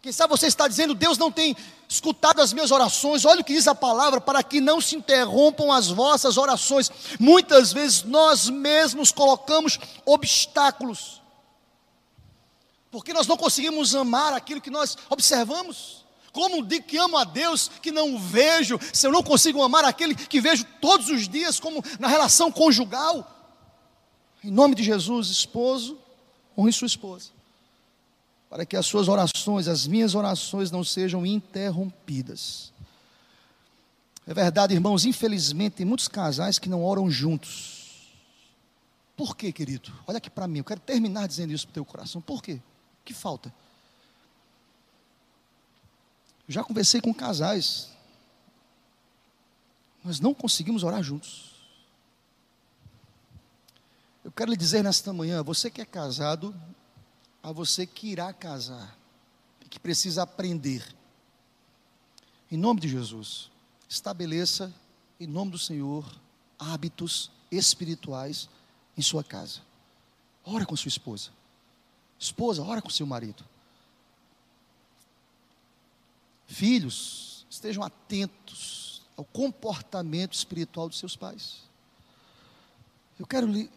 Quem 0.00 0.12
sabe 0.12 0.30
você 0.30 0.46
está 0.46 0.68
dizendo, 0.68 0.94
Deus 0.94 1.18
não 1.18 1.32
tem 1.32 1.56
escutado 1.88 2.40
as 2.40 2.52
minhas 2.52 2.70
orações. 2.70 3.24
Olha 3.24 3.40
o 3.40 3.44
que 3.44 3.52
diz 3.52 3.66
a 3.66 3.74
palavra, 3.74 4.20
para 4.20 4.44
que 4.44 4.60
não 4.60 4.80
se 4.80 4.94
interrompam 4.94 5.72
as 5.72 5.88
vossas 5.88 6.36
orações. 6.36 6.88
Muitas 7.18 7.72
vezes 7.72 8.04
nós 8.04 8.48
mesmos 8.48 9.10
colocamos 9.10 9.76
obstáculos 10.06 11.17
porque 12.90 13.12
nós 13.12 13.26
não 13.26 13.36
conseguimos 13.36 13.94
amar 13.94 14.32
aquilo 14.32 14.60
que 14.60 14.70
nós 14.70 14.96
observamos. 15.10 16.04
Como 16.32 16.64
digo 16.64 16.86
que 16.86 16.96
amo 16.96 17.16
a 17.16 17.24
Deus 17.24 17.68
que 17.82 17.90
não 17.90 18.18
vejo, 18.18 18.78
se 18.92 19.06
eu 19.06 19.12
não 19.12 19.22
consigo 19.22 19.62
amar 19.62 19.84
aquele 19.84 20.14
que 20.14 20.40
vejo 20.40 20.64
todos 20.80 21.08
os 21.08 21.28
dias, 21.28 21.58
como 21.58 21.82
na 21.98 22.08
relação 22.08 22.52
conjugal? 22.52 23.34
Em 24.42 24.50
nome 24.50 24.74
de 24.74 24.82
Jesus, 24.82 25.28
esposo, 25.28 25.98
honre 26.56 26.72
sua 26.72 26.86
esposa. 26.86 27.30
para 28.48 28.64
que 28.64 28.76
as 28.76 28.86
suas 28.86 29.08
orações, 29.08 29.68
as 29.68 29.86
minhas 29.86 30.14
orações 30.14 30.70
não 30.70 30.82
sejam 30.82 31.26
interrompidas. 31.26 32.72
É 34.26 34.32
verdade, 34.32 34.74
irmãos, 34.74 35.04
infelizmente 35.04 35.76
tem 35.76 35.86
muitos 35.86 36.08
casais 36.08 36.58
que 36.58 36.68
não 36.68 36.82
oram 36.82 37.10
juntos. 37.10 38.12
Por 39.16 39.36
quê, 39.36 39.52
querido? 39.52 39.92
Olha 40.06 40.18
aqui 40.18 40.30
para 40.30 40.46
mim, 40.46 40.58
eu 40.58 40.64
quero 40.64 40.80
terminar 40.80 41.26
dizendo 41.26 41.52
isso 41.52 41.66
para 41.66 41.72
o 41.72 41.74
teu 41.74 41.84
coração. 41.84 42.20
Por 42.20 42.42
quê? 42.42 42.60
Que 43.08 43.14
falta? 43.14 43.50
Já 46.46 46.62
conversei 46.62 47.00
com 47.00 47.14
casais. 47.14 47.88
Nós 50.04 50.20
não 50.20 50.34
conseguimos 50.34 50.82
orar 50.82 51.02
juntos. 51.02 51.54
Eu 54.22 54.30
quero 54.30 54.50
lhe 54.50 54.58
dizer 54.58 54.84
nesta 54.84 55.10
manhã, 55.10 55.42
você 55.42 55.70
que 55.70 55.80
é 55.80 55.86
casado, 55.86 56.54
a 57.42 57.50
você 57.50 57.86
que 57.86 58.08
irá 58.08 58.30
casar 58.30 58.94
e 59.64 59.68
que 59.70 59.80
precisa 59.80 60.24
aprender. 60.24 60.86
Em 62.50 62.58
nome 62.58 62.78
de 62.78 62.88
Jesus, 62.90 63.50
estabeleça, 63.88 64.70
em 65.18 65.26
nome 65.26 65.52
do 65.52 65.58
Senhor, 65.58 66.04
hábitos 66.58 67.30
espirituais 67.50 68.50
em 68.98 69.00
sua 69.00 69.24
casa. 69.24 69.62
Ora 70.44 70.66
com 70.66 70.76
sua 70.76 70.90
esposa. 70.90 71.37
Esposa, 72.18 72.62
ora 72.62 72.82
com 72.82 72.90
seu 72.90 73.06
marido. 73.06 73.44
Filhos, 76.46 77.46
estejam 77.48 77.82
atentos 77.82 79.02
ao 79.16 79.24
comportamento 79.24 80.32
espiritual 80.32 80.88
dos 80.88 80.98
seus 80.98 81.14
pais. 81.14 81.58
Eu 83.18 83.26
quero 83.26 83.46
lhe 83.46 83.70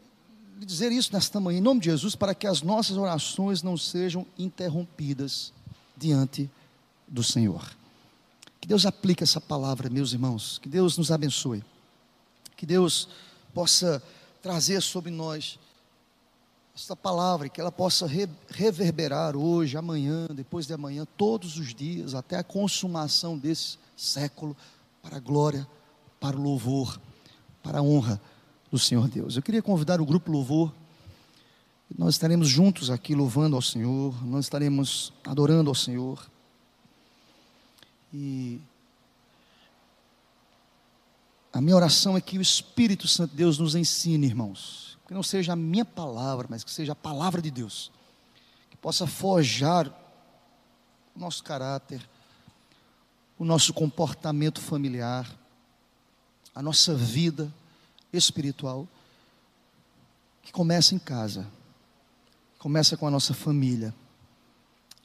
dizer 0.59 0.91
isso 0.91 1.11
nesta 1.13 1.39
manhã, 1.39 1.57
em 1.57 1.61
nome 1.61 1.79
de 1.79 1.87
Jesus, 1.87 2.15
para 2.15 2.35
que 2.35 2.47
as 2.47 2.61
nossas 2.61 2.97
orações 2.97 3.63
não 3.63 3.75
sejam 3.75 4.25
interrompidas 4.37 5.51
diante 5.97 6.49
do 7.07 7.23
Senhor. 7.23 7.75
Que 8.59 8.67
Deus 8.67 8.85
aplique 8.85 9.23
essa 9.23 9.41
palavra, 9.41 9.89
meus 9.89 10.13
irmãos. 10.13 10.59
Que 10.59 10.69
Deus 10.69 10.97
nos 10.97 11.11
abençoe. 11.11 11.63
Que 12.55 12.65
Deus 12.65 13.09
possa 13.53 14.01
trazer 14.41 14.81
sobre 14.81 15.09
nós 15.11 15.59
esta 16.81 16.95
palavra, 16.95 17.47
que 17.47 17.61
ela 17.61 17.71
possa 17.71 18.07
re 18.07 18.27
reverberar 18.49 19.37
hoje, 19.37 19.77
amanhã, 19.77 20.25
depois 20.33 20.65
de 20.65 20.73
amanhã, 20.73 21.05
todos 21.15 21.57
os 21.57 21.75
dias, 21.75 22.15
até 22.15 22.37
a 22.37 22.43
consumação 22.43 23.37
desse 23.37 23.77
século, 23.95 24.57
para 25.01 25.17
a 25.17 25.19
glória, 25.19 25.67
para 26.19 26.35
o 26.35 26.41
louvor, 26.41 26.99
para 27.61 27.79
a 27.79 27.81
honra 27.83 28.19
do 28.71 28.79
Senhor 28.79 29.07
Deus. 29.07 29.35
Eu 29.35 29.43
queria 29.43 29.61
convidar 29.61 30.01
o 30.01 30.05
grupo 30.05 30.31
Louvor. 30.31 30.73
Nós 31.95 32.15
estaremos 32.15 32.47
juntos 32.47 32.89
aqui 32.89 33.13
louvando 33.13 33.55
ao 33.55 33.61
Senhor, 33.61 34.15
nós 34.25 34.45
estaremos 34.45 35.13
adorando 35.23 35.69
ao 35.69 35.75
Senhor. 35.75 36.25
E 38.11 38.59
a 41.53 41.61
minha 41.61 41.75
oração 41.75 42.17
é 42.17 42.21
que 42.21 42.39
o 42.39 42.41
Espírito 42.41 43.07
Santo 43.07 43.31
de 43.31 43.37
Deus 43.37 43.59
nos 43.59 43.75
ensine, 43.75 44.25
irmãos. 44.25 44.90
Que 45.11 45.13
não 45.13 45.23
seja 45.23 45.51
a 45.51 45.57
minha 45.57 45.83
palavra, 45.83 46.47
mas 46.49 46.63
que 46.63 46.71
seja 46.71 46.93
a 46.93 46.95
palavra 46.95 47.41
de 47.41 47.51
Deus. 47.51 47.91
Que 48.69 48.77
possa 48.77 49.05
forjar 49.05 49.89
o 51.13 51.19
nosso 51.19 51.43
caráter, 51.43 52.01
o 53.37 53.43
nosso 53.43 53.73
comportamento 53.73 54.61
familiar, 54.61 55.29
a 56.55 56.61
nossa 56.61 56.95
vida 56.95 57.53
espiritual 58.13 58.87
que 60.41 60.53
começa 60.53 60.95
em 60.95 60.99
casa, 60.99 61.45
começa 62.57 62.95
com 62.95 63.05
a 63.05 63.11
nossa 63.11 63.33
família, 63.33 63.93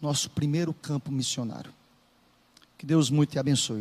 nosso 0.00 0.30
primeiro 0.30 0.72
campo 0.72 1.10
missionário. 1.10 1.74
Que 2.78 2.86
Deus 2.86 3.10
muito 3.10 3.30
te 3.30 3.40
abençoe. 3.40 3.74